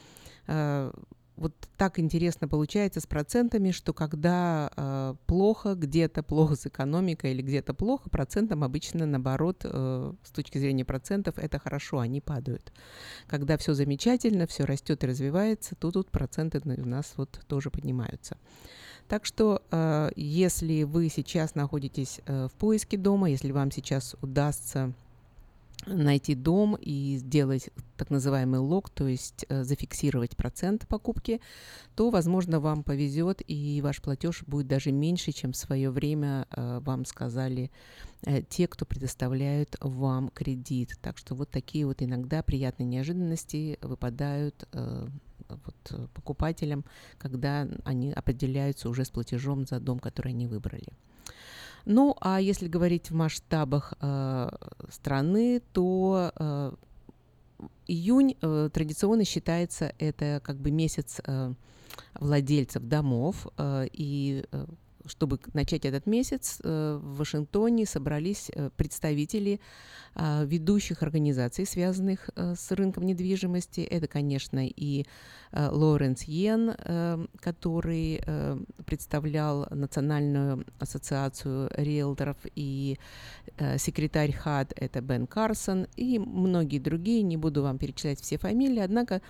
[0.47, 0.91] э,
[1.39, 7.41] вот так интересно получается с процентами, что когда э, плохо, где-то плохо с экономикой или
[7.41, 12.73] где-то плохо, процентам обычно наоборот, э, с точки зрения процентов, это хорошо, они падают.
[13.27, 18.37] Когда все замечательно, все растет и развивается, то тут проценты у нас вот тоже поднимаются.
[19.07, 24.93] Так что, э, если вы сейчас находитесь э, в поиске дома, если вам сейчас удастся
[25.85, 31.41] найти дом и сделать так называемый лог, то есть э, зафиксировать процент покупки,
[31.95, 36.79] то, возможно, вам повезет, и ваш платеж будет даже меньше, чем в свое время э,
[36.81, 37.71] вам сказали
[38.25, 40.97] э, те, кто предоставляют вам кредит.
[41.01, 44.67] Так что вот такие вот иногда приятные неожиданности выпадают
[45.47, 46.85] вот, покупателям,
[47.17, 50.87] когда они определяются уже с платежом за дом, который они выбрали.
[51.91, 54.49] Ну, а если говорить в масштабах э,
[54.91, 56.71] страны, то э,
[57.87, 61.51] июнь э, традиционно считается это как бы месяц э,
[62.13, 64.65] владельцев домов, э, и э,
[65.09, 69.59] чтобы начать этот месяц, э, в Вашингтоне собрались э, представители
[70.15, 73.81] а, ведущих организаций, связанных э, с рынком недвижимости.
[73.81, 75.05] Это, конечно, и
[75.51, 76.75] Лоренс Йен,
[77.39, 78.21] который
[78.85, 82.99] представлял Национальную ассоциацию риэлторов, и
[83.77, 89.23] секретарь ХАД это Бен Карсон, и многие другие, не буду вам перечислять все фамилии, однако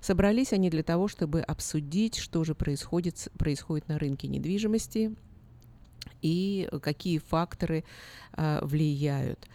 [0.00, 5.16] собрались они для того, чтобы обсудить, что же происходит, происходит на рынке недвижимости
[6.24, 7.84] и какие факторы
[8.32, 9.46] а, влияют.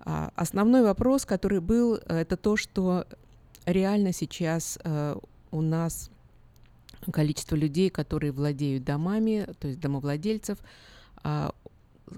[0.00, 3.06] А, Основной вопрос, который был, э, это то, что
[3.66, 5.16] реально сейчас э,
[5.52, 6.10] у нас
[7.12, 10.58] количество людей, которые владеют домами, то есть домовладельцев,
[11.22, 11.54] а,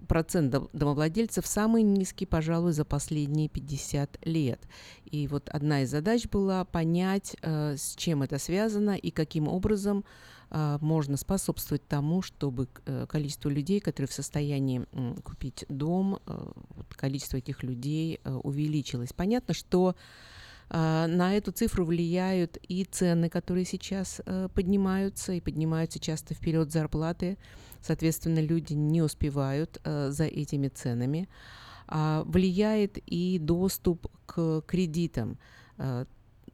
[0.08, 4.60] процент дом- домовладельцев самый низкий, пожалуй, за последние 50 лет.
[5.04, 10.04] И вот одна из задач была понять, э, с чем это связано и каким образом
[10.50, 14.84] можно способствовать тому, чтобы э, количество людей, которые в состоянии
[15.22, 16.52] купить дом, э,
[16.90, 19.12] количество этих людей э, увеличилось.
[19.12, 19.94] Понятно, что
[20.72, 24.20] а, на эту цифру влияют и цены, которые сейчас
[24.54, 27.38] поднимаются, и поднимаются часто вперед зарплаты.
[27.82, 31.28] Соответственно, люди не успевают за этими ценами.
[31.90, 35.38] А, влияет и доступ к кредитам.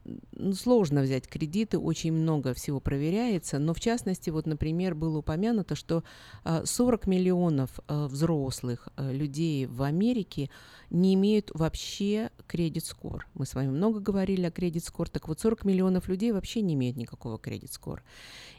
[0.06, 5.74] А, сложно взять кредиты, очень много всего проверяется, но в частности, вот, например, было упомянуто,
[5.74, 6.04] что
[6.44, 10.50] 40 миллионов взрослых людей в Америке
[10.90, 13.26] не имеют вообще кредит-скор.
[13.34, 16.96] Мы с вами много говорили о кредит-скор, так вот 40 миллионов людей вообще не имеют
[16.96, 18.02] никакого кредит-скор.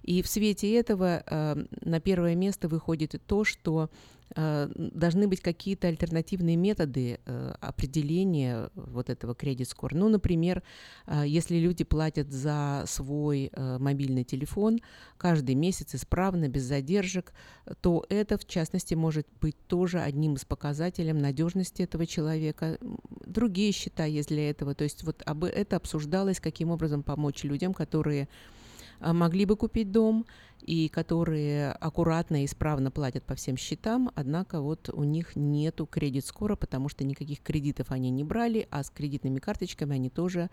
[0.04, 3.90] И в свете этого на первое место выходит и то, что
[4.36, 9.94] должны быть какие-то альтернативные методы э, определения вот этого кредит-скор.
[9.94, 10.64] Ну, например,
[11.06, 14.80] э, если люди платят за свой э, мобильный телефон
[15.18, 17.34] каждый месяц исправно, без задержек,
[17.82, 22.78] то это, в частности, может быть тоже одним из показателей надежности этого человека.
[23.26, 24.76] Другие счета есть для этого.
[24.76, 28.57] То есть вот это обсуждалось, каким образом помочь людям, которые а,
[29.00, 30.26] могли бы купить дом
[30.62, 36.56] и которые аккуратно и исправно платят по всем счетам, однако вот у них нету кредит-скора,
[36.56, 40.50] потому что никаких кредитов они не брали, а с кредитными карточками они тоже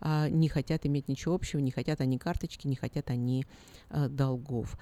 [0.00, 3.46] а, не хотят иметь ничего общего, не хотят они карточки, не хотят они
[3.88, 4.76] а, долгов.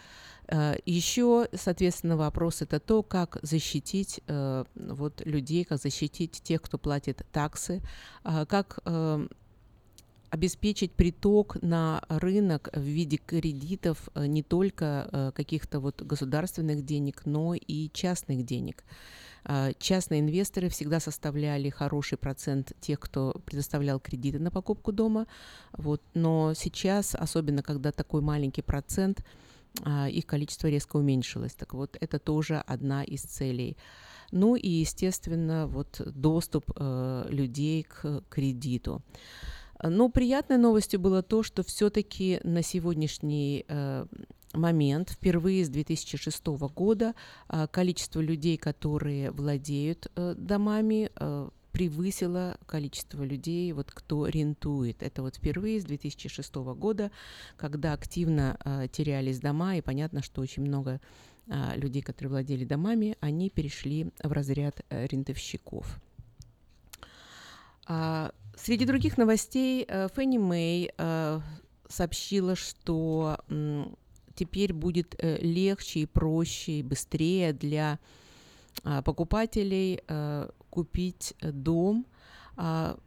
[0.49, 6.79] А, еще, соответственно, вопрос это то, как защитить а, вот людей, как защитить тех, кто
[6.79, 7.83] платит таксы,
[8.25, 9.27] а, как а,
[10.33, 17.27] обеспечить приток на рынок в виде кредитов э, не только э, каких-то вот государственных денег,
[17.27, 18.83] но и частных денег.
[19.45, 25.27] А, частные инвесторы всегда составляли хороший процент тех, кто предоставлял кредиты на покупку дома.
[25.73, 26.01] Вот.
[26.15, 29.25] Но сейчас, особенно когда такой маленький процент,
[30.11, 31.55] их количество резко уменьшилось.
[31.55, 33.77] Так вот, это тоже одна из целей.
[34.33, 39.03] Ну и, естественно, вот доступ э, людей к кредиту.
[39.83, 44.07] Но приятной новостью было то, что все-таки на сегодняшний э,
[44.55, 47.15] момент, впервые с 2006 года,
[47.49, 51.11] э, количество людей, которые владеют э, домами,
[51.73, 55.03] превысило количество людей, вот, кто рентует.
[55.03, 57.11] Это вот впервые с 2006 года,
[57.57, 61.01] когда активно э, терялись дома, и понятно, что очень много
[61.47, 65.99] э, людей, которые владели домами, они перешли в разряд э, рентовщиков.
[67.87, 71.41] А, среди других новостей э, Фенни Мэй э,
[71.89, 73.39] сообщила, что
[74.35, 77.99] теперь будет э, легче и проще и быстрее для
[79.05, 80.01] покупателей
[80.71, 82.07] купить дом.
[82.57, 82.99] А,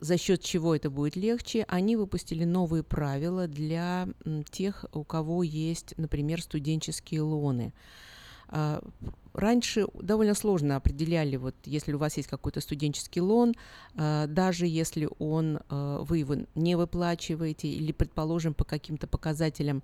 [0.00, 1.64] за счет чего это будет легче?
[1.68, 4.08] Они выпустили новые правила для
[4.50, 7.72] тех, у кого есть, например, студенческие лоны.
[8.50, 8.82] А,
[9.32, 13.54] раньше довольно сложно определяли, вот если у вас есть какой-то студенческий лон,
[13.94, 19.82] а, даже если он, а, вы его не выплачиваете или, предположим, по каким-то показателям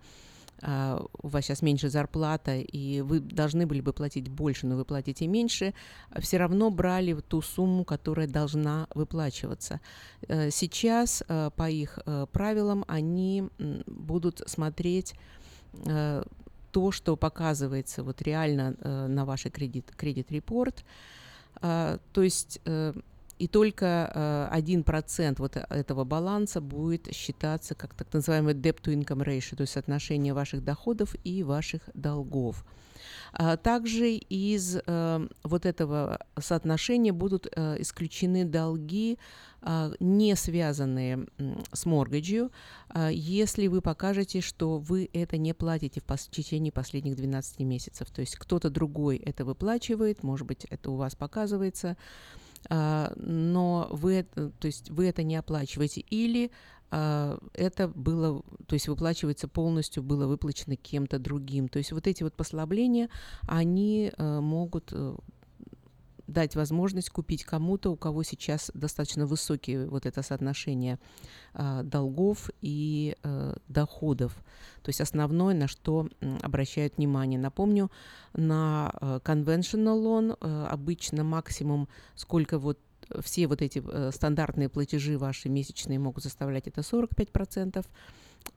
[0.62, 5.26] у вас сейчас меньше зарплата, и вы должны были бы платить больше, но вы платите
[5.26, 5.74] меньше,
[6.18, 9.82] все равно брали ту сумму, которая должна выплачиваться.
[10.28, 11.22] Э, сейчас
[11.56, 13.50] по их э, правилам они
[13.86, 15.14] будут смотреть
[15.84, 16.22] э,
[16.76, 20.84] то, что показывается вот реально э, на вашей кредит, кредит-репорт.
[21.62, 22.92] Э, то есть э,
[23.38, 28.94] и только один э, процент вот этого баланса будет считаться как так называемый debt to
[28.94, 32.64] income ratio, то есть соотношение ваших доходов и ваших долгов.
[33.32, 39.18] А также из э, вот этого соотношения будут э, исключены долги,
[39.98, 41.26] не связанные
[41.72, 42.52] с моргаджью,
[42.94, 48.08] э, если вы покажете, что вы это не платите в, течение последних 12 месяцев.
[48.10, 51.96] То есть кто-то другой это выплачивает, может быть, это у вас показывается,
[52.68, 56.00] но вы, то есть вы это не оплачиваете.
[56.10, 56.50] Или
[56.90, 61.68] а, это было, то есть выплачивается полностью, было выплачено кем-то другим.
[61.68, 63.08] То есть вот эти вот послабления,
[63.42, 65.16] они э, могут э,
[66.26, 70.98] дать возможность купить кому-то, у кого сейчас достаточно высокие вот это соотношение
[71.54, 74.32] э, долгов и э, доходов.
[74.82, 76.08] То есть основное, на что
[76.42, 77.38] обращают внимание.
[77.38, 77.90] Напомню,
[78.34, 82.78] на э, conventional loan э, обычно максимум, сколько вот
[83.20, 83.80] все вот эти
[84.10, 87.86] стандартные платежи ваши месячные могут составлять это 45%,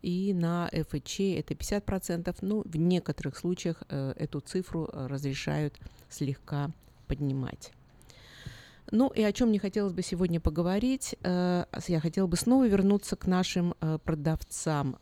[0.02, 5.78] и на FHA это 50%, ну, в некоторых случаях эту цифру разрешают
[6.10, 6.72] слегка
[7.10, 7.74] поднимать.
[8.92, 13.16] Ну и о чем мне хотелось бы сегодня поговорить, э, я хотела бы снова вернуться
[13.16, 14.96] к нашим э, продавцам.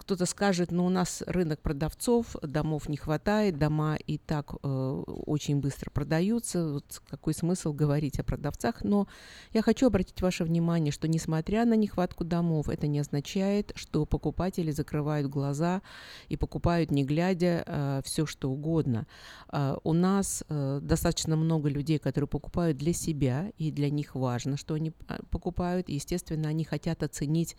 [0.00, 5.60] Кто-то скажет, ну у нас рынок продавцов, домов не хватает, дома и так э, очень
[5.60, 9.08] быстро продаются, вот какой смысл говорить о продавцах, но
[9.52, 14.70] я хочу обратить ваше внимание, что несмотря на нехватку домов, это не означает, что покупатели
[14.70, 15.82] закрывают глаза
[16.30, 19.06] и покупают не глядя э, все что угодно.
[19.52, 24.56] Э, у нас э, достаточно много людей, которые покупают для себя, и для них важно,
[24.56, 27.54] что они э, покупают, и, естественно, они хотят оценить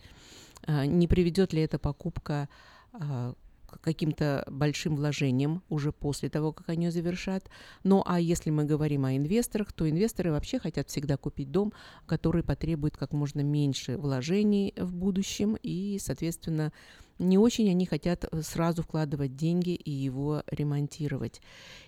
[0.66, 2.48] не приведет ли эта покупка
[2.92, 3.34] а,
[3.80, 7.48] каким-то большим вложениям уже после того, как они завершат.
[7.84, 11.72] Ну а если мы говорим о инвесторах, то инвесторы вообще хотят всегда купить дом,
[12.06, 16.72] который потребует как можно меньше вложений в будущем и, соответственно,
[17.18, 21.40] не очень они хотят сразу вкладывать деньги и его ремонтировать.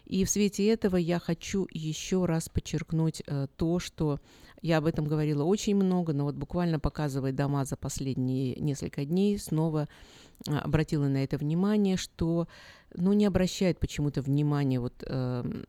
[0.04, 4.20] И в свете этого я хочу еще раз подчеркнуть э, то, что
[4.62, 9.38] я об этом говорила очень много, но вот буквально показывая дома за последние несколько дней,
[9.38, 9.88] снова
[10.46, 12.48] обратила на это внимание, что
[12.94, 15.62] ну, не обращает почему-то внимания вот, э,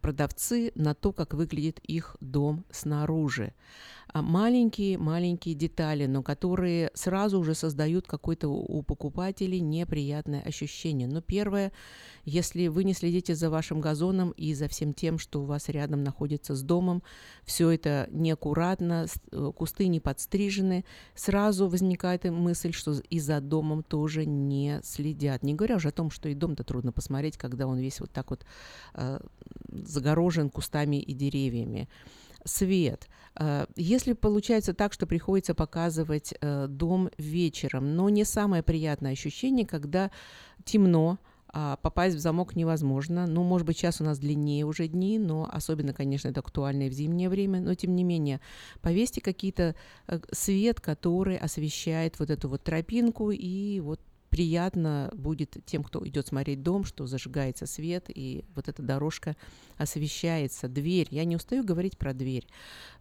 [0.00, 3.54] продавцы на то, как выглядит их дом снаружи
[4.14, 11.08] маленькие-маленькие детали, но которые сразу уже создают какое-то у покупателей неприятное ощущение.
[11.08, 11.72] Но первое,
[12.24, 16.02] если вы не следите за вашим газоном и за всем тем, что у вас рядом
[16.02, 17.02] находится с домом,
[17.44, 20.84] все это неаккуратно, э, кусты не подстрижены,
[21.14, 25.42] сразу возникает мысль, что и за домом тоже не следят.
[25.42, 28.30] Не говоря уже о том, что и дом-то трудно посмотреть, когда он весь вот так
[28.30, 28.44] вот
[28.94, 29.20] э,
[29.68, 31.88] загорожен кустами и деревьями
[32.44, 33.08] свет.
[33.38, 39.66] Э, если получается так, что приходится показывать э, дом вечером, но не самое приятное ощущение,
[39.66, 40.10] когда
[40.64, 41.18] темно,
[41.52, 43.26] а попасть в замок невозможно.
[43.26, 46.92] Ну, может быть, сейчас у нас длиннее уже дни, но особенно, конечно, это актуально в
[46.92, 47.60] зимнее время.
[47.60, 48.40] Но, тем не менее,
[48.80, 49.74] повесьте какие-то
[50.06, 54.00] э, свет, который освещает вот эту вот тропинку и вот
[54.30, 59.36] приятно будет тем, кто идет смотреть дом, что зажигается свет, и вот эта дорожка
[59.76, 60.68] освещается.
[60.68, 61.08] Дверь.
[61.10, 62.46] Я не устаю говорить про дверь.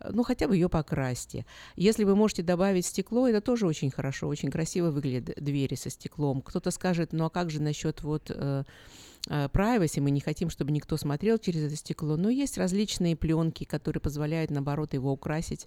[0.10, 1.46] Ну, хотя бы ее покрасьте.
[1.76, 6.42] Если вы можете добавить стекло, это тоже очень хорошо, очень красиво выглядят двери со стеклом.
[6.42, 8.64] Кто-то скажет, ну а как же насчет вот э, Э,
[9.28, 14.02] privacy, мы не хотим, чтобы никто смотрел через это стекло, но есть различные пленки, которые
[14.02, 15.66] позволяют, наоборот, его украсить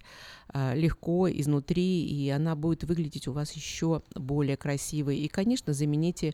[0.53, 5.17] э, легко изнутри, и она будет выглядеть у вас еще более красивой.
[5.17, 6.33] И, конечно, замените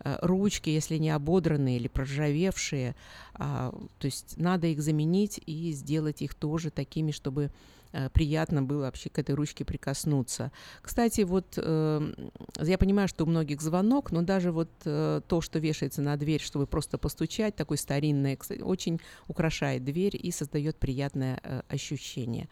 [0.00, 2.96] э, ручки, если не ободранные или проржавевшие,
[3.34, 8.82] а, то есть надо их заменить и сделать их тоже такими, чтобы Э, приятно было
[8.82, 10.50] вообще к этой ручке прикоснуться.
[10.82, 12.14] Кстати, вот э,
[12.60, 16.40] я понимаю, что у многих звонок, но даже вот э, то, что вешается на дверь,
[16.40, 22.48] чтобы просто постучать, такой старинный, кстати, очень украшает дверь и создает приятное э, ощущение.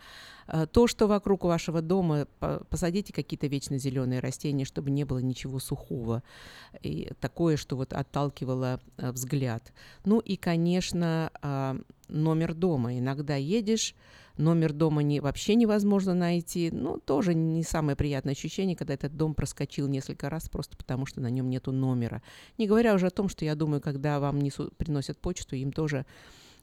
[0.47, 2.27] Э, то, что вокруг вашего дома,
[2.69, 6.23] посадите какие-то вечно зеленые растения, чтобы не было ничего сухого,
[6.83, 9.73] и такое, что вот отталкивало э, взгляд.
[10.05, 11.79] Ну и, конечно, э,
[12.09, 12.99] номер дома.
[12.99, 13.95] Иногда едешь,
[14.37, 16.71] номер дома не, вообще невозможно найти.
[16.71, 21.21] Ну, тоже не самое приятное ощущение, когда этот дом проскочил несколько раз просто потому, что
[21.21, 22.23] на нем нету номера.
[22.59, 26.07] Не говоря уже о том, что я думаю, когда вам несут, приносят почту, им тоже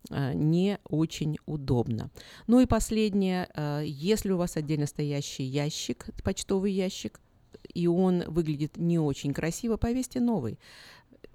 [0.10, 2.10] э, не очень удобно.
[2.48, 7.20] Ну и последнее, э, если у вас отдельно стоящий ящик, почтовый ящик,
[7.74, 10.58] и он выглядит не очень красиво, повесьте новый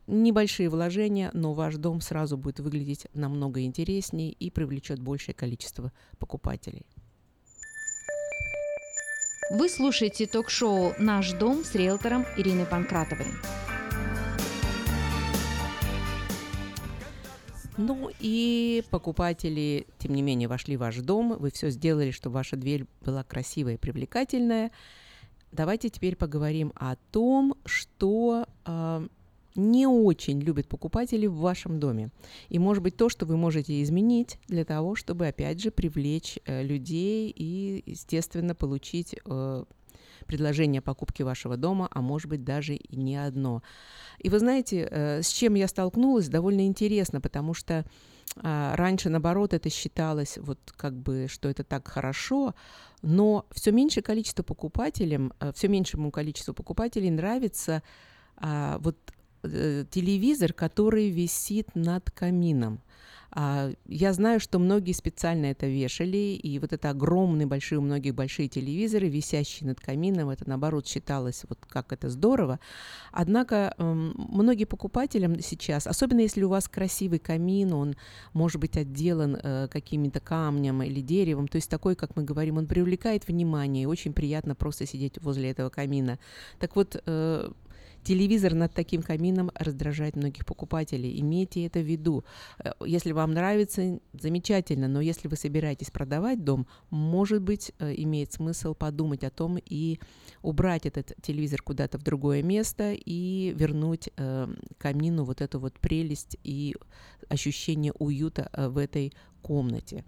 [0.07, 6.87] небольшие вложения, но ваш дом сразу будет выглядеть намного интереснее и привлечет большее количество покупателей.
[9.51, 13.27] Вы слушаете ток-шоу «Наш дом» с риэлтором Ириной Панкратовой.
[17.77, 22.57] Ну и покупатели, тем не менее, вошли в ваш дом, вы все сделали, чтобы ваша
[22.57, 24.71] дверь была красивая и привлекательная.
[25.51, 29.09] Давайте теперь поговорим о том, что э,
[29.57, 32.11] не очень любят покупатели в вашем доме.
[32.49, 36.63] И может быть то, что вы можете изменить для того, чтобы опять же привлечь э,
[36.63, 39.65] людей и, естественно, получить э,
[40.27, 43.63] предложение покупки вашего дома, а может быть даже и не одно.
[44.19, 47.85] И вы знаете, э, с чем я столкнулась, довольно интересно, потому что
[48.37, 52.55] э, раньше, наоборот, это считалось вот как бы, что это так хорошо,
[53.03, 57.83] но все меньшее количество покупателям, э, все меньшему количеству покупателей нравится
[58.37, 58.97] а, вот
[59.45, 62.81] Э, телевизор, который висит над камином.
[63.37, 68.15] А, я знаю, что многие специально это вешали, и вот это огромные, большие, у многих
[68.15, 72.61] большие телевизоры, висящие над камином, это наоборот считалось, вот как это здорово.
[73.11, 77.97] Однако многие покупателям сейчас, особенно если у вас красивый камин, он
[78.33, 82.67] может быть отделан э, какими-то камнем или деревом, то есть такой, как мы говорим, он
[82.67, 86.21] привлекает внимание, и очень приятно просто сидеть возле этого камина.
[86.61, 87.51] Так вот, э,
[88.05, 91.19] Телевизор над таким камином раздражает многих покупателей.
[91.21, 92.25] Имейте это в виду.
[92.59, 98.33] Э, Если вам нравится, замечательно, но если вы собираетесь продавать дом, может быть, э, имеет
[98.33, 99.99] смысл подумать о том и
[100.43, 106.37] убрать этот телевизор куда-то в другое место и вернуть э, камину вот эту вот прелесть
[106.45, 106.77] и
[107.31, 110.05] ощущение уюта э, в этой комнате.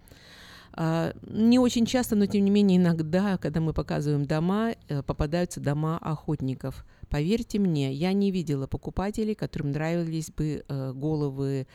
[0.73, 4.75] А, Не очень часто, но тем не менее иногда, когда мы показываем дома,
[5.07, 6.85] попадаются дома охотников.
[7.09, 11.67] Поверьте мне, я не видела покупателей, которым нравились бы э, головы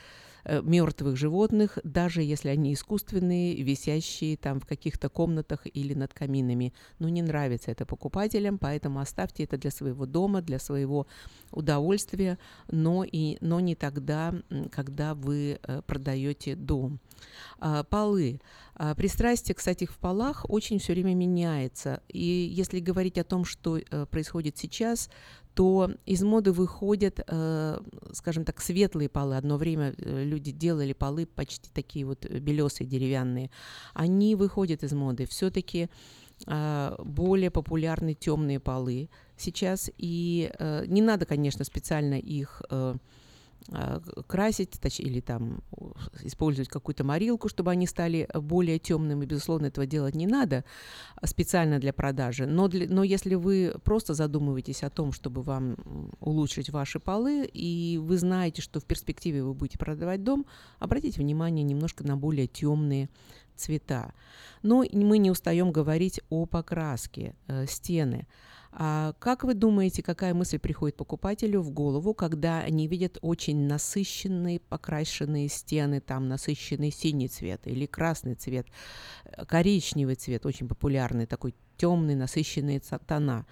[0.45, 6.73] мертвых животных, даже если они искусственные, висящие там в каких-то комнатах или над каминами.
[6.99, 11.07] Но не нравится это покупателям, поэтому оставьте это для своего дома, для своего
[11.51, 12.39] удовольствия,
[12.71, 14.35] но, и, но не тогда,
[14.71, 16.99] когда вы э, продаете дом.
[17.59, 18.41] А, Полы.
[18.75, 22.03] А, Пристрастие, кстати, в полах очень все время меняется.
[22.09, 22.19] И
[22.53, 25.11] если говорить о том, что э, происходит сейчас,
[25.55, 27.79] то из моды выходят, э,
[28.13, 29.37] скажем так, светлые полы.
[29.37, 33.51] Одно время э, люди делали полы почти такие вот белесые, деревянные.
[33.95, 35.27] Они выходят из моды.
[35.27, 35.89] Все-таки
[36.45, 39.91] более популярны темные полы сейчас.
[39.97, 42.97] И э, не надо, конечно, специально их э,
[44.27, 45.63] красить точ- или там
[46.23, 49.25] использовать какую-то морилку, чтобы они стали более темными.
[49.25, 50.65] Безусловно, этого делать не надо
[51.17, 52.47] а, специально для продажи.
[52.47, 55.77] Но, для- но если вы просто задумываетесь о том, чтобы вам
[56.21, 60.47] улучшить ваши полы, и вы знаете, что в перспективе вы будете продавать дом,
[60.79, 63.09] обратите внимание немножко на более темные
[63.57, 64.13] цвета.
[64.63, 68.27] Но мы не устаем говорить о покраске э, стены.
[68.75, 74.61] А как вы думаете, какая мысль приходит покупателю в голову, когда они видят очень насыщенные
[74.61, 78.67] покрашенные стены, там насыщенный синий цвет или красный цвет,
[79.25, 83.45] э, коричневый цвет, очень популярный, такой темный, насыщенные тона?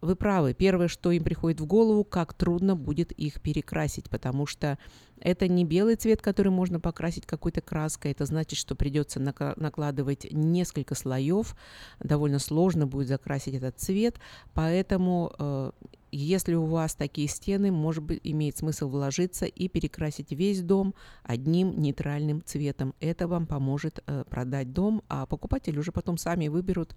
[0.00, 0.52] Вы правы.
[0.52, 4.78] Первое, что им приходит в голову, как трудно будет их перекрасить, потому что
[5.20, 8.10] это не белый цвет, который можно покрасить какой-то краской.
[8.10, 11.56] Это значит, что придется накладывать несколько слоев.
[11.98, 14.20] Довольно сложно будет закрасить этот цвет.
[14.52, 15.70] Поэтому, э,
[16.12, 21.80] если у вас такие стены, может быть, имеет смысл вложиться и перекрасить весь дом одним
[21.80, 22.94] нейтральным цветом.
[23.00, 26.94] Это вам поможет э, продать дом, а покупатели уже потом сами выберут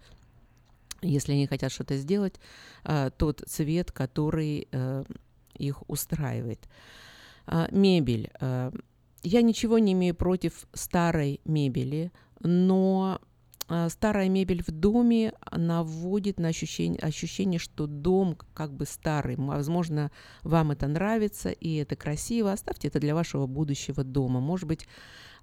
[1.01, 2.35] если они хотят что-то сделать,
[2.83, 5.03] а, тот цвет, который э,
[5.55, 6.67] их устраивает.
[7.45, 8.29] А, Мебель.
[8.39, 8.71] А,
[9.23, 13.19] Я ничего не имею против старой мебели, но
[13.89, 19.35] старая мебель в доме наводит на ощущение, ощущение, что дом как бы старый.
[19.35, 20.11] Возможно,
[20.43, 22.51] вам это нравится и это красиво.
[22.51, 24.39] Оставьте это для вашего будущего дома.
[24.39, 24.87] Может быть,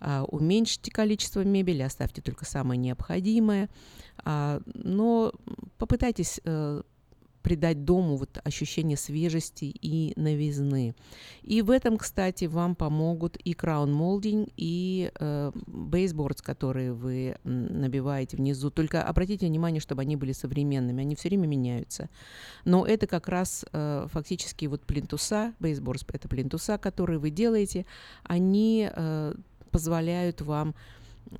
[0.00, 3.68] а, уменьшите количество мебели, оставьте только самое необходимое.
[4.24, 5.32] А, Но
[5.78, 6.82] попытайтесь э,
[7.46, 10.96] придать дому вот ощущение свежести и новизны.
[11.42, 18.36] И в этом, кстати, вам помогут и краун молдинг, и э, бейсбордс, которые вы набиваете
[18.36, 18.70] внизу.
[18.70, 21.02] Только обратите внимание, чтобы они были современными.
[21.02, 22.10] Они все время меняются.
[22.64, 27.86] Но это как раз э, фактически вот плинтуса, бейсбордс— это плинтуса, которые вы делаете,
[28.24, 29.34] они э,
[29.70, 30.74] позволяют вам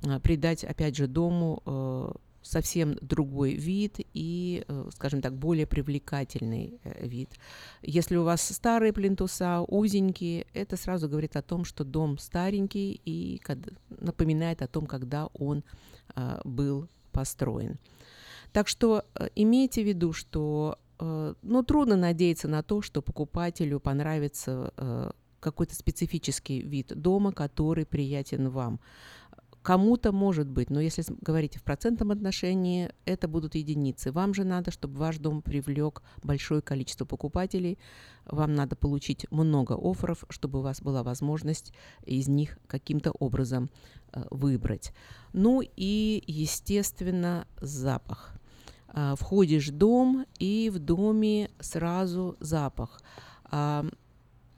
[0.03, 2.11] э, придать, опять же, дому э,
[2.47, 7.29] совсем другой вид и, э, скажем так, более привлекательный э, вид.
[7.81, 13.41] Если у вас старые плинтуса, узенькие, это сразу говорит о том, что дом старенький и
[13.89, 15.63] напоминает о том, когда он
[16.15, 17.77] а, был построен.
[18.53, 24.73] Так что э, имейте в виду, что ну, трудно надеяться на то, что покупателю понравится
[25.39, 28.79] какой-то специфический вид дома, который приятен вам.
[29.67, 34.13] Кому-то может быть, но если говорить в процентном отношении, это будут единицы.
[34.13, 37.77] Вам же надо, чтобы ваш дом привлек большое количество покупателей.
[38.25, 41.73] Вам надо получить много офферов, чтобы у вас была возможность
[42.05, 43.69] из них каким-то образом
[44.13, 44.93] э, выбрать.
[45.33, 48.35] Ну и, естественно, запах.
[48.87, 53.01] А, Входишь в дом, и в доме сразу запах.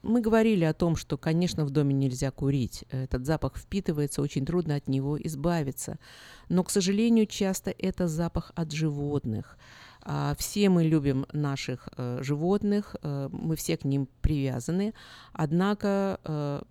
[0.02, 2.84] Мы говорили о том, что, конечно, в доме нельзя курить.
[2.90, 5.98] Этот запах впитывается, очень трудно от него избавиться.
[6.48, 9.58] Но, к сожалению, часто это запах от животных.
[10.02, 14.94] А, Все мы любим наших э, животных, э, мы все к ним привязаны.
[15.32, 16.62] Однако э,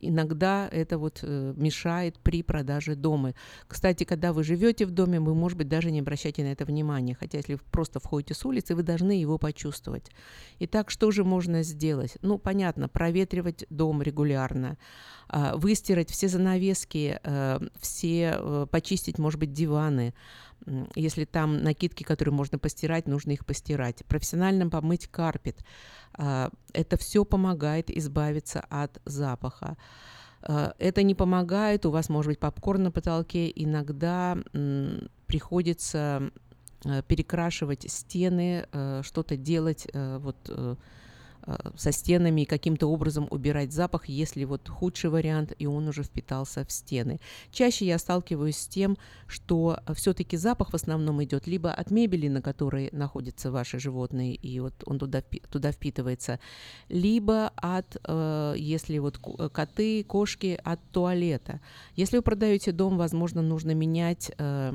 [0.00, 3.34] иногда это вот э, мешает при продаже дома.
[3.66, 7.14] Кстати, когда вы живете в доме, вы, может быть, даже не обращаете на это внимания.
[7.14, 10.10] Хотя, если вы просто входите с улицы, вы должны его почувствовать.
[10.58, 12.16] Итак, что же можно сделать?
[12.22, 14.78] Ну, понятно, проветривать дом регулярно,
[15.28, 20.12] а, выстирать все занавески, э, все, э, почистить, может быть, диваны,
[20.94, 24.04] Если там накидки, которые можно постирать, нужно их постирать.
[24.06, 25.64] Профессионально помыть карпет.
[26.14, 29.76] А, Это все помогает избавиться от запаха.
[30.42, 34.36] А, Это не помогает, у вас может быть попкорн на потолке, иногда
[35.26, 36.30] приходится
[36.84, 40.78] э, перекрашивать стены, э, что-то делать э, вот
[41.76, 46.64] со стенами и каким-то образом убирать запах, если вот худший вариант, и он уже впитался
[46.64, 47.20] в стены.
[47.50, 52.42] Чаще я сталкиваюсь с тем, что все-таки запах в основном идет либо от мебели, на
[52.42, 56.38] которой находятся ваши животные, и вот он туда, туда впитывается,
[56.88, 61.60] либо от, э, если вот э, коты, кошки, от туалета.
[61.96, 64.72] Если вы продаете дом, возможно, нужно менять э,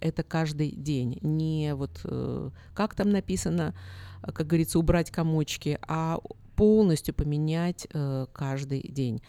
[0.00, 1.18] это каждый день.
[1.22, 6.18] Не вот э, как там написано, э, как говорится, убрать комочки, а
[6.56, 9.22] полностью поменять э, каждый день.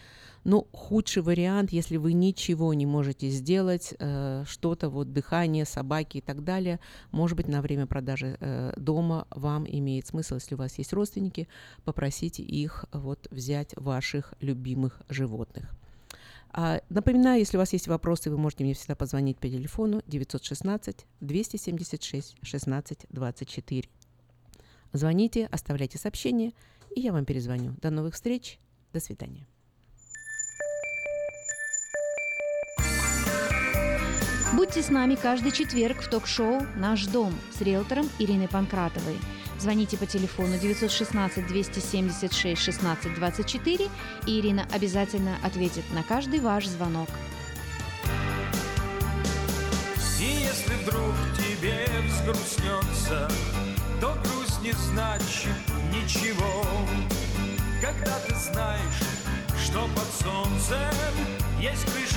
[0.44, 6.20] Ну, худший вариант, если вы ничего не можете сделать, э, что-то, вот дыхание, собаки и
[6.20, 6.80] так далее,
[7.10, 11.48] может быть, на время продажи э, дома вам имеет смысл, если у вас есть родственники,
[11.84, 15.70] попросите их вот взять ваших любимых животных.
[16.50, 21.06] А, напоминаю, если у вас есть вопросы, вы можете мне всегда позвонить по телефону 916
[21.20, 23.88] 276 16 24.
[24.92, 26.52] Звоните, оставляйте сообщение,
[26.94, 27.74] и я вам перезвоню.
[27.80, 28.58] До новых встреч.
[28.92, 29.46] До свидания.
[34.54, 39.16] Будьте с нами каждый четверг в ток-шоу «Наш дом» с риэлтором Ириной Панкратовой.
[39.58, 43.88] Звоните по телефону 916 276 16 24,
[44.26, 47.08] и Ирина обязательно ответит на каждый ваш звонок.
[50.20, 53.28] И если вдруг тебе взгрустнется,
[54.00, 54.16] то
[54.62, 55.56] не значит
[55.92, 56.64] ничего.
[57.80, 59.02] Когда ты знаешь,
[59.64, 60.78] что под солнцем
[61.60, 62.08] есть крыша